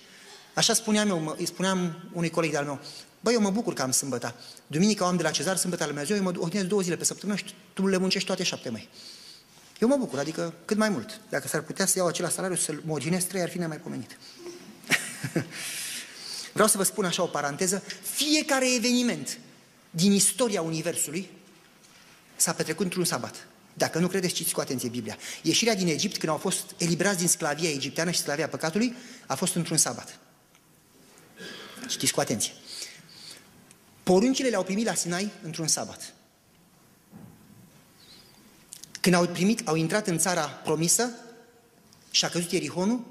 Așa 0.53 0.73
spuneam 0.73 1.09
eu, 1.09 1.35
îi 1.37 1.45
spuneam 1.45 2.09
unui 2.13 2.29
coleg 2.29 2.51
de-al 2.51 2.65
meu, 2.65 2.79
băi, 3.19 3.33
eu 3.33 3.41
mă 3.41 3.49
bucur 3.49 3.73
că 3.73 3.81
am 3.81 3.91
sâmbătă. 3.91 4.35
Duminica 4.67 5.05
am 5.07 5.17
de 5.17 5.23
la 5.23 5.31
cezar, 5.31 5.57
sâmbătă 5.57 5.83
al 5.83 5.89
Dumnezeu, 5.89 6.15
eu 6.15 6.23
mă 6.23 6.33
odihnesc 6.37 6.67
două 6.67 6.81
zile 6.81 6.95
pe 6.95 7.03
săptămână 7.03 7.37
și 7.37 7.45
tu 7.73 7.87
le 7.87 7.97
muncești 7.97 8.27
toate 8.27 8.43
șapte 8.43 8.69
mai. 8.69 8.89
Eu 9.79 9.87
mă 9.87 9.95
bucur, 9.95 10.19
adică 10.19 10.53
cât 10.65 10.77
mai 10.77 10.89
mult. 10.89 11.19
Dacă 11.29 11.47
s-ar 11.47 11.61
putea 11.61 11.85
să 11.85 11.97
iau 11.97 12.07
acela 12.07 12.29
salariu 12.29 12.55
să 12.55 12.75
mă 12.85 12.93
odihnesc 12.93 13.27
trei, 13.27 13.41
ar 13.41 13.49
fi 13.49 13.57
mai 13.57 13.77
pomenit. 13.77 14.17
Vreau 16.53 16.67
să 16.67 16.77
vă 16.77 16.83
spun 16.83 17.05
așa 17.05 17.23
o 17.23 17.25
paranteză, 17.25 17.83
fiecare 18.01 18.73
eveniment 18.75 19.39
din 19.95 20.11
istoria 20.11 20.61
Universului 20.61 21.29
s-a 22.35 22.53
petrecut 22.53 22.85
într-un 22.85 23.05
sabat. 23.05 23.47
Dacă 23.73 23.99
nu 23.99 24.07
credeți, 24.07 24.33
citiți 24.33 24.53
cu 24.53 24.61
atenție 24.61 24.89
Biblia. 24.89 25.17
Ieșirea 25.41 25.75
din 25.75 25.87
Egipt, 25.87 26.17
când 26.17 26.31
au 26.31 26.37
fost 26.37 26.63
eliberați 26.77 27.17
din 27.17 27.27
sclavia 27.27 27.69
egipteană 27.69 28.11
și 28.11 28.19
sclavia 28.19 28.47
păcatului, 28.47 28.95
a 29.27 29.35
fost 29.35 29.55
într-un 29.55 29.77
sabat. 29.77 30.19
Citiți 31.87 32.13
cu 32.13 32.19
atenție. 32.19 32.53
Poruncile 34.03 34.49
le-au 34.49 34.63
primit 34.63 34.85
la 34.85 34.93
Sinai 34.93 35.31
într-un 35.43 35.67
sabat. 35.67 36.13
Când 39.01 39.15
au 39.15 39.27
primit, 39.27 39.67
au 39.67 39.75
intrat 39.75 40.07
în 40.07 40.17
țara 40.17 40.43
promisă 40.43 41.09
și 42.11 42.25
a 42.25 42.29
căzut 42.29 42.51
Ierihonul, 42.51 43.05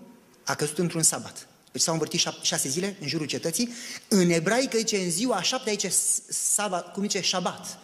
a 0.44 0.54
căzut 0.54 0.78
într-un 0.78 1.02
sabat. 1.02 1.46
Deci 1.74 1.82
s-au 1.82 1.92
învârtit 1.92 2.20
șase 2.42 2.68
zile 2.68 2.96
în 3.00 3.08
jurul 3.08 3.26
cetății. 3.26 3.72
În 4.08 4.30
ebraică 4.30 4.76
zice 4.76 4.96
în 4.96 5.10
ziua 5.10 5.36
a 5.36 5.42
șaptea, 5.42 5.72
aici 5.72 5.86
sabat, 6.28 6.92
cum 6.92 7.02
zice, 7.02 7.20
șabat. 7.20 7.78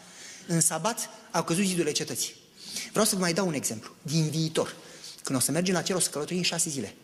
În 0.47 0.61
sabat 0.61 1.09
au 1.31 1.45
căzut 1.45 1.65
zidurile 1.65 1.93
cetății. 1.93 2.35
Vreau 2.91 3.05
să 3.05 3.15
vă 3.15 3.21
mai 3.21 3.33
dau 3.33 3.47
un 3.47 3.55
exemplu 3.55 3.91
din 4.03 4.29
viitor. 4.29 4.77
Când 5.23 5.39
o 5.39 5.41
să 5.41 5.51
mergem 5.51 5.75
la 5.75 5.83
cer, 5.83 5.97
o 5.97 5.99
să 5.99 6.11
călătorim 6.11 6.43
șase 6.43 6.71
zile. 6.71 6.95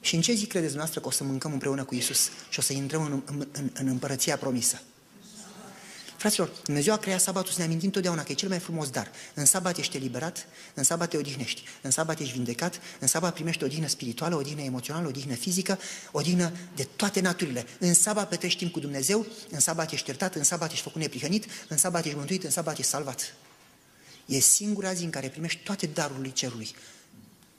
Și 0.00 0.14
în 0.14 0.20
ce 0.20 0.32
zi 0.32 0.46
credeți 0.46 0.72
dumneavoastră 0.72 1.00
că 1.00 1.06
o 1.06 1.10
să 1.10 1.24
mâncăm 1.24 1.52
împreună 1.52 1.84
cu 1.84 1.94
Isus 1.94 2.30
și 2.48 2.58
o 2.58 2.62
să 2.62 2.72
intrăm 2.72 3.02
în, 3.02 3.22
în, 3.26 3.48
în, 3.52 3.70
în 3.74 3.86
împărăția 3.86 4.36
promisă? 4.36 4.80
Fraților, 6.26 6.52
Dumnezeu 6.64 6.92
a 6.92 6.96
creat 6.96 7.20
sabatul 7.20 7.52
să 7.52 7.58
ne 7.58 7.64
amintim 7.64 7.90
totdeauna 7.90 8.22
că 8.22 8.32
e 8.32 8.34
cel 8.34 8.48
mai 8.48 8.58
frumos 8.58 8.90
dar. 8.90 9.10
În 9.34 9.44
sabat 9.44 9.78
ești 9.78 9.96
eliberat, 9.96 10.46
în 10.74 10.82
sabat 10.82 11.10
te 11.10 11.16
odihnești, 11.16 11.62
în 11.80 11.90
sabat 11.90 12.20
ești 12.20 12.32
vindecat, 12.32 12.80
în 12.98 13.06
sabat 13.06 13.34
primești 13.34 13.62
o 13.62 13.66
odihnă 13.66 13.86
spirituală, 13.86 14.34
o 14.34 14.38
odihnă 14.38 14.62
emoțională, 14.62 15.06
o 15.06 15.08
odihnă 15.08 15.34
fizică, 15.34 15.78
o 16.12 16.18
odihnă 16.18 16.52
de 16.74 16.88
toate 16.96 17.20
naturile. 17.20 17.66
În 17.78 17.94
sabat 17.94 18.28
petrești 18.28 18.58
timp 18.58 18.72
cu 18.72 18.80
Dumnezeu, 18.80 19.26
în 19.50 19.60
sabat 19.60 19.92
ești 19.92 20.08
iertat, 20.08 20.34
în 20.34 20.44
sabat 20.44 20.70
ești 20.70 20.82
făcut 20.82 21.00
neprihănit, 21.00 21.46
în 21.68 21.76
sabat 21.76 22.04
ești 22.04 22.16
mântuit, 22.16 22.44
în 22.44 22.50
sabat 22.50 22.78
ești 22.78 22.90
salvat. 22.90 23.34
E 24.24 24.38
singura 24.38 24.92
zi 24.92 25.04
în 25.04 25.10
care 25.10 25.28
primești 25.28 25.62
toate 25.64 25.86
darurile 25.86 26.30
cerului. 26.30 26.70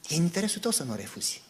E 0.08 0.16
în 0.16 0.22
interesul 0.22 0.62
tău 0.62 0.72
să 0.72 0.84
nu 0.84 0.92
o 0.92 0.96
refuzi. 0.96 1.42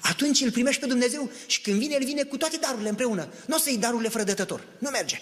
Atunci 0.00 0.40
îl 0.40 0.50
primești 0.50 0.80
pe 0.80 0.86
Dumnezeu 0.86 1.30
și 1.46 1.60
când 1.60 1.78
vine, 1.78 1.94
El 1.94 2.04
vine 2.04 2.22
cu 2.22 2.36
toate 2.36 2.56
darurile 2.56 2.88
împreună. 2.88 3.28
Nu 3.46 3.54
o 3.56 3.58
să 3.58 3.68
iei 3.68 3.78
darurile 3.78 4.08
fără 4.08 4.24
dătător. 4.24 4.66
Nu 4.78 4.90
merge. 4.90 5.18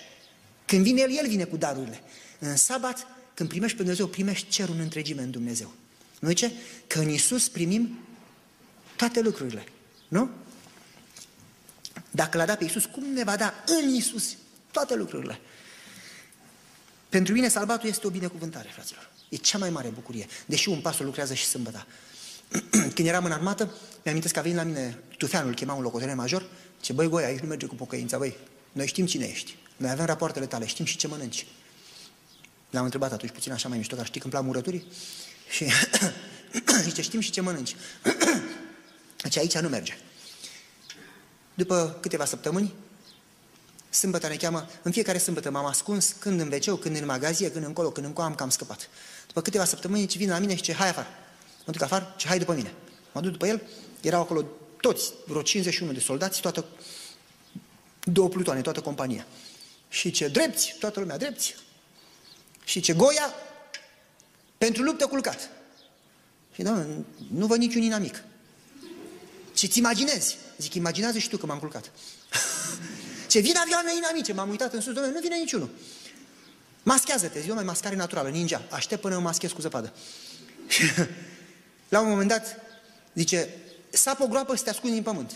Când 0.64 0.82
vine 0.82 1.00
El, 1.00 1.16
El 1.16 1.28
vine 1.28 1.44
cu 1.44 1.56
darurile. 1.56 2.02
În 2.38 2.56
sabat, 2.56 3.06
când 3.34 3.48
primești 3.48 3.76
pe 3.76 3.82
Dumnezeu, 3.82 4.06
primești 4.06 4.48
cerul 4.48 4.74
în 4.74 4.80
întregime 4.80 5.22
în 5.22 5.30
Dumnezeu. 5.30 5.72
Nu 6.20 6.32
ce? 6.32 6.52
Că 6.86 6.98
în 6.98 7.08
Isus 7.08 7.48
primim 7.48 7.98
toate 8.96 9.20
lucrurile. 9.20 9.64
Nu? 10.08 10.30
Dacă 12.10 12.38
l-a 12.38 12.44
dat 12.44 12.58
pe 12.58 12.64
Isus, 12.64 12.84
cum 12.84 13.04
ne 13.04 13.24
va 13.24 13.36
da 13.36 13.54
în 13.66 13.94
Isus 13.94 14.36
toate 14.70 14.94
lucrurile? 14.94 15.40
Pentru 17.08 17.34
mine 17.34 17.48
salvatul 17.48 17.88
este 17.88 18.06
o 18.06 18.10
binecuvântare, 18.10 18.68
fraților. 18.72 19.10
E 19.28 19.36
cea 19.36 19.58
mai 19.58 19.70
mare 19.70 19.88
bucurie. 19.88 20.26
Deși 20.46 20.68
un 20.68 20.80
pastor 20.80 21.06
lucrează 21.06 21.34
și 21.34 21.44
sâmbătă. 21.44 21.86
Când 22.94 23.08
eram 23.08 23.24
în 23.24 23.32
armată, 23.32 23.74
mi-am 24.04 24.20
că 24.20 24.38
a 24.38 24.42
venit 24.42 24.56
la 24.56 24.62
mine 24.62 24.98
Tufeanul, 25.18 25.54
chema 25.54 25.74
un 25.74 25.82
locotenent 25.82 26.16
major, 26.16 26.46
ce 26.80 26.92
băi, 26.92 27.08
Goi, 27.08 27.24
aici 27.24 27.40
nu 27.40 27.48
merge 27.48 27.66
cu 27.66 27.74
pocăința, 27.74 28.18
băi. 28.18 28.36
Noi 28.72 28.86
știm 28.86 29.06
cine 29.06 29.24
ești. 29.24 29.56
Noi 29.82 29.90
avem 29.90 30.04
rapoartele 30.04 30.46
tale, 30.46 30.66
știm 30.66 30.84
și 30.84 30.96
ce 30.96 31.06
mănânci. 31.06 31.46
L-am 32.70 32.84
întrebat 32.84 33.12
atunci 33.12 33.32
puțin 33.32 33.52
așa 33.52 33.68
mai 33.68 33.78
mișto, 33.78 33.96
dar 33.96 34.06
știi 34.06 34.20
când 34.20 34.32
plac 34.32 34.44
murăturii? 34.44 34.84
Și 35.50 35.66
zice, 36.86 37.02
știm 37.02 37.20
și 37.20 37.30
ce 37.30 37.40
mănânci. 37.40 37.76
Deci 39.22 39.36
aici 39.36 39.58
nu 39.58 39.68
merge. 39.68 39.98
După 41.54 41.98
câteva 42.00 42.24
săptămâni, 42.24 42.74
Sâmbătă 43.90 44.28
ne 44.28 44.36
cheamă, 44.36 44.68
în 44.82 44.92
fiecare 44.92 45.18
sâmbătă 45.18 45.50
m-am 45.50 45.64
ascuns, 45.64 46.14
când 46.18 46.40
în 46.40 46.52
wc 46.52 46.80
când 46.80 46.96
în 46.96 47.04
magazie, 47.04 47.50
când 47.50 47.64
încolo, 47.64 47.90
când 47.90 48.06
încoa, 48.06 48.24
am 48.24 48.34
cam 48.34 48.50
scăpat. 48.50 48.88
După 49.26 49.40
câteva 49.40 49.64
săptămâni, 49.64 50.06
ce 50.06 50.18
vine 50.18 50.30
la 50.30 50.38
mine 50.38 50.54
și 50.54 50.62
ce 50.62 50.72
hai 50.72 50.88
afară. 50.88 51.06
Mă 51.64 51.72
duc 51.72 51.82
afară, 51.82 52.14
ce 52.16 52.26
hai 52.26 52.38
după 52.38 52.54
mine. 52.54 52.74
Mă 53.12 53.20
duc 53.20 53.30
după 53.30 53.46
el, 53.46 53.62
erau 54.00 54.20
acolo 54.20 54.44
toți, 54.80 55.12
vreo 55.26 55.42
51 55.42 55.92
de 55.92 56.00
soldați, 56.00 56.40
toată, 56.40 56.64
două 58.04 58.28
plutoane, 58.28 58.60
toată 58.60 58.80
compania. 58.80 59.26
Și 59.92 60.10
ce 60.10 60.28
drepți, 60.28 60.74
toată 60.78 61.00
lumea 61.00 61.16
drepți. 61.16 61.54
Și 62.64 62.80
ce 62.80 62.92
goia, 62.92 63.34
pentru 64.58 64.82
luptă 64.82 65.06
culcat. 65.06 65.50
Și 66.54 66.62
da, 66.62 66.86
nu 67.32 67.46
văd 67.46 67.58
niciun 67.58 67.82
inamic. 67.82 68.24
Ce-ți 69.54 69.78
imaginezi? 69.78 70.36
Zic, 70.58 70.74
imaginează 70.74 71.18
și 71.18 71.28
tu 71.28 71.36
că 71.36 71.46
m-am 71.46 71.58
culcat. 71.58 71.90
Ce 73.30 73.38
vin 73.38 73.56
avioane 73.56 73.96
inamice, 73.96 74.32
m-am 74.32 74.48
uitat 74.48 74.72
în 74.72 74.80
sus, 74.80 74.92
domnule, 74.92 75.14
nu 75.14 75.20
vine 75.20 75.36
niciunul. 75.36 75.70
Maschează-te, 76.82 77.40
zi, 77.40 77.50
mai 77.50 77.64
mascare 77.64 77.96
naturală, 77.96 78.28
ninja. 78.28 78.62
Aștept 78.70 79.00
până 79.00 79.14
mă 79.14 79.20
maschez 79.20 79.52
cu 79.52 79.60
zăpadă. 79.60 79.92
la 81.88 82.00
un 82.00 82.08
moment 82.08 82.28
dat, 82.28 82.60
zice, 83.14 83.48
sap 83.90 84.20
o 84.20 84.26
groapă 84.26 84.56
să 84.56 84.62
te 84.62 84.70
ascunzi 84.70 84.96
în 84.96 85.02
pământ. 85.02 85.30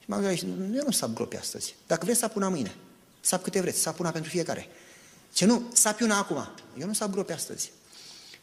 Și 0.00 0.04
m-am 0.06 0.20
gândit, 0.20 0.42
eu 0.76 0.82
nu 0.84 0.90
sap 0.90 1.12
gropi 1.12 1.36
astăzi. 1.36 1.74
Dacă 1.86 2.04
vreți, 2.04 2.18
sap 2.18 2.36
una 2.36 2.48
mâine. 2.48 2.74
Sap 3.20 3.42
câte 3.42 3.60
vreți, 3.60 3.80
sap 3.80 3.98
una 3.98 4.10
pentru 4.10 4.30
fiecare. 4.30 4.68
Ce 5.32 5.44
nu, 5.44 5.62
sap 5.72 6.00
una 6.00 6.18
acum. 6.18 6.48
Eu 6.78 6.86
nu 6.86 6.92
sap 6.92 7.10
gropi 7.10 7.32
astăzi. 7.32 7.70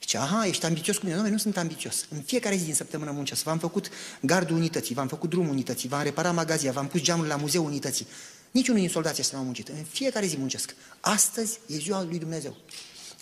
Zice, 0.02 0.18
aha, 0.18 0.46
ești 0.46 0.66
ambițios 0.66 0.98
cu 0.98 1.06
mine. 1.06 1.18
Nu, 1.18 1.30
nu 1.30 1.38
sunt 1.38 1.58
ambițios. 1.58 2.06
În 2.10 2.22
fiecare 2.22 2.56
zi 2.56 2.64
din 2.64 2.74
săptămână 2.74 3.12
muncesc. 3.12 3.44
V-am 3.44 3.60
făcut 3.60 3.90
gardul 4.22 4.56
unității, 4.56 4.96
v-am 4.96 5.08
făcut 5.08 5.30
drumul 5.30 5.50
unității, 5.50 5.90
v-am 5.90 6.04
reparat 6.04 6.34
magazia, 6.34 6.72
v-am 6.72 6.88
pus 6.88 7.02
geamul 7.02 7.26
la 7.26 7.36
muzeul 7.36 7.66
unității. 7.66 8.08
Niciunul 8.52 8.80
din 8.80 8.90
soldații 8.90 9.22
ăștia 9.22 9.38
nu 9.38 9.44
au 9.44 9.50
muncit. 9.50 9.68
În 9.68 9.84
fiecare 9.84 10.26
zi 10.26 10.38
muncesc. 10.38 10.76
Astăzi 11.00 11.60
e 11.68 11.78
ziua 11.78 12.04
lui 12.04 12.20
Dumnezeu. 12.20 12.58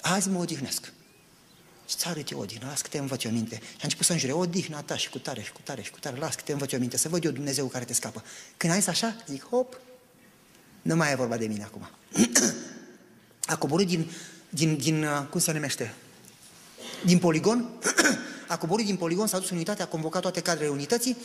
Azi 0.02 0.30
mă 0.30 0.40
odihnesc. 0.40 0.92
Și 1.90 1.96
ți 1.96 2.08
arăt 2.08 2.30
eu 2.30 2.40
odihnă, 2.40 2.68
las 2.68 2.82
că 2.82 2.88
te 2.88 2.98
învăț 2.98 3.24
eu 3.24 3.32
minte. 3.32 3.56
Și 3.56 3.78
a 3.78 3.84
început 3.84 4.06
să 4.06 4.12
înjure, 4.12 4.32
odihna 4.32 4.82
ta 4.82 4.98
și 4.98 5.10
cu 5.10 5.18
tare 5.18 5.42
și 5.42 5.52
cu 5.52 5.60
tare 5.64 5.82
și 5.82 5.92
cu 5.92 6.00
tare, 6.00 6.18
las 6.18 6.36
că 6.36 6.42
te 6.46 6.52
învăț 6.52 6.72
eu 6.72 6.80
minte, 6.80 6.98
să 6.98 7.10
văd 7.10 7.24
eu 7.24 7.32
Dumnezeu 7.32 7.68
care 7.68 7.86
te 7.86 7.94
scapă. 7.94 8.24
Când 8.58 8.74
ai 8.74 8.80
zis 8.80 8.88
așa, 8.88 9.16
zic, 9.28 9.48
hop, 9.48 9.80
nu 10.86 10.96
mai 10.96 11.12
e 11.12 11.16
vorba 11.16 11.38
de 11.38 11.48
mine 11.48 11.64
acum. 11.64 11.90
a 13.54 13.58
coborât 13.58 13.88
din, 13.88 14.12
din, 14.50 14.78
din, 14.78 15.04
uh, 15.04 15.26
cum 15.30 15.40
se 15.40 15.52
numește, 15.52 15.94
din 17.06 17.20
poligon, 17.20 17.70
a 18.48 18.58
coborât 18.58 18.86
din 18.86 18.96
poligon, 18.96 19.28
s-a 19.28 19.40
dus 19.40 19.50
în 19.50 19.56
unitate, 19.56 19.82
a 19.82 19.88
convocat 19.88 20.22
toate 20.22 20.42
cadrele 20.42 20.70
unității, 20.70 21.18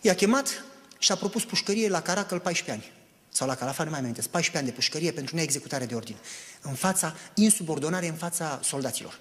i-a 0.00 0.14
chemat 0.14 0.64
și 0.98 1.12
a 1.12 1.14
propus 1.14 1.44
pușcărie 1.44 1.88
la 1.88 2.02
Caracăl 2.02 2.40
14 2.40 2.70
ani. 2.70 2.92
Sau 3.28 3.46
la 3.46 3.54
Calafa, 3.54 3.84
nu 3.84 3.90
mai 3.90 3.98
amintesc, 3.98 4.28
14 4.28 4.56
ani 4.56 4.66
de 4.66 4.72
pușcărie 4.72 5.12
pentru 5.12 5.36
neexecutare 5.36 5.86
de 5.86 5.94
ordine. 5.94 6.18
În 6.60 6.74
fața, 6.74 7.16
insubordonare 7.34 8.08
în 8.08 8.14
fața 8.14 8.60
soldaților. 8.62 9.18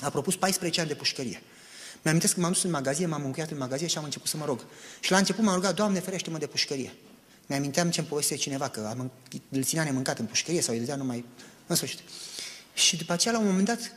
A 0.00 0.10
propus 0.10 0.36
14 0.36 0.80
ani 0.80 0.88
de 0.88 0.94
pușcărie. 0.94 1.42
Mi-am 2.02 2.18
că 2.18 2.28
m-am 2.36 2.52
dus 2.52 2.62
în 2.62 2.70
magazie, 2.70 3.06
m-am 3.06 3.24
încuiat 3.24 3.50
în 3.50 3.58
magazie 3.58 3.86
și 3.86 3.98
am 3.98 4.04
început 4.04 4.28
să 4.28 4.36
mă 4.36 4.44
rog. 4.44 4.64
Și 5.00 5.10
la 5.10 5.18
început 5.18 5.44
m-am 5.44 5.54
rugat, 5.54 5.74
Doamne, 5.74 6.00
ferește-mă 6.00 6.38
de 6.38 6.46
pușcărie. 6.46 6.92
Mi-aminteam 7.48 7.90
ce-mi 7.90 8.06
povestea 8.06 8.36
cineva, 8.36 8.68
că 8.68 8.86
am, 8.88 9.10
îl 9.48 9.62
ținea 9.62 9.84
nemâncat 9.84 10.18
în 10.18 10.26
pușcărie 10.26 10.60
sau 10.60 10.74
îi 10.74 10.80
dădea 10.80 10.96
numai... 10.96 11.24
În 11.66 11.76
sfârșit. 11.76 11.98
Și 12.74 12.96
după 12.96 13.12
aceea, 13.12 13.34
la 13.34 13.40
un 13.40 13.46
moment 13.46 13.66
dat, 13.66 13.92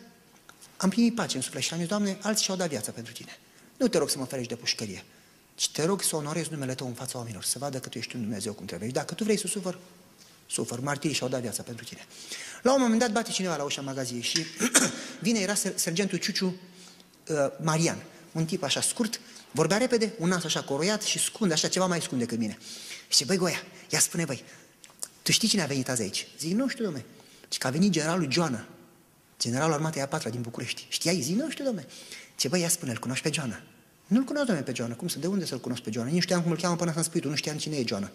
am 0.77 0.89
primit 0.89 1.15
pace 1.15 1.35
în 1.35 1.41
suflet 1.41 1.63
și 1.63 1.73
am 1.73 1.79
zis, 1.79 1.87
Doamne, 1.87 2.17
alții 2.21 2.43
și-au 2.43 2.57
dat 2.57 2.69
viața 2.69 2.91
pentru 2.91 3.13
Tine. 3.13 3.37
Nu 3.77 3.87
te 3.87 3.97
rog 3.97 4.09
să 4.09 4.17
mă 4.17 4.25
ferești 4.25 4.49
de 4.49 4.59
pușcărie, 4.59 5.03
ci 5.55 5.69
te 5.69 5.85
rog 5.85 6.01
să 6.01 6.15
onorezi 6.15 6.51
numele 6.51 6.75
Tău 6.75 6.87
în 6.87 6.93
fața 6.93 7.17
oamenilor, 7.17 7.43
să 7.43 7.59
vadă 7.59 7.79
că 7.79 7.89
Tu 7.89 7.97
ești 7.97 8.15
un 8.15 8.21
Dumnezeu 8.21 8.53
cum 8.53 8.65
trebuie. 8.65 8.87
Și 8.87 8.93
dacă 8.93 9.13
Tu 9.13 9.23
vrei 9.23 9.37
să 9.37 9.47
sufăr, 9.47 9.79
sufăr. 10.49 10.79
Martirii 10.79 11.15
și-au 11.15 11.29
dat 11.29 11.41
viața 11.41 11.63
pentru 11.63 11.85
Tine. 11.85 12.05
La 12.61 12.73
un 12.73 12.81
moment 12.81 12.99
dat 12.99 13.11
bate 13.11 13.31
cineva 13.31 13.55
la 13.55 13.63
ușa 13.63 13.81
magaziei 13.81 14.21
și 14.21 14.45
vine, 15.19 15.39
era 15.39 15.53
sergentul 15.75 16.17
Ciuciu 16.17 16.45
uh, 17.27 17.35
Marian, 17.61 18.03
un 18.31 18.45
tip 18.45 18.63
așa 18.63 18.81
scurt, 18.81 19.19
vorbea 19.51 19.77
repede, 19.77 20.13
un 20.17 20.27
nas 20.27 20.43
așa 20.43 20.61
coroiat 20.61 21.01
și 21.01 21.19
scund, 21.19 21.51
așa 21.51 21.67
ceva 21.67 21.85
mai 21.85 22.01
scund 22.01 22.19
decât 22.19 22.37
mine. 22.37 22.57
Și 23.11 23.17
zice, 23.17 23.25
băi 23.25 23.37
Goia, 23.37 23.63
ia 23.89 23.99
spune 23.99 24.25
băi, 24.25 24.43
tu 25.21 25.31
știi 25.31 25.47
cine 25.47 25.61
a 25.61 25.65
venit 25.65 25.89
azi 25.89 26.01
aici? 26.01 26.27
Zic, 26.39 26.51
nu 26.51 26.67
știu, 26.67 26.83
domne. 26.83 27.05
Și 27.49 27.57
că 27.57 27.67
a 27.67 27.69
venit 27.69 27.91
generalul 27.91 28.31
Joana, 28.31 28.67
generalul 29.39 29.73
armatei 29.73 30.01
a 30.01 30.07
patra 30.07 30.29
din 30.29 30.41
București. 30.41 30.85
Știai? 30.89 31.21
Zic, 31.21 31.35
nu 31.35 31.49
știu, 31.49 31.63
domne. 31.63 31.85
Ce 32.35 32.47
băi, 32.47 32.61
ia 32.61 32.69
spune, 32.69 32.91
îl 32.91 32.97
cunoști 32.97 33.23
pe 33.23 33.33
Joana? 33.33 33.61
Nu-l 34.07 34.23
cunosc, 34.23 34.45
domne, 34.45 34.61
pe 34.61 34.71
Joana. 34.75 34.95
Cum 34.95 35.07
să, 35.07 35.19
de 35.19 35.27
unde 35.27 35.45
să-l 35.45 35.59
cunosc 35.59 35.81
pe 35.81 35.91
Joana? 35.91 36.07
Nici 36.07 36.15
nu 36.15 36.21
știam 36.21 36.41
cum 36.41 36.51
îl 36.51 36.57
cheamă 36.57 36.75
până 36.75 36.91
să-mi 36.91 37.03
spui 37.03 37.19
tu, 37.19 37.29
nu 37.29 37.35
știam 37.35 37.57
cine 37.57 37.75
e 37.75 37.83
Joana. 37.87 38.11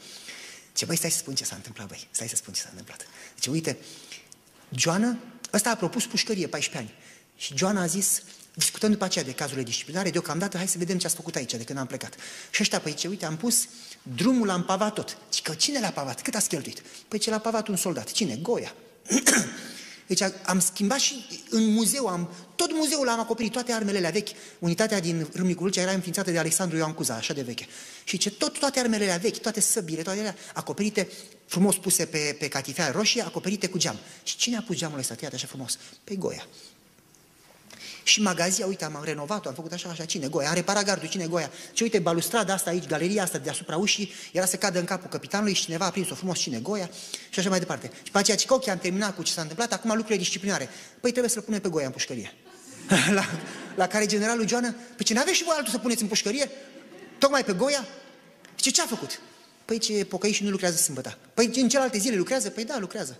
Ce 0.73 0.85
băi, 0.85 0.97
stai 0.97 1.11
să 1.11 1.19
spun 1.19 1.35
ce 1.35 1.45
s-a 1.45 1.55
întâmplat, 1.55 1.87
băi, 1.87 2.09
stai 2.11 2.29
să 2.29 2.37
spun 2.37 2.53
ce 2.53 2.61
s-a 2.61 2.69
întâmplat. 2.71 3.07
Deci, 3.35 3.47
uite, 3.47 3.77
Joana, 4.75 5.17
ăsta 5.53 5.71
a 5.71 5.77
propus 5.77 6.07
pușcărie 6.07 6.47
14 6.47 6.83
ani. 6.83 6.99
Și 7.37 7.57
Joana 7.57 7.83
a 7.83 7.87
zis, 7.87 8.23
discutăm 8.55 8.91
după 8.91 9.05
aceea 9.05 9.25
de 9.25 9.33
cazurile 9.33 9.65
disciplinare, 9.65 10.11
deocamdată 10.11 10.57
hai 10.57 10.69
să 10.69 10.79
vedem 10.79 10.99
ce 10.99 11.07
ați 11.07 11.15
făcut 11.15 11.35
aici 11.35 11.55
de 11.55 11.65
când 11.65 11.79
am 11.79 11.87
plecat. 11.87 12.15
Și 12.51 12.63
ăștia, 12.63 12.81
păi 12.81 12.95
ce, 12.95 13.09
uite, 13.09 13.25
am 13.25 13.37
pus 13.37 13.69
drumul, 14.15 14.51
am 14.51 14.65
pavat 14.65 14.95
tot. 14.95 15.17
Și 15.33 15.43
că 15.43 15.55
cine 15.55 15.81
l-a 15.81 15.89
pavat? 15.89 16.23
Cât 16.23 16.35
ați 16.35 16.49
cheltuit? 16.49 16.83
Păi 17.09 17.19
ce 17.19 17.31
l-a 17.31 17.39
pavat 17.39 17.69
un 17.69 17.77
soldat. 17.77 18.11
Cine? 18.11 18.39
Goia. 18.43 18.75
Deci 20.07 20.21
am 20.45 20.61
schimbat 20.61 20.99
și 20.99 21.27
în 21.51 21.73
muzeu, 21.73 22.07
am, 22.07 22.31
tot 22.55 22.73
muzeul 22.73 23.09
am 23.09 23.21
acoperit, 23.21 23.53
toate 23.53 23.73
armele 23.73 23.99
alea 23.99 24.11
vechi. 24.11 24.29
Unitatea 24.59 25.01
din 25.01 25.29
Râmnicu 25.33 25.63
Vâlcea 25.63 25.81
era 25.81 25.91
înființată 25.91 26.31
de 26.31 26.39
Alexandru 26.39 26.77
Ioan 26.77 26.93
Cuza, 26.93 27.15
așa 27.15 27.33
de 27.33 27.43
veche. 27.43 27.67
Și 28.05 28.17
ce 28.19 28.31
tot, 28.31 28.59
toate 28.59 28.79
armele 28.81 29.05
alea 29.05 29.17
vechi, 29.17 29.39
toate 29.39 29.61
săbile, 29.61 30.03
toate 30.03 30.19
alea 30.19 30.37
acoperite, 30.55 31.09
frumos 31.47 31.77
puse 31.77 32.05
pe, 32.05 32.37
pe 32.39 32.49
catifea 32.49 32.91
roșie, 32.91 33.23
acoperite 33.23 33.67
cu 33.67 33.79
geam. 33.79 33.97
Și 34.23 34.37
cine 34.37 34.57
a 34.57 34.63
pus 34.63 34.77
geamul 34.77 34.99
ăsta, 34.99 35.15
tăiat 35.15 35.35
așa 35.35 35.47
frumos? 35.47 35.79
Pe 36.05 36.15
Goia. 36.15 36.47
Și 38.07 38.23
magazia, 38.23 38.67
uite, 38.67 38.85
am 38.85 39.01
renovat-o, 39.05 39.49
am 39.49 39.55
făcut 39.55 39.73
așa, 39.73 39.89
așa, 39.89 40.05
cine? 40.05 40.27
Goia. 40.27 40.49
Am 40.49 40.55
reparat 40.55 40.85
gardul, 40.85 41.09
cine? 41.09 41.27
Goia. 41.27 41.51
Și 41.73 41.83
uite, 41.83 41.99
balustrada 41.99 42.53
asta 42.53 42.71
aici, 42.71 42.87
galeria 42.87 43.23
asta 43.23 43.39
deasupra 43.39 43.77
ușii, 43.77 44.13
era 44.33 44.47
să 44.47 44.57
cadă 44.57 44.79
în 44.79 44.85
capul 44.85 45.11
capitanului 45.11 45.53
și 45.53 45.65
cineva 45.65 45.85
a 45.85 45.91
prins-o 45.91 46.15
frumos, 46.15 46.39
cine? 46.39 46.59
Goia. 46.59 46.91
Și 47.31 47.39
așa 47.39 47.49
mai 47.49 47.59
departe. 47.59 47.91
Și 48.03 48.11
pe 48.11 48.19
aceea, 48.19 48.37
că 48.47 48.71
am 48.71 48.79
terminat 48.79 49.15
cu 49.15 49.23
ce 49.23 49.33
s-a 49.33 49.41
întâmplat, 49.41 49.73
acum 49.73 49.91
lucrurile 49.91 50.19
disciplinare. 50.19 50.69
Păi 51.01 51.11
trebuie 51.11 51.31
să-l 51.31 51.43
punem 51.43 51.61
pe 51.61 51.69
Goia 51.69 51.87
în 51.87 51.93
pușcărie. 51.93 52.35
la, 53.19 53.25
la 53.77 53.87
care 53.87 54.07
generalul 54.07 54.49
Joana, 54.49 54.75
păi 54.97 55.05
ce 55.05 55.15
n-aveți 55.15 55.37
și 55.37 55.45
voi 55.45 55.55
altul 55.57 55.73
să 55.73 55.79
puneți 55.79 56.03
în 56.03 56.09
pușcărie? 56.09 56.51
Tocmai 57.19 57.45
pe 57.45 57.53
Goia? 57.53 57.85
Și 58.55 58.71
ce 58.71 58.83
a 58.83 58.87
făcut? 58.87 59.21
Păi 59.65 59.79
ce 59.79 60.05
pocăi 60.05 60.33
și 60.33 60.43
nu 60.43 60.51
lucrează 60.51 60.77
sâmbătă. 60.77 61.19
Păi 61.35 61.51
în 61.55 61.69
celelalte 61.69 61.99
zile 61.99 62.17
lucrează? 62.17 62.51
Păi 62.51 62.65
da, 62.65 62.79
lucrează. 62.79 63.19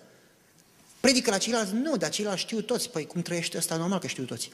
Predică 1.07 1.30
la 1.30 1.38
ceilalți? 1.38 1.72
Nu, 1.72 1.96
dar 1.96 2.11
ceilalți 2.11 2.40
știu 2.40 2.61
toți. 2.61 2.90
Păi 2.90 3.07
cum 3.07 3.22
trăiește 3.22 3.57
ăsta, 3.57 3.76
normal 3.76 3.98
că 3.98 4.07
știu 4.07 4.24
toți. 4.24 4.50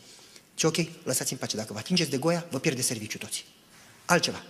Ce 0.55 0.67
ok, 0.67 0.77
lăsați-mi 1.05 1.39
pace. 1.39 1.57
Dacă 1.57 1.73
vă 1.73 1.79
atingeți 1.79 2.11
de 2.11 2.17
goia, 2.17 2.47
vă 2.51 2.59
pierde 2.59 2.83
serviciu 2.83 3.19
toți. 3.19 3.45
Altceva. 4.05 4.43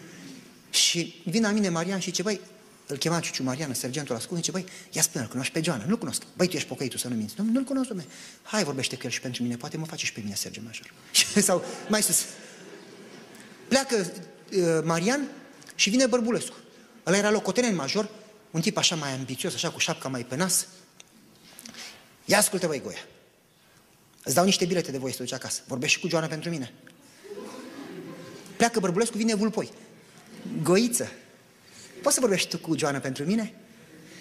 și 0.70 1.22
vine 1.24 1.46
la 1.46 1.52
mine 1.52 1.68
Marian 1.68 1.98
și 1.98 2.10
ce 2.10 2.22
băi, 2.22 2.40
îl 2.86 2.96
chema 2.96 3.20
Ciuciu 3.20 3.42
Marian, 3.42 3.74
sergentul 3.74 4.14
ascult, 4.14 4.38
zice, 4.38 4.50
băi, 4.50 4.64
ia 4.90 5.02
spune, 5.02 5.24
îl 5.24 5.30
cunoști 5.30 5.52
pe 5.52 5.60
Joana? 5.62 5.84
Nu-l 5.84 5.98
cunosc. 5.98 6.22
Băi, 6.36 6.48
tu 6.48 6.56
ești 6.56 6.68
pocăitul 6.68 6.98
să 6.98 7.08
nu 7.08 7.14
minți. 7.14 7.34
Nu, 7.36 7.44
nu-l 7.44 7.64
cunosc, 7.64 7.88
domne. 7.88 8.06
Hai, 8.42 8.64
vorbește 8.64 8.96
cu 8.96 9.02
el 9.04 9.10
și 9.10 9.20
pentru 9.20 9.42
mine, 9.42 9.56
poate 9.56 9.76
mă 9.76 9.86
face 9.86 10.04
și 10.04 10.12
pe 10.12 10.20
mine 10.20 10.34
sergent 10.34 10.66
major. 10.66 10.92
Sau 11.48 11.64
mai 11.88 12.02
sus. 12.02 12.24
Pleacă 13.68 13.96
uh, 13.96 14.80
Marian 14.84 15.28
și 15.74 15.90
vine 15.90 16.06
Bărbulescu. 16.06 16.56
Ăla 17.06 17.16
era 17.16 17.30
locotenent 17.30 17.76
major, 17.76 18.08
un 18.50 18.60
tip 18.60 18.76
așa 18.76 18.94
mai 18.94 19.12
ambițios, 19.12 19.54
așa 19.54 19.70
cu 19.70 19.78
șapca 19.78 20.08
mai 20.08 20.24
pe 20.24 20.36
nas. 20.36 20.66
Ia 22.30 22.38
ascultă, 22.38 22.66
băi, 22.66 22.80
Goia. 22.80 23.04
Îți 24.24 24.34
dau 24.34 24.44
niște 24.44 24.64
bilete 24.64 24.90
de 24.90 24.98
voie 24.98 25.12
să 25.12 25.18
duci 25.18 25.32
acasă. 25.32 25.60
Vorbești 25.66 25.96
și 25.96 26.02
cu 26.02 26.08
Joana 26.08 26.26
pentru 26.26 26.50
mine. 26.50 26.72
Pleacă 28.56 28.80
Bărbulescu, 28.80 29.16
vine 29.16 29.34
Vulpoi. 29.34 29.70
Goiță. 30.62 31.12
Poți 32.02 32.14
să 32.14 32.20
vorbești 32.20 32.48
tu 32.48 32.58
cu 32.58 32.78
Joana 32.78 32.98
pentru 32.98 33.24
mine? 33.24 33.54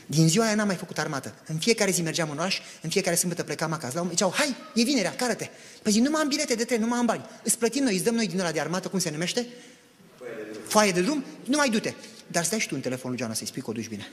Din 0.05 0.27
ziua 0.27 0.45
aia 0.45 0.55
n-am 0.55 0.67
mai 0.67 0.75
făcut 0.75 0.97
armată. 0.97 1.33
În 1.45 1.57
fiecare 1.57 1.91
zi 1.91 2.01
mergeam 2.01 2.29
în 2.29 2.37
oraș, 2.37 2.59
în 2.81 2.89
fiecare 2.89 3.15
sâmbătă 3.15 3.43
plecam 3.43 3.71
acasă. 3.71 3.99
La 3.99 4.07
ziceau, 4.09 4.33
hai, 4.35 4.55
e 4.75 4.83
vinerea, 4.83 5.15
cară-te. 5.15 5.49
Păi 5.81 5.91
zi, 5.91 5.99
nu 5.99 6.09
mai 6.09 6.21
am 6.21 6.27
bilete 6.27 6.55
de 6.55 6.63
tren, 6.63 6.79
nu 6.79 6.87
mai 6.87 6.99
am 6.99 7.05
bani. 7.05 7.25
Îți 7.43 7.57
plătim 7.57 7.83
noi, 7.83 7.93
îți 7.93 8.03
dăm 8.03 8.15
noi 8.15 8.27
din 8.27 8.39
ăla 8.39 8.51
de 8.51 8.59
armată, 8.59 8.87
cum 8.87 8.99
se 8.99 9.09
numește? 9.09 9.47
Foaie 10.17 10.35
de 10.35 10.51
drum. 10.51 10.63
Foaie 10.67 10.91
de 10.91 11.01
drum? 11.01 11.23
Nu 11.45 11.57
mai 11.57 11.69
du-te. 11.69 11.93
Dar 12.27 12.43
stai 12.43 12.59
și 12.59 12.67
tu 12.67 12.75
în 12.75 12.81
telefonul 12.81 13.17
Joana 13.17 13.33
să-i 13.33 13.47
spui 13.47 13.61
că 13.61 13.69
o 13.69 13.73
duci 13.73 13.87
bine. 13.87 14.07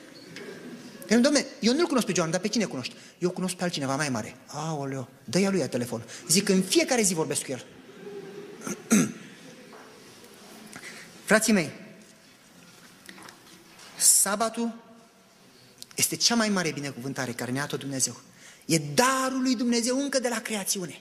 Că, 1.06 1.16
domne, 1.16 1.46
eu 1.60 1.74
nu-l 1.74 1.86
cunosc 1.86 2.06
pe 2.06 2.12
Joan, 2.14 2.30
dar 2.30 2.40
pe 2.40 2.48
cine 2.48 2.64
cunoști? 2.64 2.94
Eu 3.18 3.30
cunosc 3.30 3.54
pe 3.54 3.62
altcineva 3.62 3.96
mai 3.96 4.08
mare. 4.08 4.36
Aoleo, 4.46 5.08
dă-i 5.24 5.50
lui 5.50 5.68
telefon. 5.68 6.04
Zic, 6.28 6.48
în 6.48 6.62
fiecare 6.62 7.02
zi 7.02 7.14
vorbesc 7.14 7.44
cu 7.44 7.50
el. 7.50 7.66
Frații 11.24 11.52
mei, 11.52 11.70
sabatul 13.96 14.74
este 15.94 16.16
cea 16.16 16.34
mai 16.34 16.48
mare 16.48 16.70
binecuvântare 16.70 17.32
care 17.32 17.50
ne-a 17.50 17.66
dat 17.66 17.78
Dumnezeu. 17.78 18.20
E 18.64 18.78
darul 18.78 19.42
lui 19.42 19.56
Dumnezeu 19.56 19.98
încă 19.98 20.18
de 20.18 20.28
la 20.28 20.40
creațiune. 20.40 21.00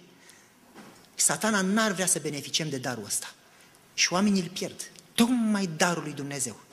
Satana 1.15 1.61
n-ar 1.61 1.91
vrea 1.91 2.05
să 2.05 2.19
beneficiem 2.21 2.69
de 2.69 2.77
darul 2.77 3.05
ăsta. 3.05 3.33
Și 3.93 4.13
oamenii 4.13 4.41
îl 4.41 4.47
pierd. 4.47 4.91
Tocmai 5.13 5.69
darul 5.77 6.03
lui 6.03 6.13
Dumnezeu. 6.13 6.64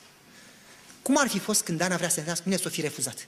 Cum 1.03 1.17
ar 1.17 1.29
fi 1.29 1.39
fost 1.39 1.63
când 1.63 1.81
Ana 1.81 1.97
vrea 1.97 2.09
să 2.09 2.15
întâlnească 2.17 2.45
mine 2.49 2.61
să 2.61 2.67
o 2.69 2.71
fi 2.71 2.81
refuzat? 2.81 3.27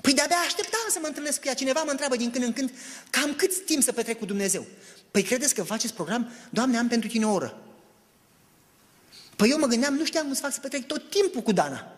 Păi 0.00 0.14
de-abia 0.14 0.36
așteptam 0.46 0.86
să 0.90 0.98
mă 1.00 1.06
întâlnesc 1.06 1.40
cu 1.40 1.46
ea. 1.46 1.54
Cineva 1.54 1.82
mă 1.82 1.90
întreabă 1.90 2.16
din 2.16 2.30
când 2.30 2.44
în 2.44 2.52
când 2.52 2.70
cam 3.10 3.34
cât 3.34 3.64
timp 3.64 3.82
să 3.82 3.92
petrec 3.92 4.18
cu 4.18 4.24
Dumnezeu. 4.24 4.66
Păi 5.10 5.22
credeți 5.22 5.54
că 5.54 5.62
faceți 5.62 5.94
program? 5.94 6.32
Doamne, 6.50 6.78
am 6.78 6.88
pentru 6.88 7.08
tine 7.08 7.26
o 7.26 7.32
oră. 7.32 7.58
Păi 9.36 9.50
eu 9.50 9.58
mă 9.58 9.66
gândeam, 9.66 9.94
nu 9.94 10.04
știam 10.04 10.24
cum 10.24 10.34
să 10.34 10.40
fac 10.40 10.52
să 10.52 10.60
petrec 10.60 10.86
tot 10.86 11.10
timpul 11.10 11.42
cu 11.42 11.52
Dana. 11.52 11.92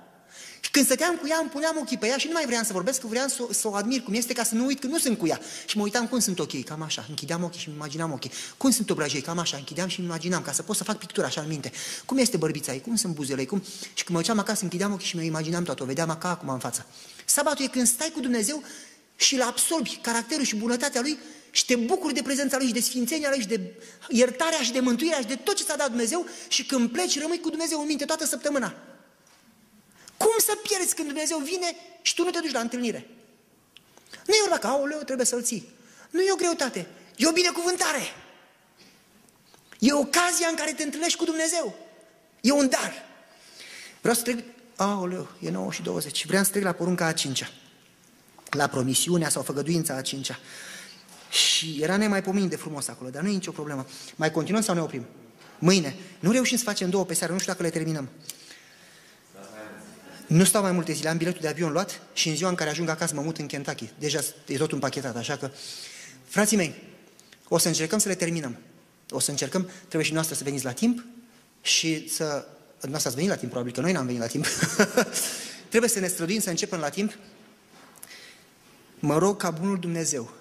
Și 0.60 0.70
când 0.70 0.84
stăteam 0.84 1.16
cu 1.16 1.28
ea, 1.28 1.38
îmi 1.40 1.50
puneam 1.50 1.76
ochii 1.80 1.98
pe 1.98 2.06
ea 2.06 2.16
și 2.16 2.26
nu 2.26 2.32
mai 2.32 2.46
vreau 2.46 2.62
să 2.62 2.72
vorbesc, 2.72 3.00
că 3.00 3.06
vreau 3.06 3.28
să, 3.28 3.42
să 3.50 3.68
o 3.68 3.74
admir 3.74 4.02
cum 4.02 4.14
este, 4.14 4.32
ca 4.32 4.44
să 4.44 4.54
nu 4.54 4.66
uit 4.66 4.80
că 4.80 4.86
nu 4.86 4.98
sunt 4.98 5.18
cu 5.18 5.26
ea. 5.26 5.40
Și 5.66 5.76
mă 5.76 5.82
uitam 5.82 6.06
cum 6.06 6.18
sunt 6.18 6.38
ochii, 6.38 6.62
cam 6.62 6.82
așa. 6.82 7.04
Închideam 7.08 7.44
ochii 7.44 7.60
și 7.60 7.66
îmi 7.68 7.76
imaginam 7.76 8.12
ochii. 8.12 8.30
Cum 8.56 8.70
sunt 8.70 8.90
obrajei, 8.90 9.20
cam 9.20 9.38
așa. 9.38 9.56
Închideam 9.56 9.88
și 9.88 9.98
îmi 9.98 10.08
imaginam, 10.08 10.42
ca 10.42 10.52
să 10.52 10.62
pot 10.62 10.76
să 10.76 10.84
fac 10.84 10.98
pictura 10.98 11.26
așa 11.26 11.40
în 11.40 11.48
minte. 11.48 11.72
Cum 12.04 12.18
este 12.18 12.36
bărbița 12.36 12.72
ei, 12.72 12.80
cum 12.80 12.96
sunt 12.96 13.14
buzele 13.14 13.40
ei, 13.40 13.46
cum... 13.46 13.62
Și 13.94 14.04
când 14.04 14.16
mă 14.16 14.18
duceam 14.18 14.38
acasă, 14.38 14.62
închideam 14.62 14.92
ochii 14.92 15.06
și 15.06 15.16
mi 15.16 15.26
imaginam 15.26 15.62
toată, 15.62 15.82
o 15.82 15.86
vedeam 15.86 16.10
acá 16.10 16.30
acum 16.30 16.48
în 16.48 16.58
față. 16.58 16.86
Sabatul 17.24 17.64
e 17.64 17.68
când 17.68 17.86
stai 17.86 18.10
cu 18.14 18.20
Dumnezeu 18.20 18.62
și 19.16 19.34
îl 19.34 19.42
absorbi 19.42 19.98
caracterul 20.02 20.44
și 20.44 20.56
bunătatea 20.56 21.00
Lui 21.00 21.18
și 21.50 21.64
te 21.64 21.76
bucuri 21.76 22.14
de 22.14 22.22
prezența 22.22 22.56
Lui 22.56 22.66
și 22.66 22.72
de 22.72 22.80
sfințenia 22.80 23.28
Lui 23.28 23.40
și 23.40 23.46
de 23.46 23.60
iertarea 24.08 24.58
și 24.58 24.72
de 24.72 24.80
mântuirea 24.80 25.20
și 25.20 25.26
de 25.26 25.34
tot 25.34 25.56
ce 25.56 25.64
ți-a 25.64 25.76
dat 25.76 25.88
Dumnezeu 25.88 26.26
și 26.48 26.66
când 26.66 26.90
pleci 26.90 27.20
rămâi 27.20 27.40
cu 27.40 27.48
Dumnezeu 27.48 27.80
în 27.80 27.86
minte 27.86 28.04
toată 28.04 28.26
săptămâna. 28.26 28.74
Cum 30.18 30.34
să 30.38 30.58
pierzi 30.62 30.94
când 30.94 31.08
Dumnezeu 31.08 31.38
vine 31.38 31.76
și 32.02 32.14
tu 32.14 32.22
nu 32.22 32.30
te 32.30 32.40
duci 32.40 32.52
la 32.52 32.60
întâlnire? 32.60 33.08
Nu 34.26 34.34
e 34.34 34.46
vorba 34.48 34.58
că, 34.58 34.66
aoleu, 34.66 34.98
trebuie 34.98 35.26
să-l 35.26 35.42
ții. 35.42 35.68
Nu 36.10 36.20
e 36.20 36.32
o 36.32 36.36
greutate, 36.36 36.86
e 37.16 37.26
o 37.26 37.32
binecuvântare. 37.32 38.02
E 39.78 39.92
ocazia 39.92 40.48
în 40.48 40.54
care 40.54 40.72
te 40.72 40.82
întâlnești 40.82 41.18
cu 41.18 41.24
Dumnezeu. 41.24 41.74
E 42.40 42.52
un 42.52 42.68
dar. 42.68 42.92
Vreau 44.00 44.14
să 44.14 44.22
trec, 44.22 44.38
aoleu, 44.76 45.28
e 45.40 45.50
9 45.50 45.72
și 45.72 45.82
20. 45.82 46.26
Vreau 46.26 46.44
să 46.44 46.50
trec 46.50 46.62
la 46.62 46.72
porunca 46.72 47.06
a 47.06 47.12
cincea. 47.12 47.50
La 48.50 48.66
promisiunea 48.66 49.28
sau 49.28 49.42
făgăduința 49.42 49.94
a 49.94 50.02
cincea. 50.02 50.38
Și 51.30 51.78
era 51.80 51.96
nemaipomenit 51.96 52.50
de 52.50 52.56
frumos 52.56 52.88
acolo, 52.88 53.10
dar 53.10 53.22
nu 53.22 53.28
e 53.28 53.32
nicio 53.32 53.50
problemă. 53.50 53.86
Mai 54.16 54.30
continuăm 54.30 54.62
sau 54.62 54.74
ne 54.74 54.80
oprim? 54.80 55.06
Mâine. 55.58 55.96
Nu 56.20 56.30
reușim 56.30 56.56
să 56.56 56.64
facem 56.64 56.90
două 56.90 57.04
pe 57.04 57.14
seară, 57.14 57.32
nu 57.32 57.38
știu 57.38 57.52
dacă 57.52 57.64
le 57.64 57.70
terminăm. 57.70 58.08
Nu 60.28 60.44
stau 60.44 60.62
mai 60.62 60.72
multe 60.72 60.92
zile, 60.92 61.08
am 61.08 61.16
biletul 61.16 61.40
de 61.40 61.48
avion 61.48 61.72
luat 61.72 62.00
și 62.12 62.28
în 62.28 62.36
ziua 62.36 62.48
în 62.48 62.54
care 62.54 62.70
ajung 62.70 62.88
acasă 62.88 63.14
mă 63.14 63.20
mut 63.20 63.38
în 63.38 63.46
Kentucky. 63.46 63.88
Deja 63.98 64.20
e 64.46 64.56
tot 64.56 64.72
împachetat, 64.72 65.16
așa 65.16 65.36
că... 65.36 65.50
Frații 66.24 66.56
mei, 66.56 66.74
o 67.48 67.58
să 67.58 67.68
încercăm 67.68 67.98
să 67.98 68.08
le 68.08 68.14
terminăm. 68.14 68.56
O 69.10 69.20
să 69.20 69.30
încercăm, 69.30 69.70
trebuie 69.78 70.02
și 70.02 70.12
noastră 70.12 70.34
să 70.34 70.44
veniți 70.44 70.64
la 70.64 70.72
timp 70.72 71.04
și 71.62 72.08
să... 72.08 72.46
Noastră 72.80 73.08
ați 73.08 73.14
venit 73.14 73.30
la 73.30 73.36
timp, 73.36 73.50
probabil 73.50 73.74
că 73.74 73.80
noi 73.80 73.92
n-am 73.92 74.06
venit 74.06 74.20
la 74.20 74.26
timp. 74.26 74.46
trebuie 75.70 75.90
să 75.90 75.98
ne 75.98 76.06
străduim 76.06 76.40
să 76.40 76.50
începem 76.50 76.78
la 76.78 76.88
timp. 76.88 77.18
Mă 78.98 79.18
rog 79.18 79.36
ca 79.36 79.50
Bunul 79.50 79.78
Dumnezeu, 79.78 80.32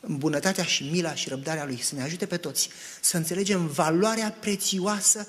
în 0.00 0.16
bunătatea 0.18 0.64
și 0.64 0.88
mila 0.90 1.14
și 1.14 1.28
răbdarea 1.28 1.64
Lui, 1.64 1.82
să 1.82 1.94
ne 1.94 2.02
ajute 2.02 2.26
pe 2.26 2.36
toți 2.36 2.68
să 3.00 3.16
înțelegem 3.16 3.66
valoarea 3.66 4.36
prețioasă 4.40 5.26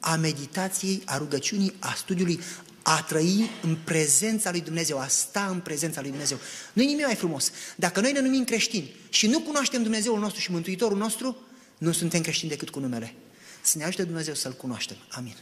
a 0.00 0.16
meditației, 0.16 1.02
a 1.04 1.18
rugăciunii, 1.18 1.74
a 1.78 1.94
studiului, 1.96 2.40
a 2.86 3.02
trăi 3.02 3.50
în 3.62 3.76
prezența 3.84 4.50
lui 4.50 4.60
Dumnezeu, 4.60 4.98
a 4.98 5.06
sta 5.06 5.46
în 5.50 5.60
prezența 5.60 6.00
lui 6.00 6.10
Dumnezeu. 6.10 6.38
Nu 6.72 6.82
e 6.82 6.86
nimic 6.86 7.04
mai 7.04 7.14
frumos. 7.14 7.50
Dacă 7.76 8.00
noi 8.00 8.12
ne 8.12 8.20
numim 8.20 8.44
creștini 8.44 8.94
și 9.08 9.26
nu 9.26 9.40
cunoaștem 9.40 9.82
Dumnezeul 9.82 10.18
nostru 10.18 10.40
și 10.40 10.50
Mântuitorul 10.50 10.98
nostru, 10.98 11.36
nu 11.78 11.92
suntem 11.92 12.20
creștini 12.20 12.50
decât 12.50 12.70
cu 12.70 12.80
numele. 12.80 13.14
Să 13.62 13.78
ne 13.78 13.84
ajute 13.84 14.04
Dumnezeu 14.04 14.34
să-L 14.34 14.52
cunoaștem. 14.52 14.96
Amin. 15.08 15.34